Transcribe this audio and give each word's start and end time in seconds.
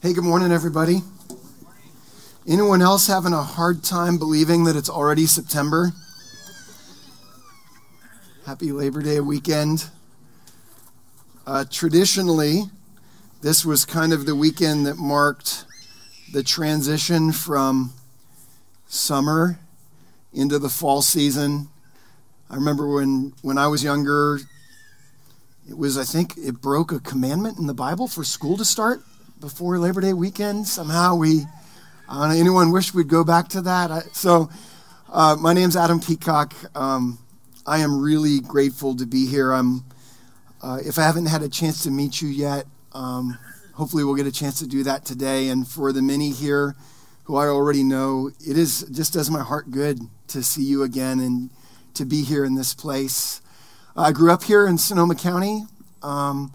Hey, 0.00 0.12
good 0.12 0.22
morning, 0.22 0.52
everybody. 0.52 1.02
Anyone 2.46 2.82
else 2.82 3.08
having 3.08 3.32
a 3.32 3.42
hard 3.42 3.82
time 3.82 4.16
believing 4.16 4.62
that 4.62 4.76
it's 4.76 4.88
already 4.88 5.26
September? 5.26 5.90
Happy 8.46 8.70
Labor 8.70 9.02
Day 9.02 9.18
weekend. 9.18 9.90
Uh, 11.44 11.64
traditionally, 11.68 12.66
this 13.42 13.64
was 13.64 13.84
kind 13.84 14.12
of 14.12 14.24
the 14.24 14.36
weekend 14.36 14.86
that 14.86 14.98
marked 14.98 15.64
the 16.32 16.44
transition 16.44 17.32
from 17.32 17.92
summer 18.86 19.58
into 20.32 20.60
the 20.60 20.68
fall 20.68 21.02
season. 21.02 21.70
I 22.48 22.54
remember 22.54 22.86
when, 22.86 23.32
when 23.42 23.58
I 23.58 23.66
was 23.66 23.82
younger, 23.82 24.38
it 25.68 25.76
was, 25.76 25.98
I 25.98 26.04
think, 26.04 26.36
it 26.36 26.60
broke 26.60 26.92
a 26.92 27.00
commandment 27.00 27.58
in 27.58 27.66
the 27.66 27.74
Bible 27.74 28.06
for 28.06 28.22
school 28.22 28.56
to 28.58 28.64
start 28.64 29.02
before 29.40 29.78
Labor 29.78 30.00
Day 30.00 30.12
weekend. 30.12 30.66
Somehow 30.66 31.14
we, 31.14 31.42
uh, 32.08 32.34
anyone 32.36 32.72
wish 32.72 32.92
we'd 32.92 33.08
go 33.08 33.22
back 33.22 33.48
to 33.48 33.62
that? 33.62 33.90
I, 33.90 34.00
so, 34.12 34.50
uh, 35.08 35.36
my 35.38 35.52
name's 35.52 35.76
Adam 35.76 36.00
Peacock. 36.00 36.54
Um, 36.74 37.18
I 37.66 37.78
am 37.78 38.00
really 38.00 38.40
grateful 38.40 38.96
to 38.96 39.06
be 39.06 39.26
here. 39.26 39.52
I'm, 39.52 39.84
uh, 40.60 40.78
if 40.84 40.98
I 40.98 41.02
haven't 41.02 41.26
had 41.26 41.42
a 41.42 41.48
chance 41.48 41.84
to 41.84 41.90
meet 41.90 42.20
you 42.20 42.28
yet, 42.28 42.66
um, 42.92 43.38
hopefully 43.74 44.02
we'll 44.02 44.16
get 44.16 44.26
a 44.26 44.32
chance 44.32 44.58
to 44.58 44.66
do 44.66 44.82
that 44.84 45.04
today. 45.04 45.48
And 45.48 45.66
for 45.66 45.92
the 45.92 46.02
many 46.02 46.30
here 46.30 46.74
who 47.24 47.36
I 47.36 47.46
already 47.46 47.84
know, 47.84 48.30
it 48.40 48.58
is 48.58 48.82
just 48.90 49.12
does 49.12 49.30
my 49.30 49.42
heart 49.42 49.70
good 49.70 50.00
to 50.28 50.42
see 50.42 50.62
you 50.62 50.82
again 50.82 51.20
and 51.20 51.50
to 51.94 52.04
be 52.04 52.22
here 52.22 52.44
in 52.44 52.54
this 52.54 52.74
place. 52.74 53.40
I 53.96 54.12
grew 54.12 54.32
up 54.32 54.42
here 54.42 54.66
in 54.66 54.78
Sonoma 54.78 55.14
County. 55.14 55.64
Um, 56.02 56.52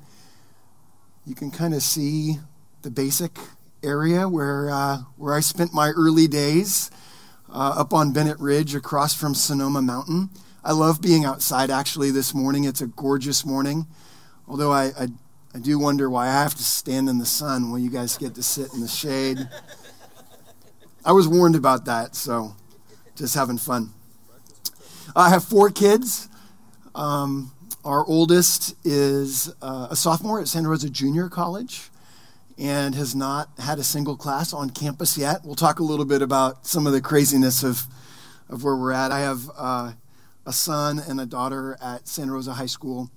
you 1.26 1.36
can 1.36 1.52
kind 1.52 1.74
of 1.74 1.82
see 1.82 2.40
the 2.84 2.92
basic 2.92 3.38
area 3.82 4.28
where, 4.28 4.70
uh, 4.70 4.98
where 5.18 5.34
I 5.34 5.40
spent 5.40 5.74
my 5.74 5.90
early 5.90 6.28
days 6.28 6.92
uh, 7.50 7.76
up 7.78 7.94
on 7.94 8.12
Bennett 8.12 8.40
Ridge 8.40 8.76
across 8.76 9.14
from 9.14 9.34
Sonoma 9.34 9.82
Mountain. 9.82 10.30
I 10.64 10.74
love 10.74 11.02
being 11.02 11.24
outside 11.26 11.70
actually 11.70 12.12
this 12.12 12.34
morning. 12.34 12.66
It's 12.66 12.82
a 12.82 12.88
gorgeous 12.88 13.46
morning. 13.46 13.88
Although 14.48 14.72
I, 14.72 14.92
I, 15.00 15.08
I 15.56 15.60
do 15.60 15.80
wonder 15.80 16.10
why 16.10 16.28
I 16.28 16.32
have 16.32 16.56
to 16.56 16.64
stand 16.64 17.08
in 17.08 17.20
the 17.20 17.26
sun 17.26 17.70
while 17.70 17.80
you 17.80 17.90
guys 17.90 18.18
get 18.18 18.36
to 18.36 18.44
sit 18.44 18.74
in 18.74 18.82
the 18.82 18.88
shade. 18.88 19.38
I 21.06 21.14
was 21.14 21.28
warned 21.28 21.56
about 21.56 21.86
that, 21.86 22.16
so 22.16 22.56
just 23.16 23.36
having 23.36 23.58
fun. 23.58 23.92
I 25.16 25.30
have 25.30 25.44
four 25.44 25.70
kids. 25.70 26.28
Um, 26.96 27.54
our 27.86 28.06
oldest 28.06 28.76
is 28.86 29.54
uh, 29.62 29.88
a 29.90 29.96
sophomore 29.96 30.42
at 30.42 30.48
Santa 30.48 30.70
Rosa 30.70 30.90
Junior 30.90 31.30
College 31.30 31.90
and 32.58 32.96
has 32.96 33.16
not 33.16 33.50
had 33.60 33.80
a 33.80 33.84
single 33.84 34.16
class 34.16 34.54
on 34.54 34.70
campus 34.70 35.18
yet. 35.18 35.42
We'll 35.44 35.56
talk 35.56 35.80
a 35.80 35.84
little 35.84 36.06
bit 36.06 36.22
about 36.22 36.68
some 36.68 36.86
of 36.86 36.94
the 36.94 37.02
craziness 37.02 37.64
of, 37.64 37.84
of 38.50 38.64
where 38.64 38.76
we're 38.76 38.92
at. 38.92 39.12
I 39.12 39.22
have 39.22 39.50
uh, 39.58 39.94
a 40.46 40.54
son 40.54 41.00
and 41.00 41.20
a 41.20 41.26
daughter 41.26 41.78
at 41.82 42.08
Santa 42.08 42.34
Rosa 42.34 42.54
High 42.54 42.68
School, 42.68 43.10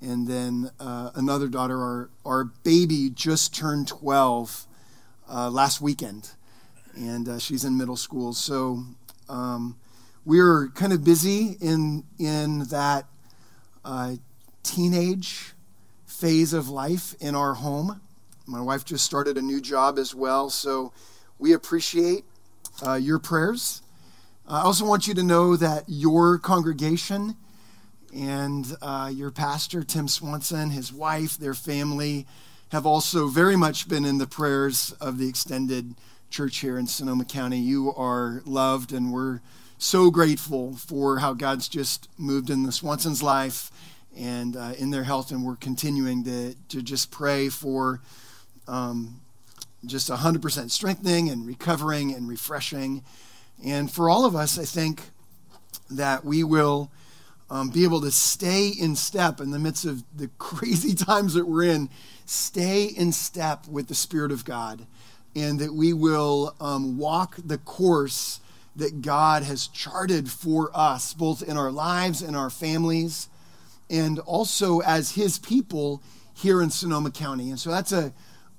and 0.00 0.26
then 0.26 0.70
uh, 0.80 1.10
another 1.14 1.48
daughter. 1.48 1.80
Our, 1.80 2.10
our 2.24 2.44
baby 2.44 3.10
just 3.10 3.54
turned 3.54 3.88
12 3.88 4.66
uh, 5.30 5.50
last 5.50 5.80
weekend, 5.80 6.30
and 6.96 7.28
uh, 7.28 7.38
she's 7.38 7.64
in 7.64 7.78
middle 7.78 7.96
school. 7.96 8.32
So 8.32 8.84
um, 9.28 9.78
we're 10.24 10.68
kind 10.74 10.92
of 10.92 11.04
busy 11.04 11.56
in, 11.60 12.04
in 12.18 12.64
that 12.70 13.06
uh, 13.84 14.16
teenage 14.62 15.52
phase 16.06 16.52
of 16.52 16.68
life 16.68 17.14
in 17.20 17.34
our 17.34 17.54
home. 17.54 18.00
My 18.46 18.60
wife 18.60 18.84
just 18.84 19.04
started 19.04 19.38
a 19.38 19.42
new 19.42 19.60
job 19.60 19.98
as 19.98 20.14
well, 20.14 20.50
so 20.50 20.92
we 21.38 21.52
appreciate 21.52 22.24
uh, 22.84 22.94
your 22.94 23.18
prayers. 23.20 23.82
I 24.48 24.62
also 24.62 24.84
want 24.84 25.06
you 25.06 25.14
to 25.14 25.22
know 25.22 25.54
that 25.56 25.84
your 25.86 26.38
congregation 26.38 27.36
and 28.14 28.66
uh, 28.82 29.10
your 29.14 29.30
pastor, 29.30 29.84
Tim 29.84 30.08
Swanson, 30.08 30.70
his 30.70 30.92
wife, 30.92 31.38
their 31.38 31.54
family, 31.54 32.26
have 32.70 32.84
also 32.84 33.28
very 33.28 33.54
much 33.54 33.88
been 33.88 34.04
in 34.04 34.18
the 34.18 34.26
prayers 34.26 34.92
of 35.00 35.18
the 35.18 35.28
extended 35.28 35.94
church 36.28 36.58
here 36.58 36.78
in 36.78 36.86
Sonoma 36.86 37.24
County. 37.24 37.58
You 37.58 37.94
are 37.94 38.42
loved, 38.44 38.92
and 38.92 39.12
we're 39.12 39.40
so 39.78 40.10
grateful 40.10 40.74
for 40.74 41.18
how 41.18 41.32
God's 41.32 41.68
just 41.68 42.08
moved 42.18 42.50
in 42.50 42.64
the 42.64 42.72
Swanson's 42.72 43.22
life 43.22 43.70
and 44.16 44.56
uh, 44.56 44.72
in 44.78 44.90
their 44.90 45.04
health, 45.04 45.30
and 45.30 45.44
we're 45.44 45.56
continuing 45.56 46.24
to, 46.24 46.54
to 46.68 46.82
just 46.82 47.10
pray 47.10 47.48
for 47.48 48.00
um, 48.68 49.20
just 49.84 50.10
100% 50.10 50.70
strengthening 50.70 51.28
and 51.28 51.46
recovering 51.46 52.14
and 52.14 52.28
refreshing. 52.28 53.02
And 53.64 53.90
for 53.90 54.08
all 54.08 54.24
of 54.24 54.36
us, 54.36 54.58
I 54.58 54.64
think 54.64 55.02
that 55.90 56.24
we 56.24 56.44
will 56.44 56.90
um, 57.50 57.68
be 57.70 57.84
able 57.84 58.00
to 58.00 58.10
stay 58.10 58.68
in 58.68 58.96
step 58.96 59.40
in 59.40 59.50
the 59.50 59.58
midst 59.58 59.84
of 59.84 60.02
the 60.16 60.28
crazy 60.38 60.94
times 60.94 61.34
that 61.34 61.46
we're 61.46 61.64
in, 61.64 61.90
stay 62.24 62.84
in 62.84 63.12
step 63.12 63.66
with 63.68 63.88
the 63.88 63.94
Spirit 63.94 64.32
of 64.32 64.44
God, 64.44 64.86
and 65.34 65.58
that 65.58 65.74
we 65.74 65.92
will 65.92 66.54
um, 66.60 66.98
walk 66.98 67.36
the 67.44 67.58
course 67.58 68.40
that 68.74 69.02
God 69.02 69.42
has 69.42 69.66
charted 69.66 70.30
for 70.30 70.70
us, 70.74 71.12
both 71.12 71.42
in 71.42 71.58
our 71.58 71.70
lives 71.70 72.22
and 72.22 72.34
our 72.34 72.48
families, 72.48 73.28
and 73.90 74.18
also 74.20 74.80
as 74.80 75.12
His 75.12 75.38
people 75.38 76.02
here 76.32 76.62
in 76.62 76.70
Sonoma 76.70 77.10
County. 77.10 77.50
And 77.50 77.60
so 77.60 77.70
that's 77.70 77.92
a 77.92 78.14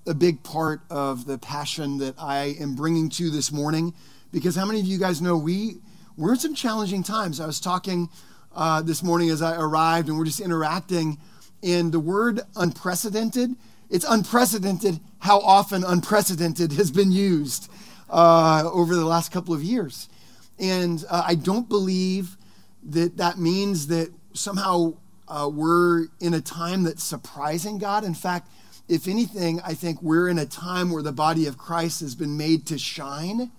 a 0.05 0.13
big 0.13 0.43
part 0.43 0.81
of 0.89 1.25
the 1.25 1.37
passion 1.37 1.97
that 1.99 2.15
I 2.17 2.55
am 2.59 2.75
bringing 2.75 3.09
to 3.11 3.29
this 3.29 3.51
morning 3.51 3.93
because 4.31 4.55
how 4.55 4.65
many 4.65 4.79
of 4.79 4.85
you 4.85 4.97
guys 4.97 5.21
know 5.21 5.37
we 5.37 5.77
we're 6.17 6.33
in 6.33 6.39
some 6.39 6.53
challenging 6.53 7.03
times. 7.03 7.39
I 7.39 7.45
was 7.45 7.59
talking 7.59 8.09
uh, 8.55 8.81
this 8.81 9.01
morning 9.01 9.29
as 9.29 9.41
I 9.41 9.55
arrived 9.55 10.09
and 10.09 10.17
we're 10.17 10.25
just 10.25 10.39
interacting, 10.39 11.17
and 11.63 11.91
the 11.91 11.99
word 11.99 12.41
unprecedented, 12.55 13.55
it's 13.89 14.05
unprecedented 14.07 14.99
how 15.19 15.39
often 15.39 15.83
unprecedented 15.83 16.73
has 16.73 16.91
been 16.91 17.11
used 17.11 17.71
uh, 18.09 18.69
over 18.71 18.95
the 18.95 19.05
last 19.05 19.31
couple 19.31 19.53
of 19.53 19.63
years. 19.63 20.09
And 20.59 21.03
uh, 21.09 21.23
I 21.25 21.35
don't 21.35 21.67
believe 21.67 22.37
that 22.83 23.17
that 23.17 23.39
means 23.39 23.87
that 23.87 24.13
somehow 24.33 24.93
uh, 25.27 25.49
we're 25.51 26.07
in 26.19 26.33
a 26.33 26.41
time 26.41 26.83
that's 26.83 27.03
surprising 27.03 27.79
God. 27.79 28.03
In 28.03 28.13
fact, 28.13 28.49
if 28.87 29.07
anything, 29.07 29.61
I 29.61 29.73
think 29.73 30.01
we're 30.01 30.27
in 30.27 30.37
a 30.37 30.45
time 30.45 30.91
where 30.91 31.03
the 31.03 31.11
body 31.11 31.47
of 31.47 31.57
Christ 31.57 32.01
has 32.01 32.15
been 32.15 32.37
made 32.37 32.65
to 32.67 32.77
shine, 32.77 33.51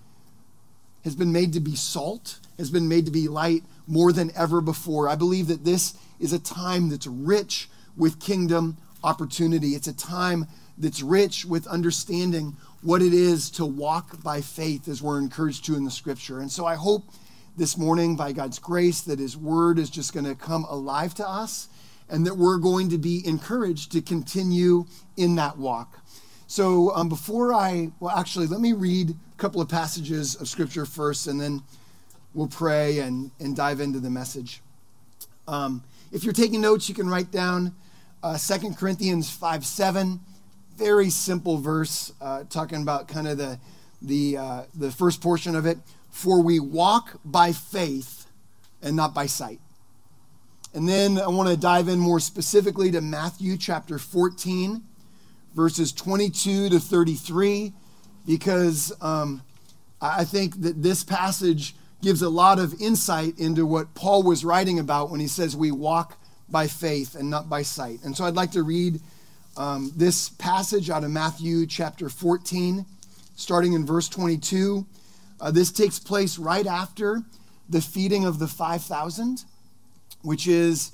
has 1.03 1.15
been 1.15 1.31
made 1.31 1.53
to 1.53 1.59
be 1.59 1.75
salt, 1.75 2.39
has 2.57 2.69
been 2.69 2.87
made 2.87 3.05
to 3.05 3.11
be 3.11 3.27
light 3.27 3.63
more 3.87 4.11
than 4.11 4.31
ever 4.35 4.61
before. 4.61 5.09
I 5.09 5.15
believe 5.15 5.47
that 5.47 5.65
this 5.65 5.95
is 6.19 6.31
a 6.31 6.39
time 6.39 6.89
that's 6.89 7.07
rich 7.07 7.69
with 7.97 8.19
kingdom 8.19 8.77
opportunity. 9.03 9.69
It's 9.69 9.87
a 9.87 9.93
time 9.93 10.47
that's 10.77 11.01
rich 11.01 11.45
with 11.45 11.67
understanding 11.67 12.55
what 12.81 13.01
it 13.01 13.13
is 13.13 13.49
to 13.51 13.65
walk 13.65 14.21
by 14.21 14.41
faith 14.41 14.87
as 14.87 15.01
we're 15.01 15.19
encouraged 15.19 15.65
to 15.65 15.75
in 15.75 15.85
the 15.85 15.91
scripture. 15.91 16.39
And 16.39 16.51
so 16.51 16.65
I 16.65 16.75
hope 16.75 17.03
this 17.57 17.77
morning, 17.77 18.15
by 18.15 18.31
God's 18.31 18.59
grace, 18.59 19.01
that 19.01 19.17
His 19.17 19.37
word 19.37 19.79
is 19.79 19.89
just 19.89 20.13
going 20.13 20.25
to 20.25 20.35
come 20.35 20.65
alive 20.65 21.15
to 21.15 21.27
us 21.27 21.69
and 22.09 22.25
that 22.25 22.37
we're 22.37 22.57
going 22.57 22.89
to 22.89 22.97
be 22.97 23.25
encouraged 23.25 23.91
to 23.93 24.01
continue 24.01 24.85
in 25.17 25.35
that 25.35 25.57
walk. 25.57 25.99
So, 26.47 26.93
um, 26.95 27.09
before 27.09 27.53
I, 27.53 27.91
well, 27.99 28.15
actually, 28.15 28.45
let 28.47 28.61
me 28.61 28.73
read 28.73 29.09
a 29.09 29.37
couple 29.37 29.61
of 29.61 29.67
passages 29.67 30.35
of 30.35 30.47
scripture 30.47 30.85
first, 30.85 31.25
and 31.25 31.41
then 31.41 31.63
we'll 32.35 32.47
pray 32.47 32.99
and, 32.99 33.31
and 33.39 33.55
dive 33.55 33.79
into 33.79 33.99
the 33.99 34.11
message. 34.11 34.61
Um, 35.47 35.83
if 36.11 36.23
you're 36.23 36.33
taking 36.33 36.61
notes, 36.61 36.87
you 36.87 36.93
can 36.93 37.09
write 37.09 37.31
down 37.31 37.75
uh, 38.21 38.37
2 38.37 38.73
Corinthians 38.73 39.29
5 39.29 39.65
7, 39.65 40.19
very 40.75 41.09
simple 41.09 41.57
verse, 41.57 42.13
uh, 42.21 42.43
talking 42.49 42.81
about 42.81 43.07
kind 43.07 43.27
of 43.27 43.37
the, 43.37 43.59
the, 44.01 44.37
uh, 44.37 44.63
the 44.75 44.91
first 44.91 45.21
portion 45.21 45.55
of 45.55 45.65
it. 45.65 45.79
For 46.09 46.41
we 46.41 46.59
walk 46.59 47.19
by 47.25 47.51
faith 47.51 48.27
and 48.81 48.95
not 48.95 49.13
by 49.13 49.25
sight. 49.25 49.59
And 50.75 50.89
then 50.89 51.17
I 51.17 51.29
want 51.29 51.47
to 51.47 51.55
dive 51.55 51.87
in 51.87 51.99
more 51.99 52.19
specifically 52.19 52.91
to 52.91 52.99
Matthew 52.99 53.55
chapter 53.55 53.97
14, 53.97 54.83
verses 55.55 55.93
22 55.93 56.67
to 56.67 56.79
33, 56.81 57.71
because 58.27 58.91
um, 58.99 59.41
I 60.01 60.25
think 60.25 60.59
that 60.63 60.83
this 60.83 61.01
passage 61.01 61.75
gives 62.01 62.21
a 62.21 62.27
lot 62.27 62.59
of 62.59 62.81
insight 62.81 63.39
into 63.39 63.65
what 63.65 63.95
Paul 63.95 64.23
was 64.23 64.43
writing 64.43 64.77
about 64.77 65.09
when 65.09 65.21
he 65.21 65.29
says 65.29 65.55
we 65.55 65.71
walk 65.71 66.17
by 66.49 66.67
faith 66.67 67.15
and 67.15 67.29
not 67.29 67.47
by 67.47 67.61
sight. 67.61 68.03
And 68.03 68.15
so 68.15 68.25
I'd 68.25 68.35
like 68.35 68.51
to 68.51 68.63
read 68.63 68.99
um, 69.55 69.93
this 69.95 70.27
passage 70.27 70.89
out 70.89 71.05
of 71.05 71.09
Matthew 71.09 71.67
chapter 71.67 72.09
14, 72.09 72.85
starting 73.37 73.71
in 73.71 73.85
verse 73.85 74.09
22. 74.09 74.85
Uh, 75.39 75.51
this 75.51 75.71
takes 75.71 75.99
place 75.99 76.37
right 76.37 76.67
after 76.67 77.23
the 77.69 77.79
feeding 77.79 78.25
of 78.25 78.39
the 78.39 78.47
5,000 78.47 79.45
which 80.25 80.47
is 80.47 80.91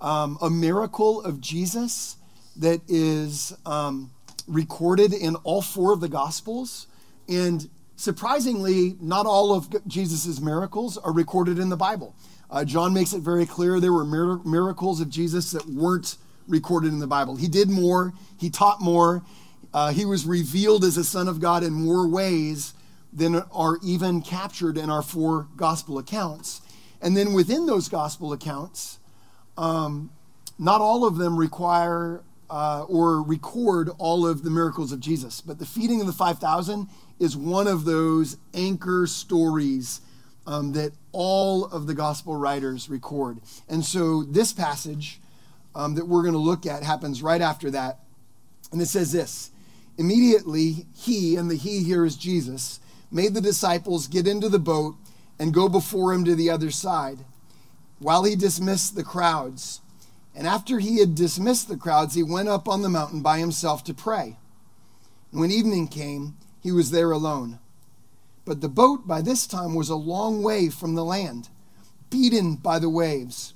um, 0.00 0.36
a 0.42 0.50
miracle 0.50 1.22
of 1.22 1.40
Jesus 1.40 2.16
that 2.56 2.80
is 2.88 3.54
um, 3.64 4.10
recorded 4.46 5.12
in 5.12 5.36
all 5.36 5.62
four 5.62 5.92
of 5.92 6.00
the 6.00 6.08
Gospels. 6.08 6.86
And 7.28 7.70
surprisingly, 7.96 8.96
not 9.00 9.26
all 9.26 9.54
of 9.54 9.86
Jesus' 9.86 10.40
miracles 10.40 10.98
are 10.98 11.12
recorded 11.12 11.58
in 11.58 11.68
the 11.68 11.76
Bible. 11.76 12.14
Uh, 12.50 12.64
John 12.64 12.92
makes 12.92 13.12
it 13.12 13.22
very 13.22 13.46
clear 13.46 13.80
there 13.80 13.92
were 13.92 14.04
mir- 14.04 14.42
miracles 14.44 15.00
of 15.00 15.08
Jesus 15.08 15.52
that 15.52 15.66
weren't 15.66 16.16
recorded 16.46 16.92
in 16.92 16.98
the 16.98 17.06
Bible. 17.06 17.36
He 17.36 17.48
did 17.48 17.70
more, 17.70 18.12
he 18.38 18.50
taught 18.50 18.80
more, 18.80 19.22
uh, 19.72 19.92
he 19.92 20.04
was 20.04 20.26
revealed 20.26 20.84
as 20.84 20.96
a 20.96 21.04
Son 21.04 21.28
of 21.28 21.40
God 21.40 21.62
in 21.62 21.72
more 21.72 22.06
ways 22.06 22.74
than 23.12 23.36
are 23.52 23.78
even 23.82 24.20
captured 24.20 24.76
in 24.76 24.90
our 24.90 25.02
four 25.02 25.46
gospel 25.56 25.98
accounts. 25.98 26.60
And 27.02 27.16
then 27.16 27.32
within 27.32 27.66
those 27.66 27.88
gospel 27.88 28.32
accounts, 28.32 28.98
um, 29.58 30.10
not 30.58 30.80
all 30.80 31.04
of 31.04 31.16
them 31.16 31.36
require 31.36 32.22
uh, 32.48 32.84
or 32.84 33.22
record 33.22 33.90
all 33.98 34.26
of 34.26 34.44
the 34.44 34.50
miracles 34.50 34.92
of 34.92 35.00
Jesus, 35.00 35.40
but 35.40 35.58
the 35.58 35.66
feeding 35.66 36.00
of 36.00 36.06
the 36.06 36.12
5,000 36.12 36.86
is 37.18 37.36
one 37.36 37.66
of 37.66 37.84
those 37.84 38.36
anchor 38.54 39.06
stories 39.06 40.00
um, 40.46 40.72
that 40.72 40.92
all 41.12 41.64
of 41.66 41.86
the 41.86 41.94
gospel 41.94 42.36
writers 42.36 42.88
record. 42.88 43.40
And 43.68 43.84
so 43.84 44.22
this 44.22 44.52
passage 44.52 45.20
um, 45.74 45.94
that 45.94 46.06
we're 46.06 46.22
going 46.22 46.34
to 46.34 46.38
look 46.38 46.66
at 46.66 46.82
happens 46.82 47.22
right 47.22 47.40
after 47.40 47.70
that. 47.70 48.00
And 48.70 48.80
it 48.80 48.86
says 48.86 49.12
this 49.12 49.50
Immediately, 49.98 50.86
he, 50.94 51.36
and 51.36 51.50
the 51.50 51.56
he 51.56 51.82
here 51.82 52.04
is 52.04 52.16
Jesus, 52.16 52.80
made 53.10 53.34
the 53.34 53.40
disciples 53.40 54.08
get 54.08 54.26
into 54.26 54.48
the 54.48 54.58
boat 54.58 54.96
and 55.42 55.52
go 55.52 55.68
before 55.68 56.12
him 56.12 56.24
to 56.24 56.36
the 56.36 56.48
other 56.48 56.70
side 56.70 57.18
while 57.98 58.22
he 58.22 58.36
dismissed 58.36 58.94
the 58.94 59.02
crowds. 59.02 59.80
And 60.36 60.46
after 60.46 60.78
he 60.78 61.00
had 61.00 61.16
dismissed 61.16 61.66
the 61.66 61.76
crowds, 61.76 62.14
he 62.14 62.22
went 62.22 62.48
up 62.48 62.68
on 62.68 62.82
the 62.82 62.88
mountain 62.88 63.22
by 63.22 63.40
himself 63.40 63.82
to 63.84 63.92
pray. 63.92 64.38
And 65.32 65.40
when 65.40 65.50
evening 65.50 65.88
came, 65.88 66.36
he 66.60 66.70
was 66.70 66.92
there 66.92 67.10
alone. 67.10 67.58
But 68.44 68.60
the 68.60 68.68
boat 68.68 69.08
by 69.08 69.20
this 69.20 69.48
time 69.48 69.74
was 69.74 69.88
a 69.88 69.96
long 69.96 70.44
way 70.44 70.68
from 70.68 70.94
the 70.94 71.04
land, 71.04 71.48
beaten 72.08 72.54
by 72.54 72.78
the 72.78 72.88
waves, 72.88 73.54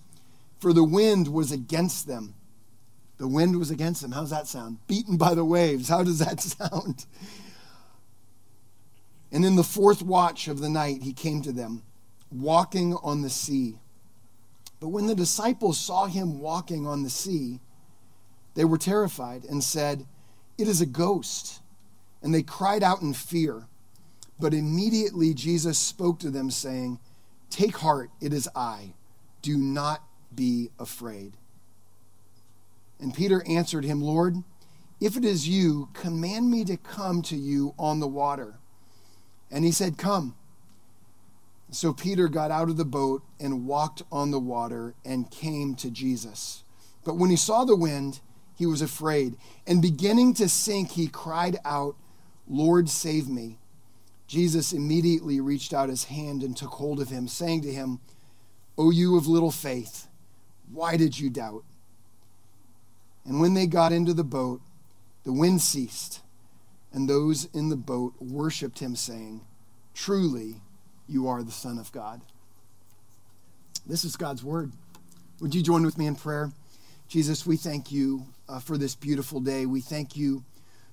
for 0.59 0.73
the 0.73 0.83
wind 0.83 1.29
was 1.29 1.53
against 1.53 2.09
them. 2.09 2.35
The 3.19 3.29
wind 3.29 3.61
was 3.61 3.71
against 3.71 4.03
them. 4.03 4.11
How's 4.11 4.31
that 4.31 4.49
sound? 4.49 4.79
Beaten 4.88 5.17
by 5.17 5.35
the 5.35 5.44
waves. 5.44 5.88
How 5.88 6.03
does 6.03 6.19
that 6.19 6.41
sound? 6.59 7.06
And 9.37 9.44
in 9.44 9.55
the 9.55 9.62
fourth 9.62 10.00
watch 10.00 10.49
of 10.49 10.61
the 10.61 10.71
night, 10.71 11.03
he 11.03 11.12
came 11.12 11.43
to 11.43 11.53
them, 11.53 11.83
walking 12.33 12.94
on 13.03 13.21
the 13.21 13.29
sea. 13.29 13.77
But 14.81 14.88
when 14.88 15.09
the 15.09 15.15
disciples 15.15 15.79
saw 15.79 16.06
him 16.06 16.41
walking 16.41 16.87
on 16.87 17.03
the 17.03 17.11
sea, 17.11 17.61
they 18.55 18.65
were 18.65 18.79
terrified 18.79 19.44
and 19.44 19.62
said, 19.62 20.06
It 20.56 20.69
is 20.69 20.81
a 20.81 20.87
ghost. 20.87 21.61
And 22.23 22.35
they 22.35 22.43
cried 22.43 22.83
out 22.83 23.03
in 23.03 23.12
fear. 23.12 23.67
But 24.41 24.55
immediately 24.55 25.35
Jesus 25.35 25.79
spoke 25.79 26.19
to 26.21 26.31
them, 26.31 26.50
saying, 26.50 26.99
Take 27.50 27.77
heart, 27.77 28.09
it 28.23 28.33
is 28.33 28.49
I. 28.56 28.94
Do 29.43 29.59
not 29.59 30.03
be 30.35 30.71
afraid. 30.79 31.35
And 32.99 33.12
Peter 33.12 33.47
answered 33.47 33.85
him, 33.85 34.00
Lord, 34.00 34.43
if 34.99 35.15
it 35.15 35.27
is 35.27 35.47
you, 35.47 35.91
command 35.93 36.50
me 36.50 36.65
to 36.65 36.79
come 36.79 37.21
to 37.21 37.37
you 37.37 37.75
on 37.79 38.00
the 38.00 38.09
water. 38.09 38.61
And 39.50 39.64
he 39.64 39.72
said, 39.72 39.98
Come. 39.98 40.34
So 41.70 41.93
Peter 41.93 42.28
got 42.28 42.50
out 42.50 42.69
of 42.69 42.76
the 42.76 42.84
boat 42.84 43.22
and 43.40 43.66
walked 43.66 44.02
on 44.12 44.31
the 44.31 44.38
water 44.38 44.94
and 45.04 45.31
came 45.31 45.75
to 45.76 45.90
Jesus. 45.90 46.62
But 47.04 47.16
when 47.16 47.31
he 47.31 47.37
saw 47.37 47.64
the 47.64 47.76
wind, 47.76 48.20
he 48.56 48.66
was 48.66 48.81
afraid. 48.81 49.37
And 49.66 49.82
beginning 49.82 50.34
to 50.34 50.48
sink, 50.48 50.93
he 50.93 51.08
cried 51.08 51.58
out, 51.64 51.96
Lord, 52.48 52.88
save 52.88 53.28
me. 53.28 53.58
Jesus 54.26 54.72
immediately 54.72 55.40
reached 55.40 55.72
out 55.72 55.88
his 55.88 56.04
hand 56.04 56.42
and 56.42 56.56
took 56.56 56.70
hold 56.70 57.00
of 57.00 57.10
him, 57.10 57.28
saying 57.28 57.62
to 57.62 57.72
him, 57.72 58.00
O 58.78 58.90
you 58.90 59.16
of 59.16 59.26
little 59.26 59.50
faith, 59.50 60.08
why 60.72 60.96
did 60.96 61.19
you 61.19 61.31
doubt? 61.31 61.64
And 63.25 63.40
when 63.40 63.54
they 63.54 63.66
got 63.66 63.92
into 63.92 64.14
the 64.14 64.25
boat, 64.25 64.60
the 65.25 65.32
wind 65.32 65.60
ceased, 65.60 66.20
and 66.93 67.09
those 67.09 67.47
in 67.47 67.69
the 67.69 67.77
boat 67.77 68.15
worshiped 68.21 68.79
him, 68.79 68.97
saying, 68.97 69.43
Truly, 69.94 70.61
you 71.09 71.29
are 71.29 71.43
the 71.43 71.53
Son 71.53 71.79
of 71.79 71.93
God. 71.93 72.21
This 73.87 74.05
is 74.05 74.17
God's 74.17 74.43
word. 74.43 74.73
Would 75.41 75.55
you 75.55 75.62
join 75.62 75.85
with 75.85 75.99
me 75.99 76.06
in 76.06 76.17
prayer? 76.17 76.53
Jesus, 77.09 77.47
we 77.47 77.56
thank 77.56 77.93
you 77.93 78.27
uh, 78.49 78.59
for 78.59 78.77
this 78.77 78.94
beautiful 78.94 79.41
day. 79.41 79.65
We 79.67 79.81
thank 79.81 80.17
you 80.17 80.44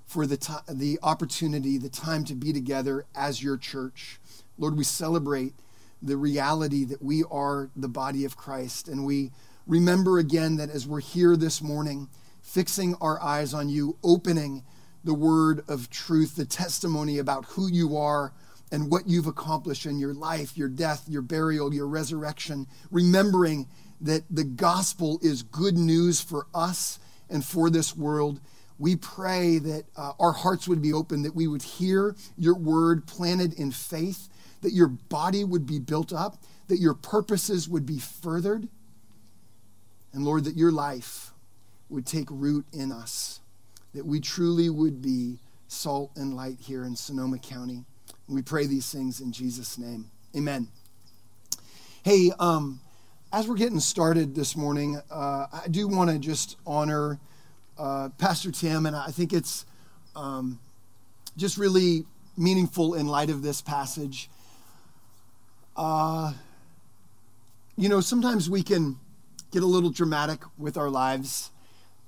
for 0.06 0.28
the, 0.28 0.38
t- 0.38 0.54
the 0.70 1.00
opportunity, 1.02 1.78
the 1.78 1.90
time 1.90 2.24
to 2.26 2.36
be 2.36 2.54
together 2.54 3.06
as 3.16 3.42
your 3.42 3.58
church. 3.58 4.20
Lord, 4.58 4.78
we 4.78 4.84
celebrate 4.84 5.54
the 6.02 6.18
reality 6.18 6.84
that 6.86 7.02
we 7.02 7.24
are 7.32 7.70
the 7.76 7.88
body 7.88 8.26
of 8.26 8.38
Christ. 8.38 8.88
And 8.88 9.06
we 9.06 9.32
remember 9.66 10.20
again 10.20 10.58
that 10.58 10.70
as 10.70 10.86
we're 10.86 11.00
here 11.00 11.36
this 11.36 11.62
morning, 11.62 12.10
fixing 12.42 12.96
our 12.96 13.22
eyes 13.22 13.54
on 13.54 13.70
you, 13.70 13.98
opening 14.04 14.64
the 15.04 15.14
word 15.14 15.64
of 15.68 15.90
truth, 15.90 16.36
the 16.36 16.46
testimony 16.46 17.18
about 17.18 17.46
who 17.46 17.68
you 17.68 17.98
are 17.98 18.34
and 18.72 18.90
what 18.90 19.08
you've 19.08 19.28
accomplished 19.28 19.86
in 19.86 20.00
your 20.00 20.14
life, 20.14 20.58
your 20.58 20.70
death, 20.70 21.04
your 21.08 21.22
burial, 21.22 21.74
your 21.74 21.88
resurrection, 21.88 22.66
remembering 22.90 23.68
that 24.02 24.24
the 24.30 24.44
gospel 24.44 25.20
is 25.22 25.44
good 25.44 25.78
news 25.78 26.22
for 26.22 26.48
us 26.54 27.00
and 27.30 27.46
for 27.46 27.70
this 27.70 27.96
world. 27.96 28.40
We 28.80 28.96
pray 28.96 29.60
that 29.60 29.86
uh, 29.96 30.14
our 30.20 30.32
hearts 30.32 30.68
would 30.68 30.82
be 30.82 30.92
open, 30.92 31.22
that 31.24 31.36
we 31.36 31.48
would 31.48 31.62
hear 31.62 32.16
your 32.38 32.56
word 32.56 33.06
planted 33.06 33.54
in 33.54 33.72
faith, 33.72 34.28
that 34.62 34.74
your 34.74 34.88
body 34.88 35.44
would 35.44 35.66
be 35.66 35.80
built 35.80 36.12
up, 36.12 36.38
that 36.68 36.80
your 36.80 36.94
purposes 36.94 37.70
would 37.70 37.86
be 37.86 38.00
furthered. 38.00 38.68
And 40.14 40.26
Lord, 40.26 40.46
that 40.46 40.58
your 40.58 40.72
life 40.72 41.34
would 41.90 42.06
take 42.06 42.28
root 42.30 42.66
in 42.74 42.92
us, 42.92 43.40
that 43.94 44.06
we 44.06 44.20
truly 44.20 44.70
would 44.70 45.02
be 45.02 45.40
salt 45.68 46.12
and 46.16 46.36
light 46.36 46.58
here 46.60 46.84
in 46.84 46.96
Sonoma 46.96 47.38
County. 47.40 47.86
We 48.28 48.42
pray 48.42 48.66
these 48.66 48.92
things 48.92 49.20
in 49.20 49.32
Jesus' 49.32 49.78
name. 49.78 50.10
Amen. 50.36 50.68
Hey, 52.04 52.32
um, 52.40 52.80
as 53.32 53.48
we're 53.48 53.56
getting 53.56 53.80
started 53.80 54.36
this 54.36 54.56
morning, 54.56 55.02
uh, 55.12 55.48
I 55.52 55.68
do 55.70 55.88
want 55.88 56.10
to 56.10 56.20
just 56.20 56.58
honor 56.66 57.20
uh, 57.78 58.10
Pastor 58.18 58.52
Tim, 58.52 58.86
and 58.86 58.96
I 58.96 59.08
think 59.08 59.34
it's 59.34 59.66
um, 60.16 60.60
just 61.38 61.58
really 61.58 62.06
meaningful 62.38 62.94
in 62.94 63.08
light 63.08 63.30
of 63.30 63.42
this 63.42 63.62
passage. 63.62 64.30
Uh, 65.76 66.34
you 67.76 67.90
know, 67.90 68.02
sometimes 68.02 68.50
we 68.50 68.62
can 68.64 68.98
get 69.52 69.64
a 69.64 69.68
little 69.68 69.90
dramatic 69.90 70.42
with 70.58 70.78
our 70.78 70.90
lives, 70.90 71.52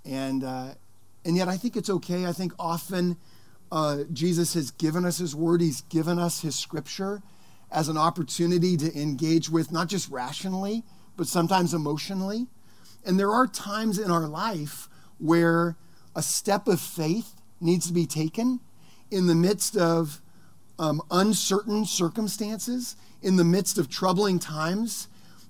and 0.03 0.43
uh, 0.43 0.69
and 1.25 1.35
yet 1.35 1.47
I 1.47 1.57
think 1.57 1.75
it's 1.75 1.89
okay. 1.89 2.25
I 2.25 2.31
think 2.31 2.53
often 2.59 3.17
uh, 3.71 4.03
Jesus 4.13 4.53
has 4.53 4.71
given 4.71 5.03
us 5.05 5.17
his 5.17 5.35
word, 5.35 5.59
he's 5.59 5.81
given 5.81 6.19
us 6.19 6.41
his 6.41 6.55
scripture 6.55 7.23
as 7.71 7.89
an 7.89 7.97
opportunity 7.97 8.77
to 8.77 8.95
engage 8.97 9.49
with, 9.49 9.71
not 9.71 9.89
just 9.89 10.09
rationally, 10.09 10.83
but 11.17 11.27
sometimes 11.27 11.73
emotionally. 11.73 12.45
And 13.03 13.19
there 13.19 13.31
are 13.31 13.47
times 13.47 13.97
in 13.97 14.11
our 14.11 14.27
life 14.27 14.87
where 15.17 15.75
a 16.15 16.21
step 16.21 16.67
of 16.67 16.79
faith 16.79 17.35
needs 17.59 17.87
to 17.87 17.93
be 17.93 18.05
taken 18.05 18.59
in 19.11 19.27
the 19.27 19.35
midst 19.35 19.75
of 19.75 20.21
um, 20.77 21.01
uncertain 21.09 21.85
circumstances, 21.85 22.95
in 23.21 23.35
the 23.35 23.43
midst 23.43 23.77
of 23.77 23.89
troubling 23.89 24.39
times. 24.39 25.07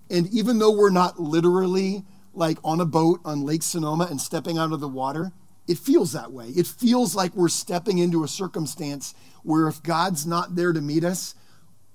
And 0.09 0.27
even 0.33 0.59
though 0.59 0.71
we're 0.71 0.89
not 0.89 1.19
literally 1.19 2.03
like 2.33 2.57
on 2.63 2.79
a 2.79 2.85
boat 2.85 3.19
on 3.25 3.45
Lake 3.45 3.63
Sonoma 3.63 4.07
and 4.09 4.21
stepping 4.21 4.57
out 4.57 4.71
of 4.71 4.79
the 4.79 4.87
water, 4.87 5.31
it 5.67 5.77
feels 5.77 6.13
that 6.13 6.31
way. 6.31 6.47
It 6.49 6.67
feels 6.67 7.15
like 7.15 7.35
we're 7.35 7.49
stepping 7.49 7.97
into 7.97 8.23
a 8.23 8.27
circumstance 8.27 9.15
where 9.43 9.67
if 9.67 9.81
God's 9.81 10.25
not 10.25 10.55
there 10.55 10.73
to 10.73 10.81
meet 10.81 11.03
us, 11.03 11.35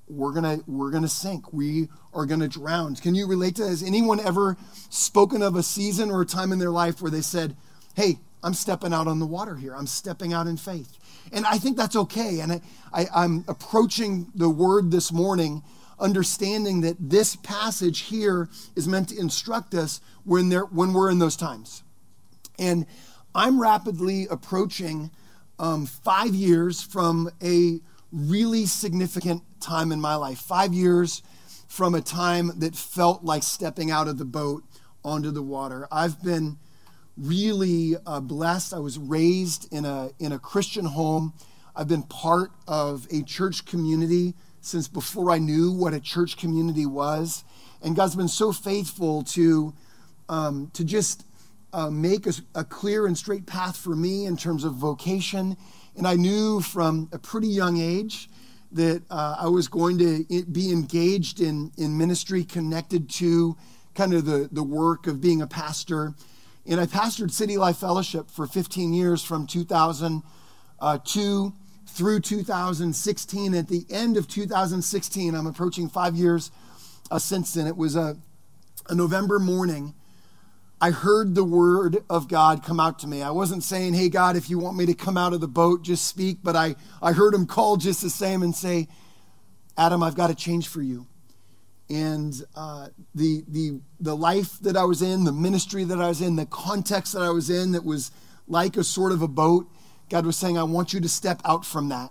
we're 0.09 0.33
gonna 0.33 0.59
we're 0.67 0.91
gonna 0.91 1.09
sink. 1.09 1.53
We 1.53 1.89
are 2.13 2.27
gonna 2.27 2.49
drown. 2.49 2.97
Can 2.97 3.15
you 3.15 3.27
relate 3.27 3.57
to 3.57 3.63
that? 3.63 3.69
Has 3.69 3.83
anyone 3.83 4.19
ever 4.19 4.57
spoken 4.89 5.41
of 5.41 5.55
a 5.55 5.63
season 5.63 6.11
or 6.11 6.23
a 6.23 6.27
time 6.27 6.53
in 6.53 6.59
their 6.59 6.71
life 6.71 7.01
where 7.01 7.11
they 7.13 7.21
said, 7.21 7.57
"Hey, 7.95 8.19
I'm 8.43 8.55
stepping 8.55 8.93
out 8.93 9.07
on 9.07 9.21
the 9.21 9.27
water 9.27 9.57
here. 9.57 9.75
I'm 9.75 9.87
stepping 9.87 10.33
out 10.33 10.49
in 10.49 10.57
faith," 10.57 10.99
and 11.33 11.47
I 11.47 11.59
think 11.59 11.77
that's 11.77 11.95
okay. 11.95 12.41
And 12.41 12.53
I, 12.53 12.61
I, 12.93 13.07
I'm 13.15 13.45
approaching 13.47 14.33
the 14.35 14.51
word 14.51 14.91
this 14.91 15.13
morning, 15.13 15.63
understanding 16.01 16.81
that 16.81 16.97
this 16.99 17.37
passage 17.37 18.01
here 18.01 18.49
is 18.75 18.89
meant 18.89 19.11
to 19.11 19.19
instruct 19.19 19.75
us 19.75 20.01
when 20.25 20.49
there 20.49 20.65
when 20.65 20.93
we're 20.93 21.11
in 21.11 21.21
those 21.21 21.37
times, 21.37 21.85
and 22.59 22.85
I'm 23.35 23.61
rapidly 23.61 24.27
approaching 24.29 25.11
um, 25.59 25.87
five 25.87 26.35
years 26.35 26.83
from 26.83 27.31
a 27.43 27.81
really 28.11 28.67
significant 28.67 29.43
time 29.61 29.93
in 29.93 30.01
my 30.01 30.17
life. 30.17 30.39
Five 30.39 30.75
years 30.75 31.23
from 31.69 31.95
a 31.95 32.01
time 32.01 32.51
that 32.59 32.75
felt 32.75 33.23
like 33.23 33.45
stepping 33.45 33.91
out 33.91 34.09
of 34.09 34.19
the 34.19 34.25
boat 34.25 34.65
onto 35.05 35.31
the 35.31 35.43
water. 35.43 35.87
I've 35.93 36.23
been 36.23 36.59
really 37.17 37.95
uh, 38.05 38.21
blessed. 38.21 38.75
I 38.75 38.79
was 38.79 38.99
raised 38.99 39.73
in 39.73 39.85
a, 39.85 40.11
in 40.19 40.33
a 40.33 40.39
Christian 40.39 40.87
home. 40.87 41.33
I've 41.77 41.89
been 41.89 42.03
part 42.03 42.51
of 42.67 43.07
a 43.11 43.23
church 43.23 43.65
community 43.65 44.35
since 44.61 44.89
before 44.89 45.31
I 45.31 45.39
knew 45.39 45.71
what 45.73 45.95
a 45.95 46.01
church 46.01 46.37
community 46.37 46.87
was. 46.87 47.45
And 47.81 47.95
God's 47.95 48.17
been 48.17 48.29
so 48.29 48.53
faithful 48.53 49.23
to, 49.25 49.73
um, 50.29 50.71
to 50.75 50.85
just 50.85 51.25
uh, 51.73 51.91
make 51.91 52.27
a, 52.27 52.33
a, 52.55 52.65
clear 52.65 53.07
and 53.07 53.17
straight 53.17 53.47
path 53.47 53.77
for 53.77 53.95
me 53.95 54.27
in 54.27 54.37
terms 54.37 54.65
of 54.65 54.75
vocation. 54.75 55.57
And 55.97 56.07
I 56.07 56.15
knew 56.15 56.61
from 56.61 57.09
a 57.13 57.19
pretty 57.19 57.49
young 57.49 57.79
age 57.79 58.29
that 58.73 59.03
uh, 59.11 59.37
I 59.39 59.49
was 59.49 59.69
going 59.69 59.99
to 59.99 60.25
be 60.45 60.71
engaged 60.71 61.41
in, 61.41 61.73
in 61.77 61.99
ministry 61.99 62.45
connected 62.45 63.11
to 63.11 63.57
kind 63.95 64.15
of 64.15 64.25
the, 64.25 64.49
the 64.51 64.63
work 64.63 65.07
of 65.07 65.21
being 65.21 65.43
a 65.43 65.47
pastor. 65.47 66.15
And 66.67 66.81
I 66.81 66.87
pastored 66.87 67.31
City 67.31 67.57
Life 67.57 67.79
Fellowship 67.79 68.31
for 68.31 68.47
15 68.47 68.93
years 68.93 69.25
from 69.25 69.47
2002 69.47 70.23
uh, 70.81 70.99
through 71.87 72.21
2016. 72.21 73.55
At 73.55 73.69
the 73.69 73.85
end 73.91 74.17
of 74.17 74.29
2016, 74.29 75.35
I'm 75.35 75.47
approaching 75.47 75.89
five 75.89 76.15
years 76.15 76.51
uh, 77.11 77.19
since 77.19 77.55
then. 77.55 77.67
It 77.67 77.77
was 77.77 77.97
a, 77.97 78.17
a 78.89 78.95
November 78.95 79.39
morning. 79.39 79.95
I 80.81 80.91
heard 80.91 81.35
the 81.35 81.45
word 81.45 81.99
of 82.09 82.27
God 82.29 82.65
come 82.65 82.81
out 82.81 82.99
to 83.01 83.07
me. 83.07 83.23
I 83.23 83.31
wasn't 83.31 83.63
saying, 83.63 83.95
Hey, 83.95 84.09
God, 84.09 84.37
if 84.37 84.49
you 84.49 84.59
want 84.59 84.77
me 84.77 84.87
to 84.87 84.95
come 84.95 85.17
out 85.17 85.35
of 85.35 85.41
the 85.41 85.49
boat, 85.49 85.83
just 85.83 86.07
speak. 86.07 86.39
But 86.43 86.57
I, 86.57 86.75
I 87.03 87.13
heard 87.13 87.35
him 87.35 87.47
call 87.47 87.77
just 87.77 88.01
the 88.01 88.09
same 88.09 88.43
and 88.43 88.55
say, 88.55 88.89
Adam, 89.77 90.03
I've 90.03 90.15
got 90.15 90.31
a 90.31 90.35
change 90.35 90.69
for 90.69 90.81
you. 90.81 91.07
And 91.91 92.35
uh, 92.55 92.89
the, 93.15 93.45
the, 93.49 93.81
the 93.99 94.17
life 94.17 94.59
that 94.61 94.77
I 94.77 94.85
was 94.85 95.03
in, 95.03 95.25
the 95.25 95.33
ministry 95.33 95.85
that 95.85 96.01
I 96.01 96.09
was 96.09 96.21
in, 96.21 96.37
the 96.37 96.47
context 96.47 97.13
that 97.13 97.23
I 97.23 97.31
was 97.31 97.51
in 97.51 97.73
that 97.73 97.85
was 97.85 98.11
like 98.47 98.77
a 98.77 98.85
sort 98.85 99.13
of 99.13 99.23
a 99.23 99.29
boat, 99.29 99.67
God 100.09 100.25
was 100.25 100.37
saying, 100.37 100.57
I 100.57 100.63
want 100.63 100.93
you 100.93 101.01
to 101.01 101.09
step 101.09 101.41
out 101.45 101.65
from 101.65 101.89
that. 101.89 102.11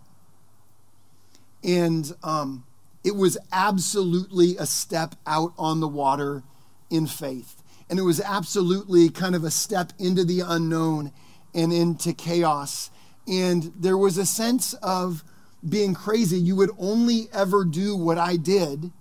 And 1.63 2.11
um, 2.23 2.65
it 3.03 3.15
was 3.15 3.37
absolutely 3.51 4.57
a 4.57 4.65
step 4.65 5.15
out 5.25 5.53
on 5.57 5.79
the 5.79 5.87
water 5.87 6.43
in 6.89 7.07
faith. 7.07 7.58
And 7.89 7.97
it 7.97 8.03
was 8.03 8.21
absolutely 8.21 9.09
kind 9.09 9.35
of 9.35 9.43
a 9.43 9.51
step 9.51 9.93
into 9.97 10.23
the 10.23 10.41
unknown 10.41 11.11
and 11.53 11.73
into 11.73 12.13
chaos. 12.13 12.91
And 13.27 13.71
there 13.75 13.97
was 13.97 14.17
a 14.17 14.25
sense 14.25 14.73
of 14.75 15.23
being 15.67 15.93
crazy. 15.93 16.37
You 16.37 16.55
would 16.55 16.71
only 16.77 17.27
ever 17.33 17.65
do 17.65 17.95
what 17.95 18.17
I 18.17 18.37
did 18.37 18.91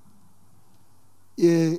eh, 1.40 1.76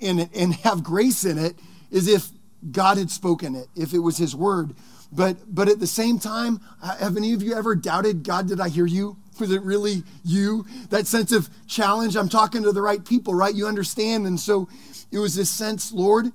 and, 0.00 0.28
and 0.34 0.54
have 0.56 0.82
grace 0.82 1.24
in 1.24 1.38
it 1.38 1.56
is 1.90 2.06
if 2.06 2.28
God 2.70 2.98
had 2.98 3.10
spoken 3.10 3.54
it, 3.54 3.68
if 3.74 3.94
it 3.94 3.98
was 4.00 4.18
His 4.18 4.36
word. 4.36 4.74
But, 5.12 5.52
but 5.52 5.68
at 5.68 5.80
the 5.80 5.86
same 5.86 6.18
time, 6.18 6.60
have 6.82 7.16
any 7.16 7.32
of 7.32 7.42
you 7.42 7.54
ever 7.54 7.74
doubted, 7.74 8.22
God, 8.22 8.48
did 8.48 8.60
I 8.60 8.68
hear 8.68 8.86
you? 8.86 9.16
Was 9.40 9.50
it 9.50 9.62
really 9.62 10.04
you? 10.22 10.66
That 10.90 11.06
sense 11.06 11.32
of 11.32 11.48
challenge. 11.66 12.16
I'm 12.16 12.28
talking 12.28 12.62
to 12.62 12.72
the 12.72 12.82
right 12.82 13.04
people, 13.04 13.34
right? 13.34 13.54
You 13.54 13.66
understand. 13.66 14.26
And 14.26 14.38
so 14.38 14.68
it 15.10 15.18
was 15.18 15.34
this 15.34 15.50
sense, 15.50 15.92
Lord, 15.92 16.32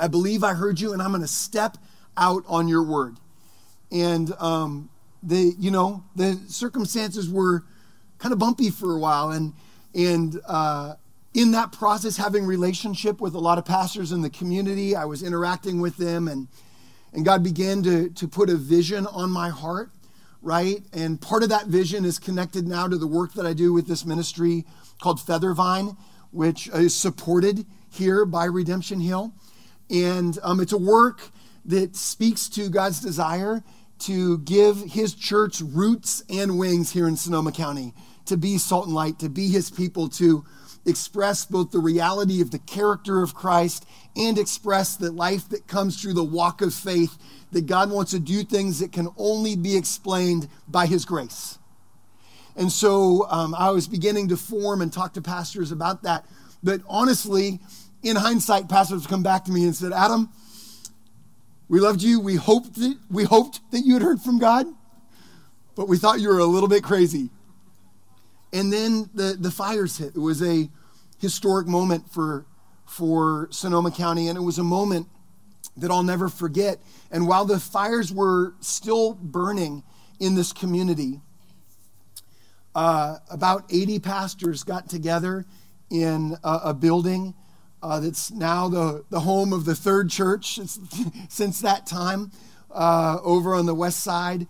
I 0.00 0.08
believe 0.08 0.42
I 0.42 0.54
heard 0.54 0.80
you, 0.80 0.92
and 0.92 1.02
I'm 1.02 1.10
going 1.10 1.22
to 1.22 1.28
step 1.28 1.76
out 2.16 2.44
on 2.46 2.68
your 2.68 2.82
word. 2.82 3.16
And 3.92 4.32
um, 4.38 4.90
the, 5.22 5.54
you 5.58 5.70
know, 5.70 6.04
the 6.16 6.40
circumstances 6.48 7.28
were 7.28 7.64
kind 8.18 8.32
of 8.32 8.38
bumpy 8.38 8.70
for 8.70 8.96
a 8.96 8.98
while. 8.98 9.30
And, 9.30 9.52
and, 9.94 10.40
uh, 10.46 10.94
in 11.32 11.52
that 11.52 11.70
process, 11.70 12.16
having 12.16 12.44
relationship 12.44 13.20
with 13.20 13.34
a 13.34 13.38
lot 13.38 13.56
of 13.56 13.64
pastors 13.64 14.10
in 14.10 14.20
the 14.20 14.30
community, 14.30 14.96
I 14.96 15.04
was 15.04 15.22
interacting 15.22 15.80
with 15.80 15.96
them 15.96 16.26
and 16.26 16.48
and 17.12 17.24
God 17.24 17.42
began 17.42 17.82
to, 17.82 18.08
to 18.10 18.28
put 18.28 18.50
a 18.50 18.56
vision 18.56 19.06
on 19.06 19.30
my 19.30 19.48
heart, 19.48 19.90
right? 20.42 20.82
And 20.92 21.20
part 21.20 21.42
of 21.42 21.48
that 21.48 21.66
vision 21.66 22.04
is 22.04 22.18
connected 22.18 22.68
now 22.68 22.86
to 22.86 22.96
the 22.96 23.06
work 23.06 23.34
that 23.34 23.46
I 23.46 23.52
do 23.52 23.72
with 23.72 23.88
this 23.88 24.04
ministry 24.06 24.64
called 25.02 25.18
Feathervine, 25.18 25.96
which 26.30 26.68
is 26.68 26.94
supported 26.94 27.66
here 27.90 28.24
by 28.24 28.44
Redemption 28.44 29.00
Hill. 29.00 29.32
And 29.90 30.38
um, 30.42 30.60
it's 30.60 30.72
a 30.72 30.78
work 30.78 31.30
that 31.64 31.96
speaks 31.96 32.48
to 32.50 32.68
God's 32.68 33.00
desire 33.00 33.62
to 34.00 34.38
give 34.38 34.78
his 34.78 35.14
church 35.14 35.60
roots 35.60 36.22
and 36.30 36.58
wings 36.58 36.92
here 36.92 37.06
in 37.06 37.16
Sonoma 37.16 37.52
County, 37.52 37.92
to 38.24 38.36
be 38.36 38.56
salt 38.56 38.86
and 38.86 38.94
light, 38.94 39.18
to 39.18 39.28
be 39.28 39.48
his 39.48 39.70
people, 39.70 40.08
to 40.08 40.44
express 40.86 41.44
both 41.44 41.70
the 41.70 41.78
reality 41.78 42.40
of 42.40 42.50
the 42.50 42.58
character 42.58 43.22
of 43.22 43.34
Christ 43.34 43.84
and 44.16 44.38
express 44.38 44.96
the 44.96 45.12
life 45.12 45.48
that 45.50 45.66
comes 45.66 46.00
through 46.00 46.14
the 46.14 46.24
walk 46.24 46.62
of 46.62 46.72
faith, 46.72 47.18
that 47.52 47.66
God 47.66 47.90
wants 47.90 48.12
to 48.12 48.18
do 48.18 48.42
things 48.42 48.78
that 48.78 48.92
can 48.92 49.08
only 49.18 49.56
be 49.56 49.76
explained 49.76 50.48
by 50.66 50.86
His 50.86 51.04
grace. 51.04 51.58
And 52.56 52.72
so 52.72 53.26
um, 53.28 53.54
I 53.54 53.70
was 53.70 53.86
beginning 53.86 54.28
to 54.28 54.36
form 54.36 54.80
and 54.80 54.92
talk 54.92 55.14
to 55.14 55.22
pastors 55.22 55.72
about 55.72 56.02
that. 56.02 56.24
But 56.62 56.80
honestly, 56.88 57.60
in 58.02 58.16
hindsight, 58.16 58.68
pastors 58.68 59.06
come 59.06 59.22
back 59.22 59.44
to 59.44 59.52
me 59.52 59.64
and 59.64 59.74
said, 59.74 59.92
Adam, 59.92 60.30
we 61.68 61.80
loved 61.80 62.02
you. 62.02 62.20
We 62.20 62.36
hoped 62.36 62.74
that, 62.76 62.98
we 63.10 63.24
hoped 63.24 63.60
that 63.70 63.80
you 63.80 63.94
had 63.94 64.02
heard 64.02 64.20
from 64.20 64.38
God, 64.38 64.66
but 65.76 65.88
we 65.88 65.96
thought 65.96 66.20
you 66.20 66.28
were 66.28 66.38
a 66.38 66.46
little 66.46 66.68
bit 66.68 66.82
crazy. 66.82 67.30
And 68.52 68.72
then 68.72 69.08
the, 69.14 69.36
the 69.38 69.50
fires 69.50 69.98
hit. 69.98 70.16
It 70.16 70.18
was 70.18 70.42
a 70.42 70.68
historic 71.18 71.66
moment 71.66 72.10
for, 72.10 72.46
for 72.86 73.48
Sonoma 73.50 73.90
County, 73.90 74.28
and 74.28 74.36
it 74.36 74.40
was 74.42 74.58
a 74.58 74.64
moment 74.64 75.06
that 75.76 75.90
I'll 75.90 76.02
never 76.02 76.28
forget. 76.28 76.78
And 77.10 77.28
while 77.28 77.44
the 77.44 77.60
fires 77.60 78.12
were 78.12 78.54
still 78.60 79.14
burning 79.14 79.84
in 80.18 80.34
this 80.34 80.52
community, 80.52 81.20
uh, 82.74 83.18
about 83.30 83.64
80 83.70 84.00
pastors 84.00 84.64
got 84.64 84.88
together 84.88 85.46
in 85.90 86.36
a, 86.42 86.60
a 86.64 86.74
building 86.74 87.34
uh, 87.82 88.00
that's 88.00 88.30
now 88.30 88.68
the, 88.68 89.04
the 89.10 89.20
home 89.20 89.52
of 89.52 89.64
the 89.64 89.74
third 89.74 90.10
church 90.10 90.60
since 91.28 91.60
that 91.60 91.86
time 91.86 92.30
uh, 92.70 93.18
over 93.22 93.54
on 93.54 93.66
the 93.66 93.74
west 93.74 94.00
side 94.00 94.46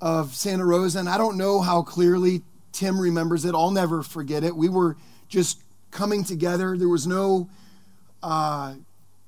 of 0.00 0.34
Santa 0.34 0.64
Rosa. 0.64 1.00
And 1.00 1.08
I 1.08 1.18
don't 1.18 1.36
know 1.36 1.60
how 1.60 1.82
clearly 1.82 2.42
Tim 2.72 3.00
remembers 3.00 3.44
it. 3.44 3.54
I'll 3.54 3.70
never 3.70 4.02
forget 4.02 4.44
it. 4.44 4.54
We 4.54 4.68
were 4.68 4.96
just 5.28 5.62
coming 5.90 6.24
together. 6.24 6.76
There 6.76 6.88
was 6.88 7.06
no, 7.06 7.50
uh, 8.22 8.74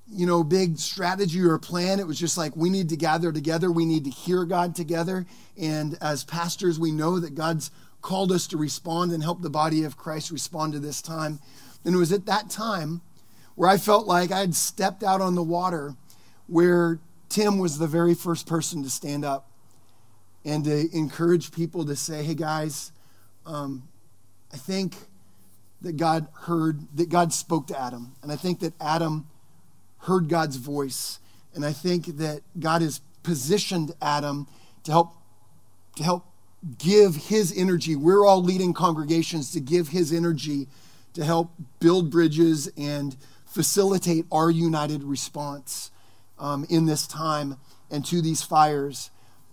you 0.09 0.27
know, 0.27 0.45
big 0.45 0.79
strategy 0.79 1.41
or 1.41 1.59
plan. 1.59 1.99
It 1.99 2.07
was 2.07 2.19
just 2.19 2.39
like 2.39 2.55
we 2.57 2.71
need 2.71 2.89
to 2.91 2.97
gather 2.97 3.33
together. 3.33 3.71
We 3.71 3.87
need 3.87 4.05
to 4.05 4.11
hear 4.11 4.45
God 4.45 4.77
together. 4.77 5.27
And 5.61 5.99
as 6.01 6.25
pastors, 6.25 6.79
we 6.79 6.93
know 6.93 7.19
that 7.19 7.35
God's 7.35 7.71
called 8.03 8.33
us 8.33 8.47
to 8.49 8.57
respond 8.57 9.13
and 9.13 9.23
help 9.23 9.43
the 9.43 9.51
body 9.51 9.85
of 9.85 9.97
Christ 9.97 10.31
respond 10.31 10.73
to 10.73 10.79
this 10.79 11.03
time. 11.03 11.41
And 11.85 11.95
it 11.95 11.99
was 11.99 12.13
at 12.13 12.27
that 12.27 12.51
time 12.51 13.03
where 13.61 13.69
I 13.69 13.77
felt 13.77 14.07
like 14.07 14.33
I 14.33 14.39
had 14.39 14.55
stepped 14.55 15.03
out 15.03 15.21
on 15.21 15.35
the 15.35 15.43
water 15.43 15.95
where 16.47 16.99
Tim 17.29 17.59
was 17.59 17.77
the 17.77 17.87
very 17.87 18.15
first 18.15 18.47
person 18.47 18.83
to 18.85 18.89
stand 18.89 19.23
up 19.23 19.51
and 20.47 20.65
to 20.65 20.89
encourage 20.97 21.53
people 21.53 21.85
to 21.85 21.95
say, 21.95 22.25
hey 22.25 22.33
guys, 22.33 22.91
um, 23.45 23.87
I 24.51 24.57
think 24.57 24.97
that 25.83 25.99
God 25.99 26.29
heard, 26.45 26.87
that 26.97 27.11
God 27.11 27.35
spoke 27.35 27.67
to 27.67 27.79
Adam. 27.79 28.15
And 28.23 28.33
I 28.33 28.37
think 28.37 28.61
that 28.61 28.73
Adam 28.81 29.29
heard 29.99 30.31
God's 30.31 30.57
voice. 30.57 31.19
And 31.55 31.63
I 31.63 31.75
think 31.75 32.17
that 32.17 32.41
God 32.59 32.81
has 32.81 33.03
positioned 33.23 33.93
Adam 34.01 34.47
to 34.85 34.91
help, 34.91 35.13
to 35.97 36.03
help 36.03 36.25
give 36.79 37.15
his 37.15 37.53
energy. 37.55 37.95
We're 37.95 38.25
all 38.25 38.43
leading 38.43 38.73
congregations 38.73 39.53
to 39.53 39.61
give 39.61 39.89
his 39.89 40.15
energy 40.15 40.67
to 41.13 41.27
help 41.27 41.53
build 41.79 42.11
bridges 42.11 42.71
and 42.79 43.19
facilitate 43.51 44.25
our 44.31 44.51
united 44.51 45.03
response 45.03 45.91
um, 46.39 46.65
in 46.71 46.87
this 46.87 47.07
time 47.07 47.57
and 47.91 48.05
to 48.07 48.23
these 48.23 48.43
fires. 48.43 49.11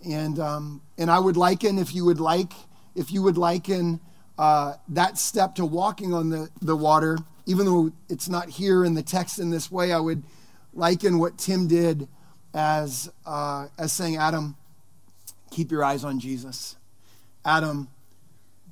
And, 0.07 0.39
um, 0.39 0.81
and 0.97 1.09
I 1.09 1.19
would 1.19 1.35
liken, 1.35 1.79
if 1.79 1.93
you 1.93 2.05
would 2.05 2.19
like, 2.19 2.53
if 2.95 3.11
you 3.11 3.23
would 3.23 3.37
liken 3.37 3.99
uh, 4.37 4.75
that 4.89 5.17
step 5.17 5.55
to 5.55 5.65
walking 5.65 6.13
on 6.13 6.29
the, 6.29 6.49
the 6.61 6.75
water, 6.75 7.17
even 7.45 7.65
though 7.65 7.91
it's 8.07 8.29
not 8.29 8.49
here 8.49 8.85
in 8.85 8.93
the 8.93 9.01
text 9.01 9.39
in 9.39 9.49
this 9.49 9.71
way, 9.71 9.91
I 9.91 9.99
would 9.99 10.23
liken 10.73 11.17
what 11.17 11.37
Tim 11.37 11.67
did 11.67 12.07
as, 12.53 13.11
uh, 13.25 13.67
as 13.77 13.91
saying, 13.91 14.17
Adam, 14.17 14.55
keep 15.49 15.71
your 15.71 15.83
eyes 15.83 16.03
on 16.03 16.19
Jesus. 16.19 16.75
Adam, 17.43 17.87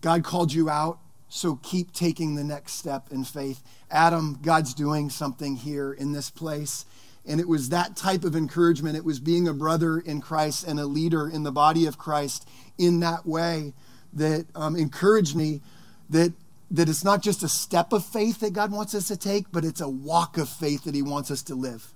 God 0.01 0.23
called 0.23 0.53
you 0.53 0.69
out, 0.69 0.99
so 1.29 1.59
keep 1.63 1.91
taking 1.91 2.35
the 2.35 2.43
next 2.43 2.73
step 2.73 3.11
in 3.11 3.23
faith. 3.23 3.63
Adam, 3.95 4.39
God's 4.41 4.73
doing 4.73 5.09
something 5.09 5.55
here 5.55 5.93
in 5.93 6.11
this 6.11 6.29
place. 6.29 6.85
And 7.25 7.39
it 7.39 7.47
was 7.47 7.69
that 7.69 7.95
type 7.95 8.23
of 8.23 8.35
encouragement. 8.35 8.97
It 8.97 9.05
was 9.05 9.19
being 9.19 9.47
a 9.47 9.53
brother 9.53 9.97
in 9.97 10.21
Christ 10.21 10.67
and 10.67 10.79
a 10.79 10.85
leader 10.85 11.27
in 11.27 11.43
the 11.43 11.51
body 11.51 11.87
of 11.87 11.97
Christ 11.97 12.47
in 12.77 12.99
that 12.99 13.25
way 13.25 13.73
that 14.13 14.45
um, 14.53 14.75
encouraged 14.75 15.35
me 15.35 15.61
that, 16.09 16.33
that 16.69 16.89
it's 16.89 17.03
not 17.03 17.23
just 17.23 17.41
a 17.41 17.49
step 17.49 17.93
of 17.93 18.05
faith 18.05 18.41
that 18.41 18.53
God 18.53 18.71
wants 18.71 18.93
us 18.93 19.07
to 19.07 19.17
take, 19.17 19.51
but 19.51 19.65
it's 19.65 19.81
a 19.81 19.89
walk 19.89 20.37
of 20.37 20.49
faith 20.49 20.83
that 20.83 20.93
He 20.93 21.01
wants 21.01 21.31
us 21.31 21.41
to 21.43 21.55
live. 21.55 21.93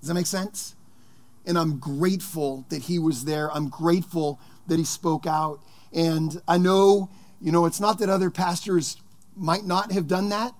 Does 0.00 0.08
that 0.08 0.14
make 0.14 0.26
sense? 0.26 0.74
And 1.46 1.56
I'm 1.56 1.78
grateful 1.78 2.66
that 2.70 2.82
he 2.82 2.98
was 2.98 3.24
there. 3.24 3.50
I'm 3.52 3.68
grateful 3.68 4.40
that 4.66 4.78
he 4.78 4.84
spoke 4.84 5.26
out. 5.26 5.60
And 5.92 6.42
I 6.48 6.58
know, 6.58 7.08
you 7.40 7.52
know, 7.52 7.66
it's 7.66 7.80
not 7.80 8.00
that 8.00 8.08
other 8.08 8.30
pastors 8.30 9.00
might 9.36 9.64
not 9.64 9.92
have 9.92 10.08
done 10.08 10.28
that, 10.30 10.52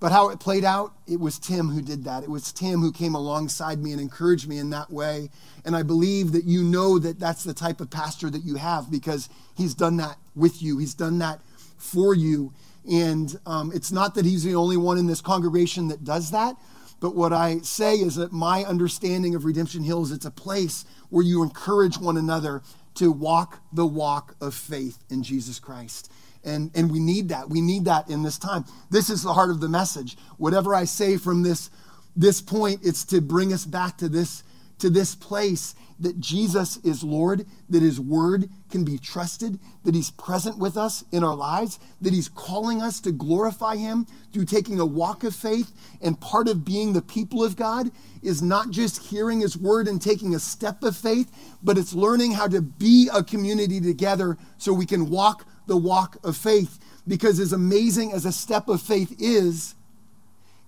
but 0.00 0.12
how 0.12 0.30
it 0.30 0.40
played 0.40 0.64
out, 0.64 0.94
it 1.06 1.20
was 1.20 1.38
Tim 1.38 1.68
who 1.68 1.82
did 1.82 2.04
that. 2.04 2.22
It 2.22 2.30
was 2.30 2.52
Tim 2.52 2.80
who 2.80 2.90
came 2.90 3.14
alongside 3.14 3.82
me 3.82 3.92
and 3.92 4.00
encouraged 4.00 4.48
me 4.48 4.56
in 4.58 4.70
that 4.70 4.90
way. 4.90 5.28
And 5.64 5.76
I 5.76 5.82
believe 5.82 6.32
that 6.32 6.44
you 6.44 6.62
know 6.62 6.98
that 6.98 7.20
that's 7.20 7.44
the 7.44 7.52
type 7.52 7.82
of 7.82 7.90
pastor 7.90 8.30
that 8.30 8.42
you 8.42 8.56
have 8.56 8.90
because 8.90 9.28
he's 9.54 9.74
done 9.74 9.98
that 9.98 10.16
with 10.34 10.62
you, 10.62 10.78
he's 10.78 10.94
done 10.94 11.18
that 11.18 11.40
for 11.76 12.14
you. 12.14 12.54
And 12.90 13.38
um, 13.44 13.70
it's 13.74 13.92
not 13.92 14.14
that 14.14 14.24
he's 14.24 14.42
the 14.42 14.54
only 14.54 14.78
one 14.78 14.96
in 14.96 15.06
this 15.06 15.20
congregation 15.20 15.88
that 15.88 16.02
does 16.02 16.30
that. 16.30 16.56
But 16.98 17.14
what 17.14 17.32
I 17.32 17.58
say 17.58 17.96
is 17.96 18.16
that 18.16 18.32
my 18.32 18.64
understanding 18.64 19.34
of 19.34 19.44
Redemption 19.44 19.82
Hill 19.82 20.02
is 20.02 20.12
it's 20.12 20.26
a 20.26 20.30
place 20.30 20.84
where 21.10 21.24
you 21.24 21.42
encourage 21.42 21.98
one 21.98 22.16
another 22.16 22.62
to 22.94 23.12
walk 23.12 23.60
the 23.72 23.86
walk 23.86 24.34
of 24.40 24.54
faith 24.54 24.98
in 25.10 25.22
Jesus 25.22 25.58
Christ. 25.58 26.10
And, 26.44 26.70
and 26.74 26.90
we 26.90 27.00
need 27.00 27.28
that. 27.28 27.50
We 27.50 27.60
need 27.60 27.84
that 27.84 28.08
in 28.08 28.22
this 28.22 28.38
time. 28.38 28.64
This 28.90 29.10
is 29.10 29.22
the 29.22 29.34
heart 29.34 29.50
of 29.50 29.60
the 29.60 29.68
message. 29.68 30.16
Whatever 30.38 30.74
I 30.74 30.84
say 30.84 31.16
from 31.16 31.42
this, 31.42 31.70
this 32.16 32.40
point, 32.40 32.80
it's 32.82 33.04
to 33.06 33.20
bring 33.20 33.52
us 33.52 33.64
back 33.66 33.98
to 33.98 34.08
this, 34.08 34.42
to 34.78 34.88
this 34.88 35.14
place 35.14 35.74
that 36.00 36.18
Jesus 36.18 36.78
is 36.78 37.04
Lord, 37.04 37.46
that 37.68 37.82
His 37.82 38.00
Word 38.00 38.48
can 38.70 38.84
be 38.84 38.98
trusted, 38.98 39.60
that 39.84 39.94
He's 39.94 40.10
present 40.10 40.58
with 40.58 40.76
us 40.76 41.04
in 41.12 41.22
our 41.22 41.34
lives, 41.34 41.78
that 42.00 42.14
He's 42.14 42.28
calling 42.28 42.82
us 42.82 43.00
to 43.00 43.12
glorify 43.12 43.76
Him 43.76 44.06
through 44.32 44.46
taking 44.46 44.80
a 44.80 44.86
walk 44.86 45.24
of 45.24 45.36
faith. 45.36 45.72
And 46.00 46.18
part 46.18 46.48
of 46.48 46.64
being 46.64 46.94
the 46.94 47.02
people 47.02 47.44
of 47.44 47.54
God 47.54 47.90
is 48.22 48.40
not 48.40 48.70
just 48.70 49.08
hearing 49.08 49.40
His 49.40 49.56
Word 49.56 49.86
and 49.86 50.00
taking 50.00 50.34
a 50.34 50.40
step 50.40 50.82
of 50.82 50.96
faith, 50.96 51.30
but 51.62 51.76
it's 51.76 51.92
learning 51.92 52.32
how 52.32 52.48
to 52.48 52.62
be 52.62 53.10
a 53.12 53.22
community 53.22 53.80
together 53.80 54.38
so 54.56 54.72
we 54.72 54.86
can 54.86 55.10
walk 55.10 55.44
the 55.66 55.76
walk 55.76 56.18
of 56.24 56.36
faith. 56.36 56.78
Because 57.06 57.40
as 57.40 57.52
amazing 57.52 58.12
as 58.12 58.24
a 58.24 58.32
step 58.32 58.68
of 58.68 58.80
faith 58.80 59.14
is, 59.18 59.74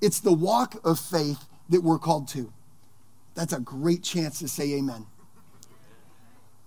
it's 0.01 0.21
the 0.21 0.33
walk 0.33 0.77
of 0.85 0.99
faith 0.99 1.45
that 1.69 1.83
we're 1.83 1.99
called 1.99 2.29
to. 2.29 2.53
That's 3.35 3.53
a 3.53 3.61
great 3.61 4.03
chance 4.03 4.39
to 4.41 4.49
say 4.49 4.75
amen. 4.75 5.07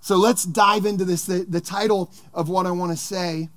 So 0.02 0.18
let's 0.18 0.44
dive 0.44 0.86
into 0.86 1.04
this. 1.04 1.26
The, 1.26 1.46
the 1.48 1.62
title 1.62 2.12
of 2.34 2.48
what 2.48 2.66
I 2.66 2.72
want 2.72 2.92
to 2.92 2.98
say 2.98 3.50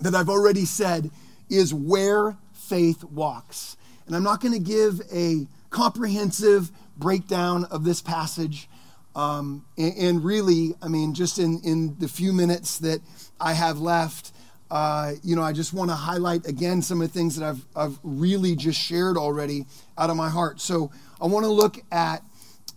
that 0.00 0.14
I've 0.14 0.28
already 0.28 0.64
said 0.64 1.10
is 1.48 1.74
Where 1.74 2.36
Faith 2.52 3.02
Walks. 3.04 3.76
And 4.06 4.14
I'm 4.14 4.22
not 4.22 4.40
going 4.40 4.54
to 4.54 4.60
give 4.60 5.00
a 5.12 5.46
comprehensive 5.70 6.70
breakdown 6.96 7.64
of 7.66 7.84
this 7.84 8.02
passage. 8.02 8.68
Um, 9.16 9.66
and, 9.76 9.96
and, 9.96 10.24
really, 10.24 10.74
I 10.80 10.88
mean, 10.88 11.14
just 11.14 11.38
in, 11.38 11.60
in 11.64 11.96
the 11.98 12.06
few 12.06 12.32
minutes 12.32 12.78
that 12.78 13.00
I 13.40 13.54
have 13.54 13.80
left, 13.80 14.32
uh, 14.70 15.14
you 15.24 15.34
know, 15.34 15.42
I 15.42 15.52
just 15.52 15.74
want 15.74 15.90
to 15.90 15.96
highlight 15.96 16.46
again 16.46 16.80
some 16.80 17.02
of 17.02 17.08
the 17.08 17.18
things 17.18 17.36
that 17.36 17.44
I've, 17.44 17.66
I've 17.74 17.98
really 18.04 18.54
just 18.54 18.80
shared 18.80 19.16
already 19.16 19.66
out 19.98 20.10
of 20.10 20.16
my 20.16 20.28
heart. 20.28 20.60
So 20.60 20.92
I 21.20 21.26
want 21.26 21.44
to 21.44 21.50
look 21.50 21.78
at 21.90 22.22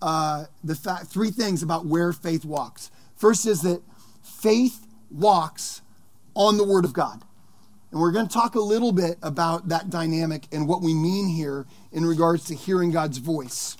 uh, 0.01 0.45
the 0.63 0.75
three 0.75 1.29
things 1.29 1.61
about 1.61 1.85
where 1.85 2.11
faith 2.11 2.45
walks. 2.45 2.89
First 3.15 3.45
is 3.45 3.61
that 3.61 3.81
faith 4.23 4.87
walks 5.11 5.81
on 6.35 6.57
the 6.57 6.63
Word 6.63 6.83
of 6.83 6.93
God. 6.93 7.23
And 7.91 8.01
we're 8.01 8.11
going 8.11 8.27
to 8.27 8.33
talk 8.33 8.55
a 8.55 8.59
little 8.59 8.91
bit 8.91 9.19
about 9.21 9.69
that 9.69 9.91
dynamic 9.91 10.47
and 10.51 10.67
what 10.67 10.81
we 10.81 10.95
mean 10.95 11.27
here 11.27 11.67
in 11.91 12.05
regards 12.05 12.45
to 12.45 12.55
hearing 12.55 12.89
God's 12.89 13.19
voice. 13.19 13.77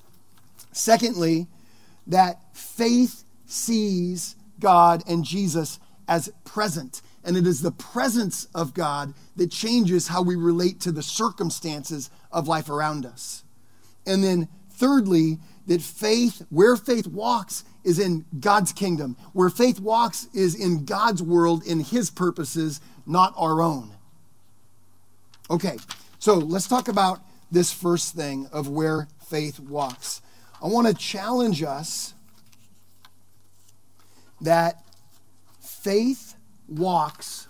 Secondly, 0.71 1.47
that 2.07 2.55
faith 2.55 3.23
sees 3.45 4.35
God 4.59 5.03
and 5.07 5.23
Jesus 5.23 5.79
as 6.07 6.31
present. 6.43 7.01
And 7.23 7.37
it 7.37 7.47
is 7.47 7.61
the 7.61 7.71
presence 7.71 8.47
of 8.53 8.73
God 8.73 9.13
that 9.35 9.51
changes 9.51 10.09
how 10.09 10.21
we 10.21 10.35
relate 10.35 10.81
to 10.81 10.91
the 10.91 11.03
circumstances 11.03 12.09
of 12.31 12.47
life 12.47 12.69
around 12.69 13.05
us. 13.05 13.43
And 14.05 14.23
then, 14.23 14.49
thirdly, 14.71 15.39
that 15.67 15.81
faith, 15.81 16.45
where 16.49 16.75
faith 16.75 17.07
walks, 17.07 17.63
is 17.83 17.99
in 17.99 18.25
God's 18.39 18.73
kingdom. 18.73 19.15
Where 19.31 19.49
faith 19.49 19.79
walks 19.79 20.27
is 20.33 20.55
in 20.55 20.85
God's 20.85 21.23
world, 21.23 21.65
in 21.65 21.79
His 21.79 22.09
purposes, 22.09 22.81
not 23.05 23.33
our 23.37 23.61
own. 23.61 23.91
Okay, 25.49 25.77
so 26.19 26.35
let's 26.35 26.67
talk 26.67 26.87
about 26.87 27.19
this 27.51 27.71
first 27.71 28.15
thing 28.15 28.47
of 28.51 28.67
where 28.67 29.07
faith 29.27 29.59
walks. 29.59 30.21
I 30.63 30.67
want 30.67 30.87
to 30.87 30.93
challenge 30.93 31.61
us 31.61 32.13
that 34.39 34.81
faith 35.59 36.35
walks 36.69 37.49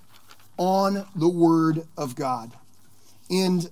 on 0.57 1.05
the 1.15 1.29
Word 1.29 1.87
of 1.95 2.15
God. 2.15 2.51
And 3.29 3.69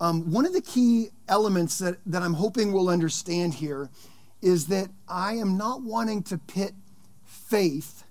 um, 0.00 0.32
one 0.32 0.46
of 0.46 0.54
the 0.54 0.62
key 0.62 1.10
elements 1.28 1.78
that, 1.78 1.98
that 2.06 2.22
I'm 2.22 2.32
hoping 2.32 2.72
we'll 2.72 2.88
understand 2.88 3.54
here 3.54 3.90
is 4.40 4.68
that 4.68 4.88
I 5.06 5.34
am 5.34 5.58
not 5.58 5.82
wanting 5.82 6.22
to 6.24 6.38
pit 6.38 6.72
faith 7.26 8.04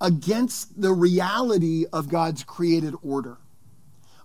against 0.00 0.80
the 0.80 0.92
reality 0.92 1.86
of 1.92 2.08
God's 2.08 2.42
created 2.42 2.94
order. 3.04 3.38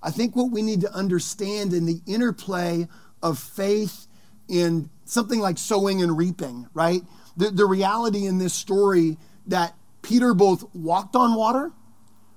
I 0.01 0.10
think 0.10 0.36
what 0.36 0.49
we 0.49 0.63
need 0.63 0.81
to 0.81 0.91
understand 0.91 1.71
in 1.71 1.86
the 1.86 2.01
interplay 2.08 2.88
of 3.21 3.38
faith 3.38 4.08
in 4.47 4.89
something 5.06 5.39
like 5.39 5.58
sowing 5.58 6.02
and 6.02 6.18
reaping, 6.18 6.68
right? 6.74 7.02
The, 7.38 7.52
the 7.52 7.65
reality 7.65 8.26
in 8.26 8.38
this 8.38 8.54
story 8.54 9.18
that 9.48 9.76
Peter 10.02 10.34
both 10.34 10.63
walked 10.76 11.15
on 11.15 11.36
water 11.36 11.72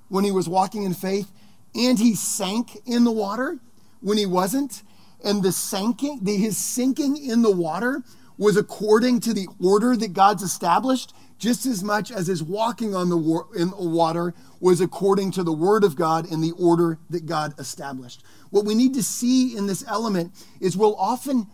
when 0.08 0.24
he 0.24 0.30
was 0.30 0.48
walking 0.48 0.84
in 0.84 0.94
faith 0.94 1.32
and 1.74 1.98
he 1.98 2.14
sank 2.14 2.78
in 2.86 3.04
the 3.04 3.12
water 3.12 3.58
when 4.00 4.18
he 4.18 4.26
wasn't. 4.26 4.82
And 5.24 5.42
the 5.42 5.52
sinking, 5.52 6.20
the, 6.22 6.36
his 6.36 6.56
sinking 6.56 7.16
in 7.16 7.42
the 7.42 7.50
water 7.50 8.02
was 8.36 8.56
according 8.56 9.20
to 9.20 9.34
the 9.34 9.48
order 9.62 9.96
that 9.96 10.12
God's 10.12 10.42
established, 10.42 11.12
just 11.38 11.66
as 11.66 11.82
much 11.82 12.12
as 12.12 12.28
his 12.28 12.42
walking 12.42 12.94
on 12.94 13.08
the 13.08 13.16
war, 13.16 13.48
in 13.56 13.70
the 13.70 13.76
water 13.76 14.32
was 14.60 14.80
according 14.80 15.32
to 15.32 15.42
the 15.42 15.52
word 15.52 15.84
of 15.84 15.96
God 15.96 16.30
and 16.30 16.42
the 16.42 16.52
order 16.52 16.98
that 17.10 17.26
God 17.26 17.58
established. 17.58 18.22
What 18.50 18.64
we 18.64 18.74
need 18.74 18.94
to 18.94 19.02
see 19.02 19.56
in 19.56 19.66
this 19.66 19.84
element 19.86 20.32
is 20.60 20.76
we'll 20.76 20.96
often 20.96 21.48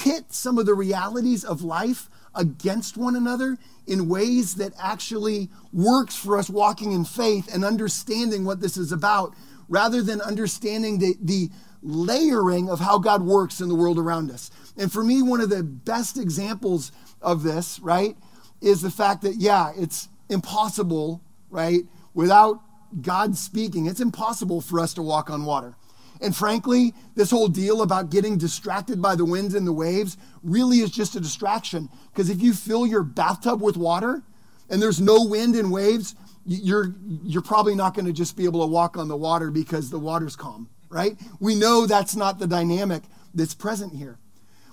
pit 0.00 0.32
some 0.32 0.56
of 0.56 0.64
the 0.64 0.74
realities 0.74 1.44
of 1.44 1.62
life 1.62 2.08
against 2.34 2.96
one 2.96 3.16
another 3.16 3.58
in 3.86 4.08
ways 4.08 4.54
that 4.54 4.72
actually 4.80 5.50
works 5.72 6.16
for 6.16 6.38
us 6.38 6.48
walking 6.48 6.92
in 6.92 7.04
faith 7.04 7.52
and 7.52 7.64
understanding 7.64 8.44
what 8.44 8.60
this 8.60 8.78
is 8.78 8.92
about 8.92 9.34
rather 9.68 10.02
than 10.02 10.20
understanding 10.22 10.98
the, 10.98 11.14
the 11.20 11.50
layering 11.82 12.70
of 12.70 12.80
how 12.80 12.98
God 12.98 13.22
works 13.22 13.60
in 13.60 13.68
the 13.68 13.74
world 13.74 13.98
around 13.98 14.30
us. 14.30 14.50
And 14.78 14.90
for 14.90 15.04
me, 15.04 15.22
one 15.22 15.40
of 15.40 15.50
the 15.50 15.62
best 15.62 16.16
examples 16.16 16.92
of 17.20 17.42
this, 17.42 17.78
right, 17.80 18.16
is 18.62 18.80
the 18.80 18.90
fact 18.90 19.22
that, 19.22 19.36
yeah, 19.36 19.72
it's 19.76 20.08
impossible, 20.30 21.22
right, 21.50 21.82
without 22.14 22.60
God 23.02 23.36
speaking, 23.36 23.86
it's 23.86 24.00
impossible 24.00 24.60
for 24.60 24.80
us 24.80 24.94
to 24.94 25.02
walk 25.02 25.28
on 25.28 25.44
water. 25.44 25.74
And 26.20 26.36
frankly, 26.36 26.94
this 27.14 27.30
whole 27.30 27.48
deal 27.48 27.82
about 27.82 28.10
getting 28.10 28.36
distracted 28.36 29.00
by 29.00 29.14
the 29.14 29.24
winds 29.24 29.54
and 29.54 29.66
the 29.66 29.72
waves 29.72 30.16
really 30.42 30.80
is 30.80 30.90
just 30.90 31.16
a 31.16 31.20
distraction. 31.20 31.88
Because 32.12 32.28
if 32.28 32.42
you 32.42 32.52
fill 32.52 32.86
your 32.86 33.02
bathtub 33.02 33.62
with 33.62 33.76
water 33.76 34.22
and 34.68 34.82
there's 34.82 35.00
no 35.00 35.24
wind 35.24 35.56
and 35.56 35.72
waves, 35.72 36.14
you're, 36.44 36.94
you're 37.22 37.42
probably 37.42 37.74
not 37.74 37.94
going 37.94 38.06
to 38.06 38.12
just 38.12 38.36
be 38.36 38.44
able 38.44 38.60
to 38.60 38.66
walk 38.66 38.96
on 38.96 39.08
the 39.08 39.16
water 39.16 39.50
because 39.50 39.90
the 39.90 39.98
water's 39.98 40.36
calm 40.36 40.68
right? 40.90 41.16
We 41.38 41.54
know 41.54 41.86
that's 41.86 42.14
not 42.14 42.38
the 42.38 42.46
dynamic 42.46 43.04
that's 43.32 43.54
present 43.54 43.94
here. 43.94 44.18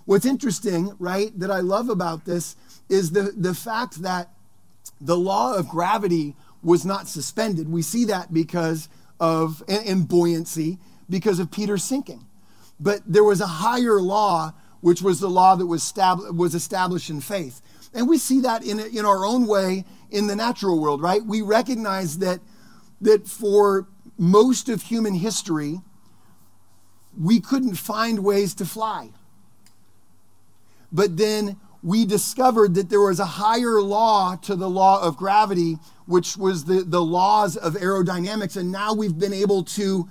What's 0.06 0.26
interesting, 0.26 0.94
right, 1.00 1.38
that 1.40 1.52
I 1.52 1.60
love 1.60 1.90
about 1.90 2.26
this 2.26 2.56
is 2.90 3.12
the, 3.12 3.34
the 3.38 3.54
fact 3.54 4.02
that 4.02 4.30
the 5.00 5.18
law 5.18 5.54
of 5.54 5.70
gravity 5.70 6.36
was 6.64 6.86
not 6.86 7.08
suspended. 7.08 7.70
We 7.70 7.82
see 7.82 8.06
that 8.06 8.34
because 8.34 8.90
of, 9.20 9.64
and, 9.68 9.86
and 9.86 10.08
buoyancy, 10.08 10.80
because 11.10 11.40
of 11.40 11.52
Peter's 11.52 11.84
sinking. 11.84 12.26
But 12.80 13.02
there 13.06 13.24
was 13.24 13.42
a 13.42 13.48
higher 13.48 14.02
law, 14.02 14.54
which 14.82 15.02
was 15.02 15.20
the 15.20 15.30
law 15.30 15.56
that 15.56 15.66
was, 15.66 15.84
stab- 15.84 16.20
was 16.36 16.54
established 16.54 17.10
in 17.10 17.22
faith. 17.22 17.62
And 17.94 18.08
we 18.08 18.18
see 18.18 18.42
that 18.42 18.64
in, 18.64 18.80
in 18.80 19.06
our 19.06 19.26
own 19.26 19.48
way 19.48 19.86
in 20.12 20.28
the 20.28 20.36
natural 20.36 20.80
world, 20.80 21.02
right? 21.02 21.26
We 21.26 21.42
recognize 21.42 22.20
that, 22.20 22.40
that 23.02 23.28
for 23.28 23.88
most 24.18 24.70
of 24.70 24.84
human 24.84 25.16
history, 25.16 25.82
we 27.20 27.40
couldn't 27.40 27.76
find 27.76 28.24
ways 28.24 28.54
to 28.56 28.66
fly. 28.66 29.10
But 30.92 31.18
then 31.18 31.58
we 31.84 32.06
discovered 32.06 32.76
that 32.76 32.90
there 32.90 33.02
was 33.02 33.20
a 33.20 33.26
higher 33.26 33.82
law 33.82 34.36
to 34.44 34.56
the 34.56 34.70
law 34.70 35.02
of 35.02 35.18
gravity, 35.18 35.78
which 36.06 36.38
was 36.38 36.66
the, 36.66 36.84
the 36.84 37.02
laws 37.02 37.56
of 37.58 37.74
aerodynamics. 37.76 38.58
And 38.58 38.72
now 38.72 38.94
we've 38.94 39.18
been 39.18 39.34
able 39.34 39.64
to, 39.64 40.08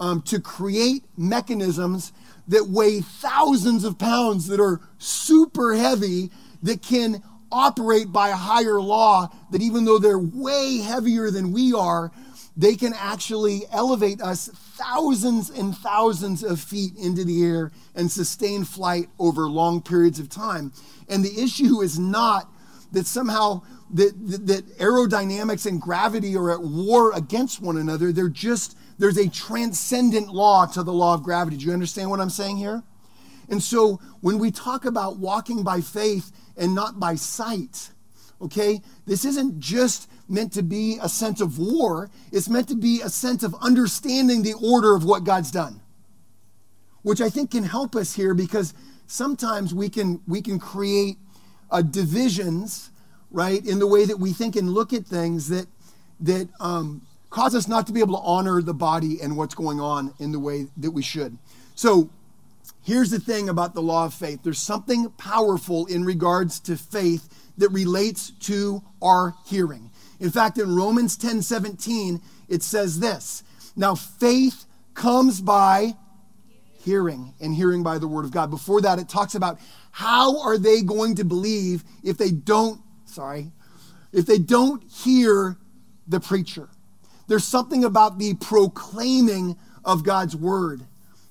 um, 0.00 0.22
to 0.22 0.40
create 0.40 1.04
mechanisms 1.16 2.12
that 2.48 2.66
weigh 2.66 3.00
thousands 3.00 3.84
of 3.84 3.98
pounds 3.98 4.48
that 4.48 4.58
are 4.58 4.80
super 4.98 5.74
heavy 5.74 6.30
that 6.62 6.82
can 6.82 7.22
operate 7.52 8.10
by 8.10 8.30
a 8.30 8.36
higher 8.36 8.80
law, 8.80 9.28
that 9.50 9.62
even 9.62 9.84
though 9.84 9.98
they're 9.98 10.18
way 10.18 10.78
heavier 10.78 11.30
than 11.30 11.52
we 11.52 11.72
are, 11.72 12.10
they 12.56 12.74
can 12.74 12.92
actually 12.94 13.62
elevate 13.72 14.20
us 14.20 14.48
thousands 14.48 15.50
and 15.50 15.76
thousands 15.76 16.42
of 16.42 16.60
feet 16.60 16.94
into 16.96 17.24
the 17.24 17.44
air 17.44 17.70
and 17.94 18.10
sustain 18.10 18.64
flight 18.64 19.08
over 19.18 19.48
long 19.48 19.80
periods 19.80 20.18
of 20.18 20.28
time. 20.28 20.72
And 21.08 21.24
the 21.24 21.42
issue 21.42 21.80
is 21.80 21.98
not 21.98 22.50
that 22.92 23.06
somehow 23.06 23.62
that, 23.92 24.12
that, 24.28 24.46
that 24.46 24.78
aerodynamics 24.78 25.66
and 25.66 25.80
gravity 25.80 26.36
are 26.36 26.50
at 26.50 26.62
war 26.62 27.12
against 27.16 27.60
one 27.60 27.76
another. 27.76 28.12
They're 28.12 28.28
just, 28.28 28.76
there's 29.00 29.16
a 29.16 29.28
transcendent 29.30 30.28
law 30.28 30.66
to 30.66 30.82
the 30.82 30.92
law 30.92 31.14
of 31.14 31.22
gravity. 31.22 31.56
Do 31.56 31.64
you 31.64 31.72
understand 31.72 32.10
what 32.10 32.20
I'm 32.20 32.28
saying 32.28 32.58
here? 32.58 32.82
And 33.48 33.62
so 33.62 33.98
when 34.20 34.38
we 34.38 34.50
talk 34.50 34.84
about 34.84 35.16
walking 35.16 35.64
by 35.64 35.80
faith 35.80 36.30
and 36.54 36.74
not 36.74 37.00
by 37.00 37.14
sight, 37.14 37.90
okay, 38.42 38.82
this 39.06 39.24
isn't 39.24 39.58
just 39.58 40.08
meant 40.28 40.52
to 40.52 40.62
be 40.62 40.98
a 41.02 41.08
sense 41.08 41.40
of 41.40 41.58
war, 41.58 42.10
it's 42.30 42.50
meant 42.50 42.68
to 42.68 42.76
be 42.76 43.00
a 43.00 43.08
sense 43.08 43.42
of 43.42 43.54
understanding 43.62 44.42
the 44.42 44.52
order 44.62 44.94
of 44.94 45.02
what 45.02 45.24
God's 45.24 45.50
done. 45.50 45.80
Which 47.00 47.22
I 47.22 47.30
think 47.30 47.52
can 47.52 47.64
help 47.64 47.96
us 47.96 48.14
here 48.14 48.34
because 48.34 48.74
sometimes 49.06 49.72
we 49.72 49.88
can 49.88 50.20
we 50.28 50.42
can 50.42 50.58
create 50.58 51.16
uh, 51.70 51.80
divisions, 51.80 52.90
right, 53.30 53.64
in 53.64 53.78
the 53.78 53.86
way 53.86 54.04
that 54.04 54.18
we 54.18 54.34
think 54.34 54.56
and 54.56 54.70
look 54.70 54.92
at 54.92 55.06
things 55.06 55.48
that 55.48 55.66
that 56.20 56.50
um, 56.60 57.00
cause 57.30 57.54
us 57.54 57.68
not 57.68 57.86
to 57.86 57.92
be 57.92 58.00
able 58.00 58.16
to 58.16 58.24
honor 58.24 58.60
the 58.60 58.74
body 58.74 59.20
and 59.22 59.36
what's 59.36 59.54
going 59.54 59.80
on 59.80 60.12
in 60.18 60.32
the 60.32 60.38
way 60.38 60.66
that 60.76 60.90
we 60.90 61.02
should. 61.02 61.38
So 61.74 62.10
here's 62.82 63.10
the 63.10 63.20
thing 63.20 63.48
about 63.48 63.74
the 63.74 63.82
law 63.82 64.04
of 64.04 64.14
faith. 64.14 64.40
There's 64.42 64.58
something 64.58 65.10
powerful 65.10 65.86
in 65.86 66.04
regards 66.04 66.60
to 66.60 66.76
faith 66.76 67.28
that 67.58 67.70
relates 67.70 68.30
to 68.40 68.82
our 69.00 69.34
hearing. 69.46 69.90
In 70.18 70.30
fact, 70.30 70.58
in 70.58 70.74
Romans 70.74 71.16
10 71.16 71.42
17, 71.42 72.20
it 72.48 72.62
says 72.62 73.00
this 73.00 73.42
Now, 73.76 73.94
faith 73.94 74.66
comes 74.94 75.40
by 75.40 75.94
hearing, 76.84 77.34
and 77.40 77.54
hearing 77.54 77.82
by 77.82 77.98
the 77.98 78.08
word 78.08 78.24
of 78.24 78.30
God. 78.30 78.50
Before 78.50 78.80
that, 78.80 78.98
it 78.98 79.08
talks 79.08 79.34
about 79.34 79.58
how 79.90 80.40
are 80.40 80.58
they 80.58 80.82
going 80.82 81.16
to 81.16 81.24
believe 81.24 81.84
if 82.02 82.16
they 82.16 82.30
don't, 82.30 82.80
sorry, 83.04 83.52
if 84.12 84.26
they 84.26 84.38
don't 84.38 84.82
hear 84.90 85.56
the 86.06 86.20
preacher? 86.20 86.68
There's 87.30 87.44
something 87.44 87.84
about 87.84 88.18
the 88.18 88.34
proclaiming 88.34 89.56
of 89.84 90.02
God's 90.02 90.34
word. 90.34 90.80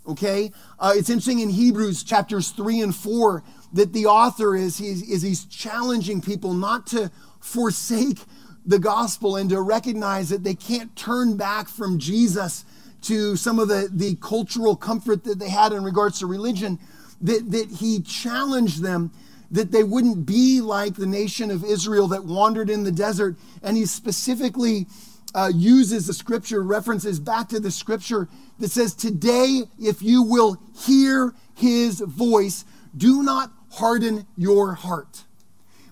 Okay? 0.08 0.50
Uh, 0.80 0.94
it's 0.96 1.10
interesting 1.10 1.40
in 1.40 1.50
Hebrews 1.50 2.04
chapters 2.04 2.52
3 2.52 2.80
and 2.80 2.96
4 2.96 3.44
that 3.74 3.92
the 3.92 4.06
author 4.06 4.56
is 4.56 4.78
he's, 4.78 5.02
is 5.02 5.24
he's 5.24 5.44
challenging 5.44 6.22
people 6.22 6.54
not 6.54 6.88
to 6.88 7.12
forsake 7.42 8.20
the 8.66 8.80
gospel 8.80 9.36
and 9.36 9.50
to 9.50 9.60
recognize 9.60 10.30
that 10.30 10.46
they 10.46 10.56
can't 10.56 10.96
turn 10.96 11.36
back 11.36 11.68
from 11.68 12.00
Jesus 12.00 12.64
to 13.02 13.36
some 13.36 13.60
of 13.60 13.68
the, 13.68 13.90
the 13.92 14.16
cultural 14.22 14.78
comfort 14.78 15.26
that 15.26 15.38
they 15.38 15.50
had 15.50 15.74
in 15.74 15.84
regards 15.84 16.20
to 16.20 16.28
religion, 16.28 16.80
that, 17.20 17.52
that 17.52 17.70
he 17.72 18.00
challenged 18.00 18.82
them 18.82 19.12
that 19.52 19.74
they 19.74 19.84
wouldn't 19.84 20.26
be 20.26 20.62
like 20.62 20.96
the 20.96 21.06
nation 21.06 21.52
of 21.52 21.66
Israel 21.66 22.08
that 22.08 22.24
wandered 22.24 22.70
in 22.70 22.86
the 22.86 22.92
desert. 22.92 23.36
And 23.62 23.76
he 23.76 23.86
specifically 23.86 24.88
uh, 25.36 25.52
uses 25.54 26.08
the 26.08 26.14
scripture, 26.14 26.64
references 26.64 27.20
back 27.20 27.50
to 27.50 27.60
the 27.60 27.72
scripture 27.72 28.28
that 28.60 28.72
says, 28.72 28.94
Today, 28.94 29.64
if 29.80 30.02
you 30.02 30.24
will 30.24 30.62
hear 30.86 31.34
his 31.56 32.00
voice, 32.00 32.66
do 32.96 33.24
not 33.24 33.52
harden 33.72 34.26
your 34.36 34.74
heart. 34.74 35.26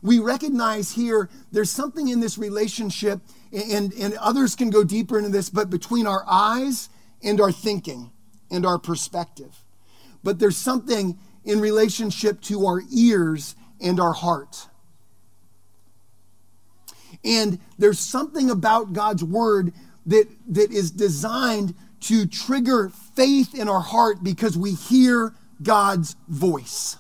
We 0.02 0.19
recognize 0.19 0.91
here 0.91 1.30
there's 1.52 1.71
something 1.71 2.08
in 2.08 2.19
this 2.19 2.38
relationship, 2.38 3.21
and, 3.52 3.93
and 3.93 4.13
others 4.15 4.56
can 4.56 4.69
go 4.69 4.84
deeper 4.84 5.17
into 5.17 5.30
this, 5.30 5.50
but 5.50 5.69
between 5.69 6.08
our 6.08 6.23
eyes 6.28 6.89
and 7.23 7.41
our 7.41 7.52
thinking 7.52 8.12
and 8.52 8.65
our 8.65 8.80
perspective. 8.80 9.63
But 10.23 10.39
there's 10.39 10.58
something 10.58 11.17
in 11.43 11.60
relationship 11.60 12.41
to 12.41 12.65
our 12.65 12.82
ears 12.91 13.56
and 13.80 14.00
our 14.00 14.13
heart. 14.13 14.67
And 17.23 17.60
there's 17.77 17.99
something 17.99 18.49
about 18.49 18.93
God's 18.93 19.23
word 19.23 19.73
that, 20.06 20.27
that 20.49 20.71
is 20.71 20.91
designed 20.91 21.75
to 22.01 22.25
trigger 22.25 22.89
faith 23.15 23.53
in 23.56 23.67
our 23.67 23.82
heart 23.82 24.23
because 24.23 24.58
we 24.58 24.73
hear 24.73 25.34
God's 25.62 26.15
voice. 26.27 26.97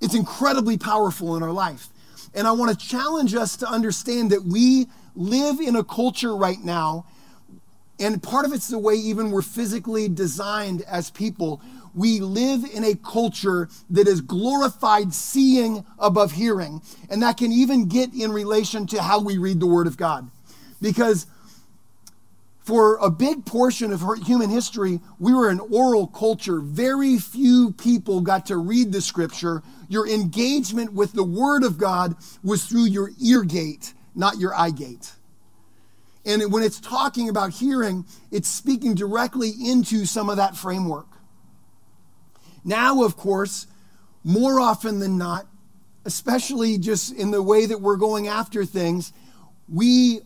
It's 0.00 0.14
incredibly 0.14 0.78
powerful 0.78 1.36
in 1.36 1.42
our 1.42 1.52
life. 1.52 1.88
And 2.34 2.46
I 2.46 2.52
want 2.52 2.78
to 2.78 2.86
challenge 2.86 3.34
us 3.34 3.56
to 3.58 3.68
understand 3.68 4.30
that 4.30 4.44
we 4.44 4.86
live 5.14 5.60
in 5.60 5.76
a 5.76 5.84
culture 5.84 6.36
right 6.36 6.62
now 6.62 7.06
and 7.98 8.22
part 8.22 8.46
of 8.46 8.52
it's 8.52 8.68
the 8.68 8.78
way 8.78 8.94
even 8.94 9.30
we're 9.30 9.42
physically 9.42 10.08
designed 10.08 10.82
as 10.82 11.10
people. 11.10 11.60
We 11.94 12.20
live 12.20 12.64
in 12.72 12.84
a 12.84 12.94
culture 12.94 13.68
that 13.90 14.06
is 14.06 14.20
glorified 14.20 15.12
seeing 15.12 15.84
above 15.98 16.32
hearing. 16.32 16.80
And 17.10 17.22
that 17.22 17.38
can 17.38 17.50
even 17.50 17.88
get 17.88 18.14
in 18.14 18.30
relation 18.30 18.86
to 18.88 19.02
how 19.02 19.20
we 19.20 19.38
read 19.38 19.58
the 19.58 19.66
Word 19.66 19.88
of 19.88 19.96
God. 19.96 20.30
Because 20.80 21.26
for 22.60 22.98
a 22.98 23.10
big 23.10 23.46
portion 23.46 23.92
of 23.92 24.04
human 24.24 24.50
history, 24.50 25.00
we 25.18 25.32
were 25.32 25.48
an 25.48 25.58
oral 25.58 26.06
culture. 26.06 26.60
Very 26.60 27.18
few 27.18 27.72
people 27.72 28.20
got 28.20 28.46
to 28.46 28.58
read 28.58 28.92
the 28.92 29.00
scripture. 29.00 29.62
Your 29.88 30.06
engagement 30.06 30.92
with 30.92 31.14
the 31.14 31.24
Word 31.24 31.64
of 31.64 31.78
God 31.78 32.14
was 32.44 32.64
through 32.66 32.84
your 32.84 33.10
ear 33.20 33.42
gate, 33.42 33.94
not 34.14 34.38
your 34.38 34.54
eye 34.54 34.70
gate. 34.70 35.14
And 36.28 36.52
when 36.52 36.62
it's 36.62 36.78
talking 36.78 37.30
about 37.30 37.52
hearing, 37.52 38.04
it's 38.30 38.48
speaking 38.48 38.94
directly 38.94 39.50
into 39.64 40.04
some 40.04 40.28
of 40.28 40.36
that 40.36 40.54
framework. 40.54 41.06
Now, 42.64 43.02
of 43.02 43.16
course, 43.16 43.66
more 44.22 44.60
often 44.60 44.98
than 44.98 45.16
not, 45.16 45.46
especially 46.04 46.76
just 46.76 47.14
in 47.14 47.30
the 47.30 47.42
way 47.42 47.64
that 47.64 47.80
we're 47.80 47.96
going 47.96 48.28
after 48.28 48.66
things, 48.66 49.14
we 49.72 50.20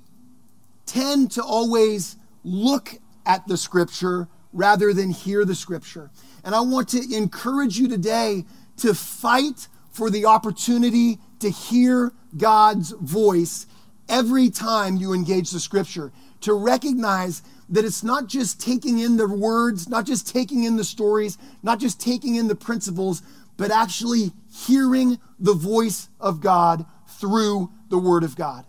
tend 0.86 1.30
to 1.32 1.42
always 1.42 2.16
look 2.42 2.96
at 3.24 3.46
the 3.46 3.56
scripture 3.56 4.26
rather 4.52 4.92
than 4.92 5.10
hear 5.10 5.44
the 5.44 5.54
scripture. 5.54 6.10
And 6.42 6.52
I 6.52 6.62
want 6.62 6.88
to 6.88 7.16
encourage 7.16 7.78
you 7.78 7.86
today 7.86 8.44
to 8.78 8.92
fight 8.92 9.68
for 9.92 10.10
the 10.10 10.26
opportunity 10.26 11.20
to 11.38 11.48
hear 11.48 12.12
God's 12.36 12.90
voice 12.90 13.66
every 14.08 14.50
time 14.50 14.96
you 14.96 15.12
engage 15.12 15.50
the 15.50 15.60
scripture, 15.60 16.12
to 16.40 16.54
recognize 16.54 17.42
that 17.68 17.84
it's 17.84 18.02
not 18.02 18.26
just 18.26 18.60
taking 18.60 18.98
in 18.98 19.16
the 19.16 19.28
words, 19.28 19.88
not 19.88 20.04
just 20.04 20.28
taking 20.28 20.64
in 20.64 20.76
the 20.76 20.84
stories, 20.84 21.38
not 21.62 21.78
just 21.78 22.00
taking 22.00 22.34
in 22.34 22.48
the 22.48 22.54
principles, 22.54 23.22
but 23.56 23.70
actually 23.70 24.32
hearing 24.66 25.18
the 25.38 25.54
voice 25.54 26.08
of 26.20 26.40
God 26.40 26.84
through 27.06 27.70
the 27.88 27.98
Word 27.98 28.24
of 28.24 28.36
God. 28.36 28.64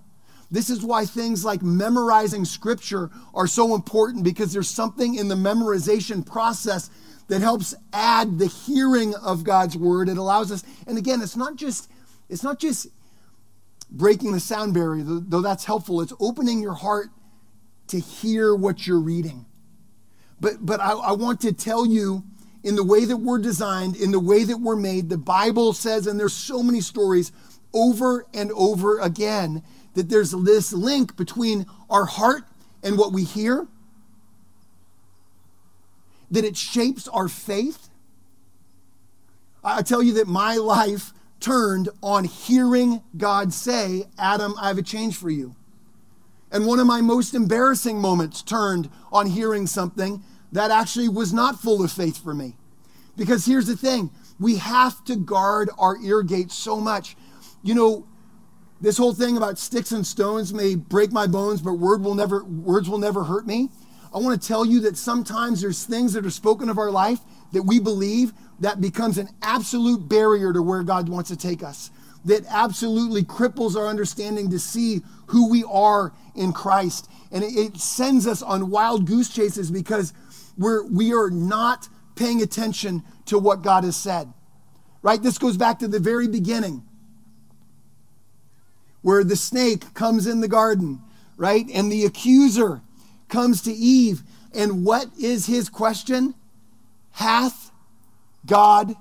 This 0.52 0.70
is 0.70 0.86
why 0.86 1.06
things 1.06 1.44
like 1.44 1.64
memorizing 1.64 2.46
scripture 2.46 3.10
are 3.34 3.48
so 3.48 3.74
important 3.74 4.24
because 4.24 4.54
there's 4.54 4.70
something 4.70 5.16
in 5.16 5.28
the 5.28 5.36
memorization 5.36 6.24
process 6.24 6.92
that 7.28 7.42
helps 7.42 7.74
add 7.92 8.38
the 8.38 8.46
hearing 8.46 9.16
of 9.16 9.44
God's 9.44 9.76
word. 9.76 10.10
It 10.10 10.18
allows 10.18 10.52
us, 10.52 10.64
and 10.86 10.98
again, 10.98 11.22
it's 11.22 11.36
not 11.36 11.56
just 11.56 11.90
it's 12.30 12.44
not 12.44 12.60
just 12.60 12.88
breaking 13.94 14.32
the 14.32 14.40
sound 14.40 14.74
barrier, 14.74 15.04
though 15.06 15.42
that's 15.42 15.66
helpful. 15.66 16.02
It's 16.02 16.14
opening 16.20 16.60
your 16.60 16.74
heart 16.74 17.10
to 17.88 18.00
hear 18.00 18.56
what 18.56 18.88
you're 18.88 19.00
reading. 19.00 19.46
But, 20.40 20.66
but 20.66 20.82
I, 20.82 20.92
I 20.92 21.12
want 21.14 21.40
to 21.42 21.54
tell 21.54 21.86
you, 21.86 22.24
in 22.64 22.76
the 22.76 22.84
way 22.84 23.06
that 23.06 23.18
we're 23.18 23.40
designed, 23.40 23.96
in 23.96 24.12
the 24.12 24.20
way 24.20 24.44
that 24.44 24.58
we're 24.58 24.76
made, 24.76 25.10
the 25.10 25.18
Bible 25.18 25.74
says, 25.74 26.08
and 26.08 26.20
there's 26.20 26.34
so 26.34 26.64
many 26.64 26.82
stories 26.82 27.32
over 27.74 28.26
and 28.34 28.52
over 28.54 29.00
again, 29.00 29.64
that 29.94 30.10
there's 30.10 30.32
this 30.32 30.74
link 30.74 31.16
between 31.16 31.66
our 31.90 32.06
heart 32.06 32.44
and 32.82 32.98
what 32.98 33.14
we 33.14 33.24
hear, 33.24 33.68
that 36.32 36.44
it 36.44 36.58
shapes 36.58 37.08
our 37.08 37.28
faith. 37.28 37.90
I 39.64 39.82
tell 39.84 40.02
you 40.02 40.14
that 40.14 40.28
my 40.28 40.56
life 40.58 41.14
turned 41.44 41.90
on 42.02 42.24
hearing 42.24 43.04
God 43.18 43.54
say, 43.54 44.06
Adam, 44.18 44.56
I 44.58 44.70
have 44.70 44.78
a 44.78 44.84
change 44.84 45.18
for 45.18 45.30
you. 45.30 45.56
And 46.52 46.66
one 46.66 46.80
of 46.80 46.88
my 46.88 47.02
most 47.02 47.34
embarrassing 47.34 48.00
moments 48.00 48.42
turned 48.42 48.90
on 49.12 49.28
hearing 49.28 49.68
something 49.68 50.24
that 50.54 50.72
actually 50.72 51.10
was 51.10 51.34
not 51.34 51.60
full 51.60 51.84
of 51.84 51.92
faith 51.92 52.24
for 52.24 52.34
me. 52.34 52.56
Because 53.18 53.46
here's 53.46 53.68
the 53.68 53.76
thing 53.76 54.10
we 54.40 54.58
have 54.58 55.04
to 55.06 55.16
guard 55.16 55.70
our 55.78 55.98
ear 55.98 56.24
gates 56.24 56.56
so 56.56 56.80
much. 56.80 57.18
You 57.62 57.76
know, 57.76 58.08
this 58.80 58.98
whole 58.98 59.14
thing 59.14 59.36
about 59.36 59.60
sticks 59.60 59.92
and 59.92 60.06
stones 60.08 60.54
may 60.54 60.76
break 60.76 61.12
my 61.12 61.28
bones, 61.28 61.62
but 61.62 61.74
word 61.74 62.04
will 62.04 62.16
never, 62.16 62.44
words 62.44 62.90
will 62.90 62.98
never 62.98 63.26
hurt 63.26 63.46
me. 63.46 63.70
I 64.14 64.20
want 64.20 64.40
to 64.40 64.48
tell 64.48 64.66
you 64.66 64.80
that 64.82 64.96
sometimes 64.96 65.62
there's 65.62 65.84
things 65.84 66.14
that 66.14 66.26
are 66.26 66.32
spoken 66.32 66.70
of 66.70 66.78
our 66.78 66.92
life 66.92 67.20
that 67.52 67.64
we 67.64 67.80
believe 67.80 68.32
that 68.60 68.82
becomes 68.82 69.18
an 69.18 69.30
absolute 69.42 70.08
barrier 70.08 70.54
to 70.54 70.62
where 70.62 70.84
God 70.84 71.10
wants 71.10 71.30
to 71.30 71.38
take 71.38 71.64
us, 71.64 71.92
that 72.26 72.46
absolutely 72.48 73.24
cripples 73.24 73.76
our 73.76 73.88
understanding 73.88 74.50
to 74.52 74.60
see 74.60 75.02
who 75.28 75.50
we 75.50 75.64
are 75.64 76.14
in 76.36 76.54
Christ. 76.54 77.10
And 77.32 77.44
it, 77.44 77.78
sends 77.78 78.28
us 78.28 78.42
on 78.42 78.70
wild 78.70 79.06
goose 79.06 79.30
chases 79.30 79.72
because 79.72 80.14
we're, 80.58 80.86
we 80.86 81.14
are 81.14 81.30
not 81.30 81.90
paying 82.16 82.42
attention 82.42 83.04
to 83.26 83.40
what 83.40 83.62
God 83.64 83.84
has 83.84 83.96
said. 83.96 84.32
Right? 85.02 85.22
This 85.22 85.38
goes 85.38 85.58
back 85.58 85.80
to 85.80 85.88
the 85.88 86.00
very 86.00 86.28
beginning 86.28 86.84
where 89.02 89.24
the 89.24 89.36
snake 89.36 89.94
comes 89.94 90.26
in 90.26 90.40
the 90.40 90.48
garden, 90.48 91.02
right? 91.36 91.66
And 91.74 91.92
the 91.92 92.06
accuser 92.06 92.82
comes 93.28 93.62
to 93.64 93.72
Eve. 93.72 94.24
And 94.54 94.86
what 94.86 95.08
is 95.20 95.46
his 95.46 95.68
question? 95.68 96.34
Hath 97.12 97.72
God 98.46 98.94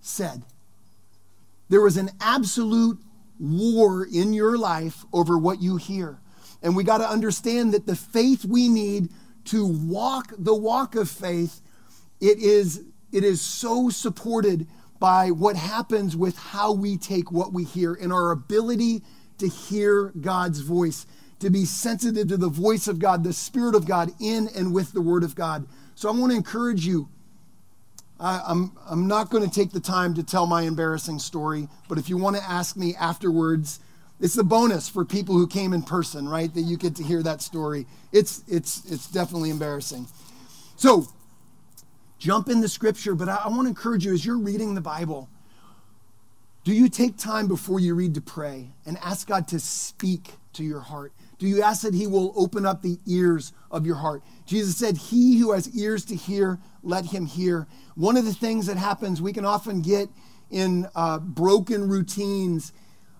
said? 0.00 0.42
There 1.68 1.80
was 1.80 1.96
an 1.96 2.10
absolute 2.20 2.98
war 3.38 4.06
in 4.06 4.32
your 4.32 4.56
life 4.56 5.04
over 5.12 5.38
what 5.38 5.60
you 5.60 5.76
hear. 5.76 6.18
And 6.62 6.74
we 6.74 6.82
got 6.82 6.98
to 6.98 7.08
understand 7.08 7.72
that 7.74 7.86
the 7.86 7.94
faith 7.94 8.44
we 8.44 8.68
need 8.68 9.10
to 9.46 9.64
walk 9.64 10.32
the 10.36 10.54
walk 10.54 10.94
of 10.94 11.08
faith, 11.08 11.60
it 12.20 12.38
is, 12.38 12.82
it 13.12 13.24
is 13.24 13.40
so 13.40 13.90
supported 13.90 14.66
by 14.98 15.30
what 15.30 15.56
happens 15.56 16.16
with 16.16 16.36
how 16.36 16.72
we 16.72 16.96
take 16.96 17.30
what 17.30 17.52
we 17.52 17.64
hear 17.64 17.94
and 17.94 18.12
our 18.12 18.30
ability 18.30 19.02
to 19.38 19.48
hear 19.48 20.12
God's 20.20 20.60
voice, 20.60 21.06
to 21.38 21.50
be 21.50 21.64
sensitive 21.64 22.28
to 22.28 22.36
the 22.36 22.48
voice 22.48 22.88
of 22.88 22.98
God, 22.98 23.22
the 23.22 23.32
Spirit 23.32 23.76
of 23.76 23.86
God 23.86 24.10
in 24.20 24.48
and 24.56 24.74
with 24.74 24.92
the 24.92 25.00
Word 25.00 25.22
of 25.22 25.36
God. 25.36 25.66
So 25.94 26.08
I 26.08 26.12
want 26.12 26.32
to 26.32 26.36
encourage 26.36 26.84
you. 26.84 27.08
I, 28.20 28.42
I'm, 28.46 28.72
I'm 28.88 29.06
not 29.06 29.30
going 29.30 29.48
to 29.48 29.50
take 29.50 29.72
the 29.72 29.80
time 29.80 30.14
to 30.14 30.22
tell 30.22 30.46
my 30.46 30.62
embarrassing 30.62 31.18
story, 31.18 31.68
but 31.88 31.98
if 31.98 32.08
you 32.08 32.16
want 32.16 32.36
to 32.36 32.42
ask 32.42 32.76
me 32.76 32.94
afterwards, 32.96 33.80
it's 34.20 34.34
the 34.34 34.44
bonus 34.44 34.88
for 34.88 35.04
people 35.04 35.36
who 35.36 35.46
came 35.46 35.72
in 35.72 35.82
person, 35.82 36.28
right? 36.28 36.52
That 36.52 36.62
you 36.62 36.76
get 36.76 36.96
to 36.96 37.04
hear 37.04 37.22
that 37.22 37.40
story. 37.40 37.86
It's, 38.12 38.42
it's, 38.48 38.84
it's 38.90 39.08
definitely 39.08 39.50
embarrassing. 39.50 40.06
So, 40.76 41.06
jump 42.18 42.48
in 42.48 42.60
the 42.60 42.68
scripture, 42.68 43.14
but 43.14 43.28
I, 43.28 43.42
I 43.44 43.48
want 43.48 43.62
to 43.62 43.68
encourage 43.68 44.04
you 44.04 44.12
as 44.12 44.26
you're 44.26 44.38
reading 44.38 44.74
the 44.74 44.80
Bible, 44.80 45.28
do 46.64 46.72
you 46.74 46.88
take 46.88 47.16
time 47.16 47.46
before 47.46 47.80
you 47.80 47.94
read 47.94 48.14
to 48.14 48.20
pray 48.20 48.70
and 48.84 48.98
ask 48.98 49.26
God 49.28 49.48
to 49.48 49.60
speak 49.60 50.32
to 50.54 50.64
your 50.64 50.80
heart? 50.80 51.12
Do 51.38 51.46
you 51.46 51.62
ask 51.62 51.82
that 51.82 51.94
He 51.94 52.06
will 52.06 52.32
open 52.36 52.66
up 52.66 52.82
the 52.82 52.98
ears 53.06 53.52
of 53.70 53.86
your 53.86 53.96
heart? 53.96 54.22
Jesus 54.44 54.76
said, 54.76 54.96
He 54.96 55.38
who 55.38 55.52
has 55.52 55.74
ears 55.74 56.04
to 56.06 56.16
hear, 56.16 56.58
let 56.82 57.06
him 57.06 57.26
hear. 57.26 57.66
One 57.94 58.16
of 58.16 58.24
the 58.24 58.34
things 58.34 58.66
that 58.66 58.76
happens, 58.76 59.20
we 59.20 59.32
can 59.32 59.44
often 59.44 59.82
get 59.82 60.08
in 60.50 60.88
uh, 60.94 61.18
broken 61.18 61.88
routines. 61.88 62.72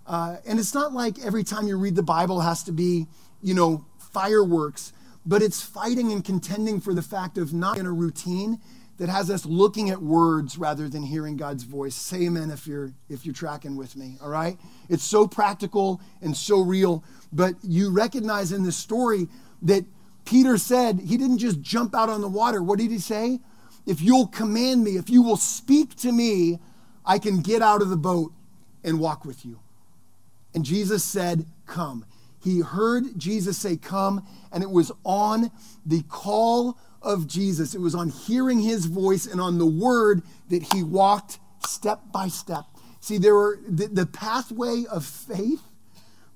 Uh, 0.06 0.36
and 0.46 0.58
it's 0.58 0.74
not 0.74 0.92
like 0.92 1.18
every 1.24 1.44
time 1.44 1.66
you 1.66 1.76
read 1.76 1.96
the 1.96 2.02
Bible 2.02 2.40
has 2.40 2.62
to 2.64 2.72
be, 2.72 3.06
you 3.42 3.54
know, 3.54 3.84
fireworks, 4.12 4.92
but 5.26 5.42
it's 5.42 5.60
fighting 5.60 6.12
and 6.12 6.24
contending 6.24 6.80
for 6.80 6.94
the 6.94 7.02
fact 7.02 7.36
of 7.36 7.52
not 7.52 7.78
in 7.78 7.86
a 7.86 7.92
routine 7.92 8.60
that 8.98 9.08
has 9.08 9.30
us 9.30 9.46
looking 9.46 9.90
at 9.90 10.02
words 10.02 10.58
rather 10.58 10.88
than 10.88 11.02
hearing 11.02 11.36
God's 11.36 11.62
voice. 11.62 11.94
Say 11.94 12.26
amen 12.26 12.50
if 12.50 12.66
you're 12.66 12.92
if 13.08 13.24
you're 13.24 13.34
tracking 13.34 13.76
with 13.76 13.96
me, 13.96 14.16
all 14.20 14.28
right? 14.28 14.58
It's 14.88 15.04
so 15.04 15.28
practical 15.28 16.00
and 16.20 16.36
so 16.36 16.60
real, 16.60 17.04
but 17.32 17.54
you 17.62 17.90
recognize 17.90 18.50
in 18.50 18.64
this 18.64 18.76
story 18.76 19.28
that 19.62 19.84
Peter 20.28 20.58
said 20.58 21.00
he 21.00 21.16
didn't 21.16 21.38
just 21.38 21.62
jump 21.62 21.94
out 21.94 22.10
on 22.10 22.20
the 22.20 22.28
water. 22.28 22.62
What 22.62 22.78
did 22.78 22.90
he 22.90 22.98
say? 22.98 23.40
If 23.86 24.02
you'll 24.02 24.26
command 24.26 24.84
me, 24.84 24.98
if 24.98 25.08
you 25.08 25.22
will 25.22 25.38
speak 25.38 25.96
to 25.96 26.12
me, 26.12 26.58
I 27.06 27.18
can 27.18 27.40
get 27.40 27.62
out 27.62 27.80
of 27.80 27.88
the 27.88 27.96
boat 27.96 28.34
and 28.84 29.00
walk 29.00 29.24
with 29.24 29.46
you. 29.46 29.60
And 30.54 30.66
Jesus 30.66 31.02
said, 31.02 31.46
Come. 31.64 32.04
He 32.44 32.60
heard 32.60 33.18
Jesus 33.18 33.56
say, 33.56 33.78
Come, 33.78 34.22
and 34.52 34.62
it 34.62 34.70
was 34.70 34.92
on 35.02 35.50
the 35.86 36.02
call 36.02 36.78
of 37.00 37.26
Jesus. 37.26 37.74
It 37.74 37.80
was 37.80 37.94
on 37.94 38.10
hearing 38.10 38.60
his 38.60 38.84
voice 38.84 39.24
and 39.24 39.40
on 39.40 39.56
the 39.56 39.66
word 39.66 40.20
that 40.50 40.74
he 40.74 40.82
walked 40.82 41.38
step 41.66 42.00
by 42.12 42.28
step. 42.28 42.66
See, 43.00 43.16
there 43.16 43.34
were 43.34 43.58
the, 43.66 43.86
the 43.86 44.06
pathway 44.06 44.84
of 44.90 45.06
faith, 45.06 45.62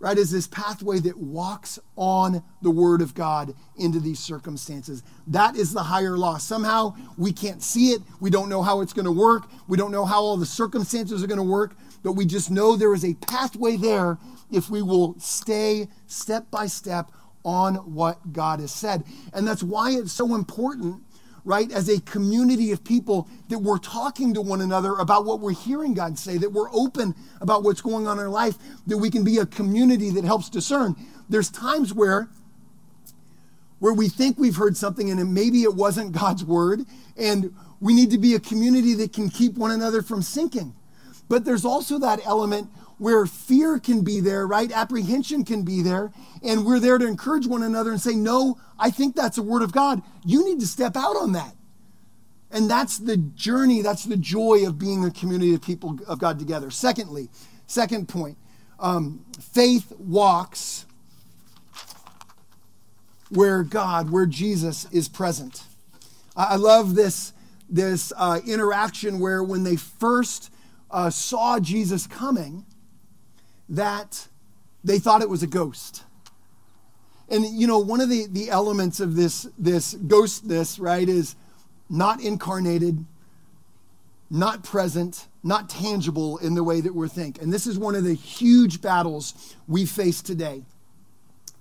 right, 0.02 0.18
is 0.18 0.32
this 0.32 0.48
pathway 0.48 0.98
that 0.98 1.16
walks 1.16 1.78
on 1.96 2.42
the 2.60 2.70
word 2.70 3.00
of 3.00 3.14
God 3.14 3.54
into 3.76 4.00
these 4.00 4.18
circumstances. 4.18 5.04
That 5.28 5.54
is 5.54 5.72
the 5.72 5.84
higher 5.84 6.18
law. 6.18 6.38
Somehow 6.38 6.96
we 7.16 7.32
can't 7.32 7.62
see 7.62 7.92
it. 7.92 8.02
We 8.20 8.28
don't 8.28 8.48
know 8.48 8.62
how 8.62 8.80
it's 8.80 8.92
going 8.92 9.04
to 9.04 9.12
work. 9.12 9.44
We 9.68 9.76
don't 9.76 9.92
know 9.92 10.04
how 10.04 10.20
all 10.20 10.36
the 10.36 10.44
circumstances 10.44 11.22
are 11.22 11.28
going 11.28 11.38
to 11.38 11.44
work, 11.44 11.76
but 12.02 12.12
we 12.12 12.26
just 12.26 12.50
know 12.50 12.74
there 12.74 12.94
is 12.94 13.04
a 13.04 13.14
pathway 13.14 13.76
there 13.76 14.18
if 14.50 14.68
we 14.68 14.82
will 14.82 15.14
stay 15.20 15.86
step 16.08 16.50
by 16.50 16.66
step 16.66 17.12
on 17.44 17.76
what 17.94 18.32
God 18.32 18.58
has 18.58 18.72
said. 18.72 19.04
And 19.32 19.46
that's 19.46 19.62
why 19.62 19.92
it's 19.92 20.12
so 20.12 20.34
important, 20.34 21.02
right, 21.44 21.70
as 21.72 21.88
a 21.88 22.00
community 22.02 22.70
of 22.70 22.84
people 22.84 23.28
that 23.48 23.58
we're 23.58 23.78
talking 23.78 24.34
to 24.34 24.40
one 24.40 24.60
another 24.60 24.94
about 24.96 25.24
what 25.24 25.40
we're 25.40 25.52
hearing 25.52 25.94
God 25.94 26.18
say, 26.18 26.38
that 26.38 26.52
we're 26.52 26.72
open 26.72 27.14
about 27.40 27.64
what's 27.64 27.80
going 27.80 28.06
on 28.06 28.18
in 28.18 28.24
our 28.24 28.30
life, 28.30 28.56
that 28.86 28.98
we 28.98 29.10
can 29.10 29.24
be 29.24 29.38
a 29.38 29.46
community 29.46 30.10
that 30.10 30.24
helps 30.24 30.48
discern. 30.48 30.94
There's 31.28 31.50
times 31.50 31.92
where 31.92 32.28
where 33.80 33.92
we 33.92 34.08
think 34.08 34.38
we've 34.38 34.54
heard 34.54 34.76
something 34.76 35.10
and 35.10 35.34
maybe 35.34 35.64
it 35.64 35.74
wasn't 35.74 36.12
God's 36.12 36.44
word 36.44 36.82
and 37.16 37.52
we 37.80 37.94
need 37.94 38.12
to 38.12 38.18
be 38.18 38.36
a 38.36 38.38
community 38.38 38.94
that 38.94 39.12
can 39.12 39.28
keep 39.28 39.54
one 39.54 39.72
another 39.72 40.02
from 40.02 40.22
sinking. 40.22 40.72
But 41.28 41.44
there's 41.44 41.64
also 41.64 41.98
that 41.98 42.24
element 42.24 42.68
where 43.02 43.26
fear 43.26 43.80
can 43.80 44.04
be 44.04 44.20
there, 44.20 44.46
right? 44.46 44.70
Apprehension 44.70 45.44
can 45.44 45.64
be 45.64 45.82
there. 45.82 46.12
And 46.40 46.64
we're 46.64 46.78
there 46.78 46.98
to 46.98 47.04
encourage 47.04 47.48
one 47.48 47.64
another 47.64 47.90
and 47.90 48.00
say, 48.00 48.14
no, 48.14 48.60
I 48.78 48.92
think 48.92 49.16
that's 49.16 49.38
a 49.38 49.42
word 49.42 49.62
of 49.62 49.72
God. 49.72 50.02
You 50.24 50.44
need 50.44 50.60
to 50.60 50.68
step 50.68 50.96
out 50.96 51.16
on 51.16 51.32
that. 51.32 51.56
And 52.52 52.70
that's 52.70 52.98
the 52.98 53.16
journey, 53.16 53.82
that's 53.82 54.04
the 54.04 54.16
joy 54.16 54.64
of 54.68 54.78
being 54.78 55.04
a 55.04 55.10
community 55.10 55.52
of 55.52 55.62
people 55.62 55.98
of 56.06 56.20
God 56.20 56.38
together. 56.38 56.70
Secondly, 56.70 57.28
second 57.66 58.08
point 58.08 58.38
um, 58.78 59.24
faith 59.40 59.92
walks 59.98 60.86
where 63.30 63.64
God, 63.64 64.10
where 64.10 64.26
Jesus 64.26 64.86
is 64.92 65.08
present. 65.08 65.64
I 66.36 66.54
love 66.54 66.94
this, 66.94 67.32
this 67.68 68.12
uh, 68.16 68.38
interaction 68.46 69.18
where 69.18 69.42
when 69.42 69.64
they 69.64 69.74
first 69.74 70.52
uh, 70.88 71.10
saw 71.10 71.58
Jesus 71.58 72.06
coming, 72.06 72.64
that 73.68 74.28
they 74.84 74.98
thought 74.98 75.22
it 75.22 75.28
was 75.28 75.42
a 75.42 75.46
ghost. 75.46 76.04
And 77.28 77.44
you 77.46 77.66
know, 77.66 77.78
one 77.78 78.00
of 78.00 78.08
the, 78.08 78.26
the 78.26 78.50
elements 78.50 79.00
of 79.00 79.16
this, 79.16 79.48
this 79.58 79.94
ghostness, 79.94 80.80
right, 80.80 81.08
is 81.08 81.34
not 81.88 82.20
incarnated, 82.20 83.04
not 84.30 84.62
present, 84.62 85.28
not 85.42 85.68
tangible 85.68 86.38
in 86.38 86.54
the 86.54 86.64
way 86.64 86.80
that 86.80 86.94
we 86.94 87.08
think. 87.08 87.40
And 87.40 87.52
this 87.52 87.66
is 87.66 87.78
one 87.78 87.94
of 87.94 88.04
the 88.04 88.14
huge 88.14 88.80
battles 88.80 89.56
we 89.66 89.86
face 89.86 90.22
today. 90.22 90.62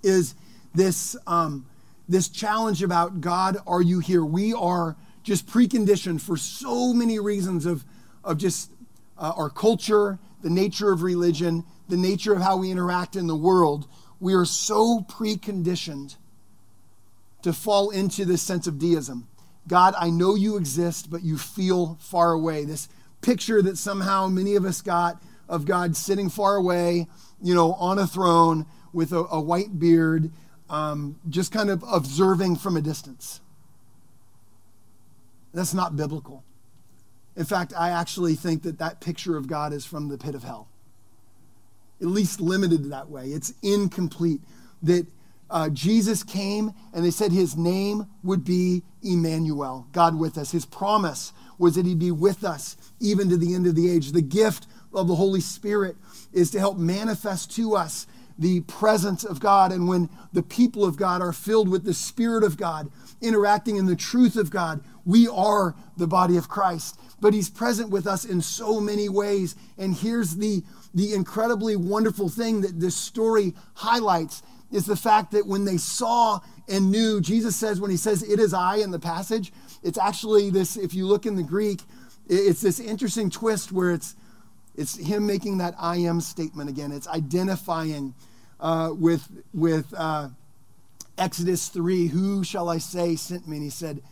Is 0.02 0.34
this 0.74 1.16
um, 1.26 1.66
this 2.08 2.28
challenge 2.28 2.82
about 2.82 3.20
God, 3.20 3.56
are 3.66 3.80
you 3.80 4.00
here? 4.00 4.24
We 4.24 4.52
are 4.52 4.96
just 5.22 5.46
preconditioned 5.46 6.20
for 6.20 6.36
so 6.36 6.92
many 6.92 7.18
reasons 7.18 7.64
of 7.64 7.84
of 8.24 8.38
just 8.38 8.70
uh, 9.18 9.32
our 9.36 9.50
culture, 9.50 10.18
the 10.42 10.50
nature 10.50 10.92
of 10.92 11.02
religion, 11.02 11.64
the 11.88 11.96
nature 11.96 12.32
of 12.32 12.42
how 12.42 12.56
we 12.56 12.70
interact 12.70 13.16
in 13.16 13.26
the 13.26 13.36
world, 13.36 13.88
we 14.20 14.34
are 14.34 14.44
so 14.44 15.00
preconditioned 15.00 16.16
to 17.42 17.52
fall 17.52 17.90
into 17.90 18.24
this 18.24 18.42
sense 18.42 18.66
of 18.66 18.78
deism. 18.78 19.28
God, 19.68 19.94
I 19.98 20.10
know 20.10 20.34
you 20.34 20.56
exist, 20.56 21.10
but 21.10 21.22
you 21.22 21.36
feel 21.36 21.98
far 22.00 22.32
away. 22.32 22.64
This 22.64 22.88
picture 23.20 23.62
that 23.62 23.78
somehow 23.78 24.28
many 24.28 24.54
of 24.54 24.64
us 24.64 24.80
got 24.80 25.22
of 25.48 25.64
God 25.64 25.96
sitting 25.96 26.30
far 26.30 26.56
away, 26.56 27.08
you 27.42 27.54
know, 27.54 27.74
on 27.74 27.98
a 27.98 28.06
throne 28.06 28.66
with 28.92 29.12
a, 29.12 29.24
a 29.30 29.40
white 29.40 29.78
beard, 29.78 30.32
um, 30.70 31.18
just 31.28 31.52
kind 31.52 31.70
of 31.70 31.84
observing 31.90 32.56
from 32.56 32.76
a 32.76 32.80
distance. 32.80 33.40
That's 35.52 35.74
not 35.74 35.96
biblical. 35.96 36.44
In 37.36 37.44
fact, 37.44 37.72
I 37.76 37.90
actually 37.90 38.34
think 38.34 38.62
that 38.62 38.78
that 38.78 39.00
picture 39.00 39.36
of 39.36 39.46
God 39.46 39.72
is 39.72 39.84
from 39.84 40.08
the 40.08 40.18
pit 40.18 40.34
of 40.34 40.42
hell 40.42 40.68
at 42.02 42.08
least 42.08 42.40
limited 42.40 42.90
that 42.90 43.08
way. 43.08 43.28
It's 43.28 43.54
incomplete. 43.62 44.40
That 44.82 45.06
uh, 45.48 45.68
Jesus 45.70 46.24
came 46.24 46.72
and 46.92 47.04
they 47.04 47.10
said 47.10 47.30
his 47.32 47.56
name 47.56 48.06
would 48.22 48.44
be 48.44 48.82
Emmanuel, 49.02 49.86
God 49.92 50.18
with 50.18 50.36
us. 50.36 50.50
His 50.50 50.66
promise 50.66 51.32
was 51.58 51.76
that 51.76 51.86
he'd 51.86 51.98
be 51.98 52.10
with 52.10 52.44
us 52.44 52.76
even 53.00 53.28
to 53.28 53.36
the 53.36 53.54
end 53.54 53.66
of 53.66 53.76
the 53.76 53.90
age. 53.90 54.12
The 54.12 54.22
gift 54.22 54.66
of 54.92 55.06
the 55.08 55.14
Holy 55.14 55.40
Spirit 55.40 55.96
is 56.32 56.50
to 56.50 56.58
help 56.58 56.76
manifest 56.76 57.54
to 57.56 57.76
us 57.76 58.06
the 58.38 58.60
presence 58.62 59.24
of 59.24 59.40
God 59.40 59.72
and 59.72 59.86
when 59.86 60.08
the 60.32 60.42
people 60.42 60.84
of 60.84 60.96
God 60.96 61.22
are 61.22 61.32
filled 61.32 61.68
with 61.68 61.84
the 61.84 61.94
Spirit 61.94 62.44
of 62.44 62.56
God, 62.56 62.90
interacting 63.20 63.76
in 63.76 63.86
the 63.86 63.96
truth 63.96 64.36
of 64.36 64.50
God, 64.50 64.82
we 65.04 65.28
are 65.28 65.74
the 65.96 66.06
body 66.06 66.36
of 66.36 66.48
Christ. 66.48 66.98
But 67.20 67.34
He's 67.34 67.50
present 67.50 67.90
with 67.90 68.06
us 68.06 68.24
in 68.24 68.40
so 68.40 68.80
many 68.80 69.08
ways. 69.08 69.54
And 69.78 69.94
here's 69.94 70.36
the, 70.36 70.64
the 70.94 71.14
incredibly 71.14 71.76
wonderful 71.76 72.28
thing 72.28 72.60
that 72.62 72.80
this 72.80 72.96
story 72.96 73.54
highlights 73.74 74.42
is 74.70 74.86
the 74.86 74.96
fact 74.96 75.32
that 75.32 75.46
when 75.46 75.64
they 75.64 75.76
saw 75.76 76.40
and 76.68 76.90
knew, 76.90 77.20
Jesus 77.20 77.56
says, 77.56 77.80
when 77.80 77.90
He 77.90 77.96
says, 77.96 78.22
It 78.22 78.40
is 78.40 78.54
I 78.54 78.76
in 78.76 78.90
the 78.90 78.98
passage, 78.98 79.52
it's 79.82 79.98
actually 79.98 80.50
this, 80.50 80.76
if 80.76 80.94
you 80.94 81.06
look 81.06 81.26
in 81.26 81.36
the 81.36 81.42
Greek, 81.42 81.80
it's 82.28 82.60
this 82.60 82.80
interesting 82.80 83.30
twist 83.30 83.72
where 83.72 83.90
it's 83.90 84.14
it's 84.74 84.96
him 84.96 85.26
making 85.26 85.58
that 85.58 85.74
I 85.78 85.96
am 85.96 86.20
statement 86.20 86.70
again. 86.70 86.92
It's 86.92 87.08
identifying 87.08 88.14
uh, 88.58 88.92
with, 88.94 89.28
with 89.52 89.92
uh, 89.96 90.28
Exodus 91.18 91.68
3 91.68 92.06
Who 92.08 92.44
shall 92.44 92.68
I 92.68 92.78
say 92.78 93.16
sent 93.16 93.46
me? 93.46 93.56
And 93.56 93.64
he 93.64 93.70
said, 93.70 94.02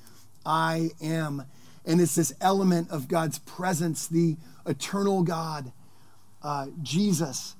I 0.44 0.90
am. 1.00 1.44
And 1.86 2.00
it's 2.00 2.14
this 2.14 2.34
element 2.40 2.90
of 2.90 3.08
God's 3.08 3.38
presence, 3.38 4.06
the 4.06 4.36
eternal 4.66 5.22
God, 5.22 5.72
uh, 6.42 6.68
Jesus, 6.82 7.56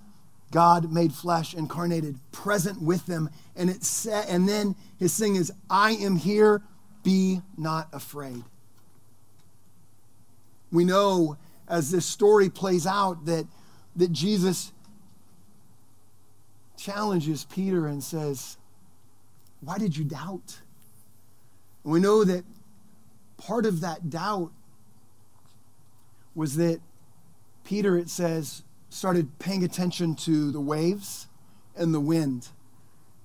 God 0.51 0.93
made 0.93 1.13
flesh, 1.13 1.55
incarnated, 1.55 2.19
present 2.33 2.83
with 2.83 3.07
them. 3.07 3.31
And 3.57 3.71
it 3.71 3.85
sa- 3.85 4.25
and 4.29 4.49
then 4.49 4.75
his 4.99 5.17
thing 5.19 5.37
is, 5.37 5.53
I 5.69 5.93
am 5.93 6.17
here, 6.17 6.63
be 7.03 7.41
not 7.57 7.89
afraid. 7.93 8.43
We 10.73 10.85
know 10.85 11.37
as 11.69 11.91
this 11.91 12.07
story 12.07 12.51
plays 12.51 12.87
out 12.87 13.27
that, 13.27 13.47
that 13.97 14.13
Jesus 14.13 14.73
challenges 16.77 17.45
Peter 17.45 17.87
and 17.87 18.03
says, 18.03 18.57
Why 19.61 19.79
did 19.79 19.97
you 19.97 20.05
doubt? 20.05 20.61
And 21.85 21.93
we 21.93 22.01
know 22.01 22.25
that 22.25 22.45
part 23.37 23.67
of 23.67 23.81
that 23.81 24.11
doubt 24.11 24.51
was 26.35 26.57
that 26.57 26.81
Peter, 27.65 27.97
it 27.97 28.09
says, 28.09 28.63
started 28.91 29.39
paying 29.39 29.65
attention 29.65 30.15
to 30.15 30.51
the 30.51 30.61
waves 30.61 31.29
and 31.77 31.95
the 31.95 32.01
wind 32.01 32.49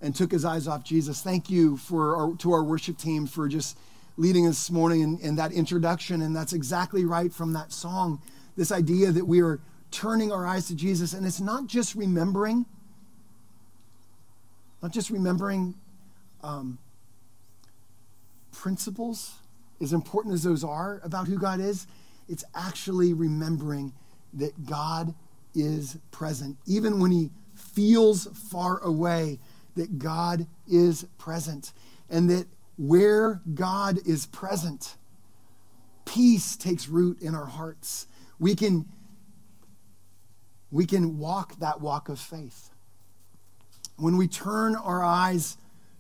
and 0.02 0.16
took 0.16 0.32
his 0.32 0.46
eyes 0.46 0.68
off 0.68 0.84
Jesus. 0.84 1.22
Thank 1.22 1.50
you 1.50 1.78
for 1.78 2.16
our, 2.16 2.36
to 2.38 2.54
our 2.54 2.64
worship 2.64 2.98
team 2.98 3.28
for 3.28 3.48
just 3.48 3.78
leading 4.18 4.48
us 4.48 4.56
this 4.56 4.72
morning 4.72 5.02
in, 5.02 5.20
in 5.20 5.36
that 5.36 5.52
introduction. 5.52 6.22
And 6.22 6.36
that's 6.36 6.54
exactly 6.54 7.04
right 7.04 7.34
from 7.34 7.54
that 7.54 7.74
song 7.74 8.22
this 8.56 8.72
idea 8.72 9.12
that 9.12 9.26
we 9.26 9.42
are 9.42 9.60
turning 9.92 10.32
our 10.32 10.46
eyes 10.46 10.68
to 10.68 10.76
Jesus. 10.76 11.14
And 11.14 11.26
it's 11.26 11.42
not 11.42 11.68
just 11.68 11.96
remembering, 11.96 12.66
not 14.82 14.92
just 14.92 15.10
remembering 15.10 15.76
um, 16.44 16.78
principles, 18.52 19.34
as 19.82 19.92
important 19.92 20.34
as 20.34 20.44
those 20.44 20.64
are 20.64 21.02
about 21.04 21.28
who 21.28 21.38
God 21.38 21.60
is, 21.60 21.88
it's 22.30 22.44
actually 22.56 23.14
remembering 23.14 23.94
that 24.34 24.66
God 24.66 25.14
is 25.56 25.98
present. 26.12 26.58
Even 26.66 27.00
when 27.00 27.12
he 27.12 27.32
feels 27.56 28.28
far 28.52 28.80
away, 28.80 29.40
that 29.76 29.98
God 29.98 30.48
is 30.68 31.06
present. 31.18 31.74
And 32.10 32.30
that 32.30 32.48
where 32.78 33.42
God 33.54 34.00
is 34.06 34.26
present, 34.26 34.96
peace 36.06 36.56
takes 36.56 36.88
root 36.88 37.22
in 37.22 37.34
our 37.34 37.46
hearts 37.46 38.08
we 38.40 38.56
can, 38.56 38.86
we 40.72 40.86
can 40.86 41.18
walk 41.18 41.60
that 41.60 41.82
walk 41.82 42.10
of 42.10 42.20
faith. 42.20 42.70
When 43.98 44.18
we 44.18 44.28
turn 44.28 44.76
our 44.76 45.04
eyes 45.04 45.58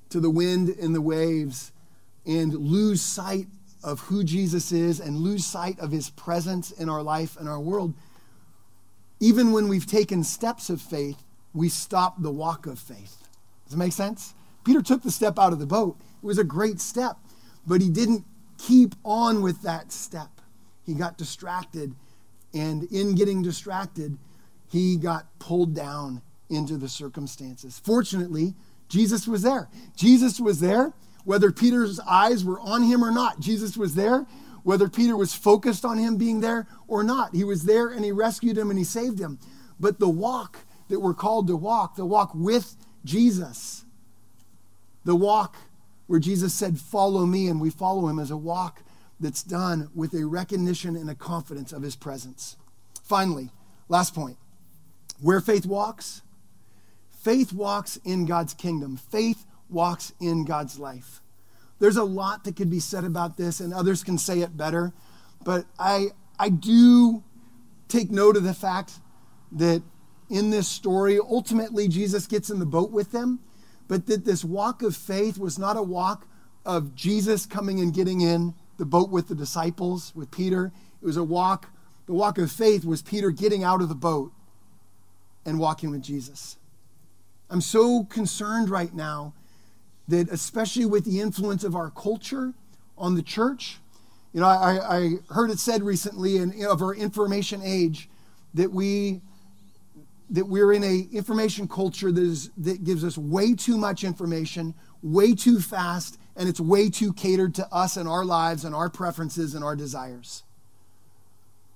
to 0.09 0.19
the 0.19 0.29
wind 0.29 0.69
and 0.69 0.93
the 0.93 1.01
waves 1.01 1.71
and 2.25 2.53
lose 2.53 3.01
sight 3.01 3.47
of 3.83 4.01
who 4.01 4.23
Jesus 4.23 4.71
is 4.71 4.99
and 4.99 5.17
lose 5.17 5.45
sight 5.45 5.79
of 5.79 5.91
his 5.91 6.09
presence 6.09 6.71
in 6.71 6.89
our 6.89 7.03
life 7.03 7.37
and 7.37 7.47
our 7.47 7.59
world, 7.59 7.93
even 9.19 9.51
when 9.51 9.67
we've 9.67 9.87
taken 9.87 10.23
steps 10.23 10.69
of 10.69 10.81
faith, 10.81 11.23
we 11.53 11.69
stop 11.69 12.21
the 12.21 12.31
walk 12.31 12.65
of 12.65 12.79
faith. 12.79 13.27
Does 13.65 13.73
it 13.73 13.77
make 13.77 13.93
sense? 13.93 14.33
Peter 14.63 14.81
took 14.81 15.03
the 15.03 15.11
step 15.11 15.39
out 15.39 15.53
of 15.53 15.59
the 15.59 15.65
boat. 15.65 15.97
It 16.21 16.25
was 16.25 16.37
a 16.37 16.43
great 16.43 16.79
step, 16.79 17.17
but 17.65 17.81
he 17.81 17.89
didn't 17.89 18.25
keep 18.57 18.95
on 19.03 19.41
with 19.41 19.61
that 19.61 19.91
step. 19.91 20.29
He 20.85 20.93
got 20.93 21.17
distracted 21.17 21.95
and 22.55 22.83
in 22.91 23.15
getting 23.15 23.43
distracted, 23.43 24.17
he 24.71 24.95
got 24.95 25.27
pulled 25.39 25.75
down 25.75 26.21
into 26.49 26.77
the 26.77 26.87
circumstances. 26.87 27.79
Fortunately, 27.83 28.55
Jesus 28.87 29.27
was 29.27 29.41
there. 29.41 29.67
Jesus 29.95 30.39
was 30.39 30.61
there, 30.61 30.93
whether 31.25 31.51
Peter's 31.51 31.99
eyes 31.99 32.45
were 32.45 32.59
on 32.61 32.83
him 32.83 33.03
or 33.03 33.11
not. 33.11 33.41
Jesus 33.41 33.75
was 33.75 33.95
there, 33.95 34.25
whether 34.65 34.89
Peter 34.89 35.15
was 35.15 35.35
focused 35.35 35.85
on 35.85 35.99
him 35.99 36.17
being 36.17 36.41
there 36.41 36.67
or 36.87 37.03
not. 37.03 37.35
He 37.35 37.43
was 37.43 37.65
there 37.65 37.89
and 37.89 38.03
he 38.03 38.11
rescued 38.11 38.57
him 38.57 38.71
and 38.71 38.79
he 38.79 38.83
saved 38.83 39.19
him. 39.19 39.37
But 39.79 39.99
the 39.99 40.09
walk 40.09 40.57
that 40.89 40.99
we're 40.99 41.13
called 41.13 41.45
to 41.47 41.55
walk, 41.55 41.95
the 41.95 42.05
walk 42.05 42.31
with 42.33 42.75
Jesus, 43.05 43.85
the 45.03 45.15
walk 45.15 45.55
where 46.07 46.19
Jesus 46.19 46.51
said, 46.55 46.79
Follow 46.79 47.27
me, 47.27 47.47
and 47.47 47.61
we 47.61 47.69
follow 47.69 48.07
him 48.07 48.17
as 48.17 48.31
a 48.31 48.37
walk 48.37 48.81
that's 49.19 49.43
done 49.43 49.91
with 49.93 50.15
a 50.15 50.25
recognition 50.25 50.95
and 50.95 51.11
a 51.11 51.15
confidence 51.15 51.71
of 51.71 51.83
his 51.83 51.95
presence. 51.95 52.57
Finally, 53.03 53.51
last 53.87 54.15
point 54.15 54.37
where 55.21 55.41
faith 55.41 55.67
walks, 55.67 56.23
faith 57.11 57.53
walks 57.53 57.97
in 58.03 58.25
God's 58.25 58.55
kingdom, 58.55 58.97
faith 58.97 59.45
walks 59.69 60.11
in 60.19 60.43
God's 60.43 60.79
life. 60.79 61.21
There's 61.85 61.97
a 61.97 62.03
lot 62.03 62.45
that 62.45 62.55
could 62.55 62.71
be 62.71 62.79
said 62.79 63.03
about 63.03 63.37
this, 63.37 63.59
and 63.59 63.71
others 63.71 64.03
can 64.03 64.17
say 64.17 64.39
it 64.39 64.57
better, 64.57 64.91
but 65.43 65.67
I, 65.77 66.07
I 66.39 66.49
do 66.49 67.23
take 67.89 68.09
note 68.09 68.35
of 68.35 68.43
the 68.43 68.55
fact 68.55 68.93
that 69.51 69.83
in 70.27 70.49
this 70.49 70.67
story, 70.67 71.19
ultimately 71.19 71.87
Jesus 71.87 72.25
gets 72.25 72.49
in 72.49 72.57
the 72.57 72.65
boat 72.65 72.89
with 72.89 73.11
them, 73.11 73.39
but 73.87 74.07
that 74.07 74.25
this 74.25 74.43
walk 74.43 74.81
of 74.81 74.95
faith 74.95 75.37
was 75.37 75.59
not 75.59 75.77
a 75.77 75.83
walk 75.83 76.27
of 76.65 76.95
Jesus 76.95 77.45
coming 77.45 77.79
and 77.79 77.93
getting 77.93 78.19
in 78.19 78.55
the 78.77 78.85
boat 78.85 79.11
with 79.11 79.27
the 79.27 79.35
disciples, 79.35 80.11
with 80.15 80.31
Peter. 80.31 80.71
It 81.03 81.05
was 81.05 81.17
a 81.17 81.23
walk, 81.23 81.69
the 82.07 82.13
walk 82.13 82.39
of 82.39 82.51
faith 82.51 82.83
was 82.83 83.03
Peter 83.03 83.29
getting 83.29 83.63
out 83.63 83.83
of 83.83 83.89
the 83.89 83.93
boat 83.93 84.31
and 85.45 85.59
walking 85.59 85.91
with 85.91 86.01
Jesus. 86.01 86.57
I'm 87.47 87.61
so 87.61 88.05
concerned 88.05 88.71
right 88.71 88.91
now 88.91 89.35
that, 90.07 90.29
especially 90.29 90.85
with 90.85 91.05
the 91.05 91.19
influence 91.19 91.63
of 91.63 91.75
our 91.75 91.89
culture 91.89 92.53
on 92.97 93.15
the 93.15 93.21
church, 93.21 93.79
you 94.33 94.41
know, 94.41 94.47
I, 94.47 94.97
I 94.97 95.09
heard 95.33 95.49
it 95.49 95.59
said 95.59 95.81
recently 95.81 96.37
in, 96.37 96.65
of 96.65 96.81
our 96.81 96.93
information 96.93 97.61
age 97.63 98.09
that 98.53 98.71
we 98.71 99.21
that 100.29 100.45
we're 100.45 100.73
in 100.73 100.83
a 100.83 101.07
information 101.11 101.67
culture 101.67 102.11
that, 102.11 102.21
is, 102.21 102.49
that 102.57 102.83
gives 102.83 103.03
us 103.03 103.17
way 103.17 103.53
too 103.53 103.77
much 103.77 104.03
information, 104.03 104.73
way 105.03 105.35
too 105.35 105.59
fast, 105.59 106.17
and 106.35 106.49
it's 106.49 106.59
way 106.59 106.89
too 106.89 107.13
catered 107.13 107.53
to 107.55 107.67
us 107.71 107.95
and 107.95 108.09
our 108.09 108.25
lives 108.25 108.65
and 108.65 108.73
our 108.73 108.89
preferences 108.89 109.53
and 109.53 109.63
our 109.63 109.75
desires. 109.75 110.43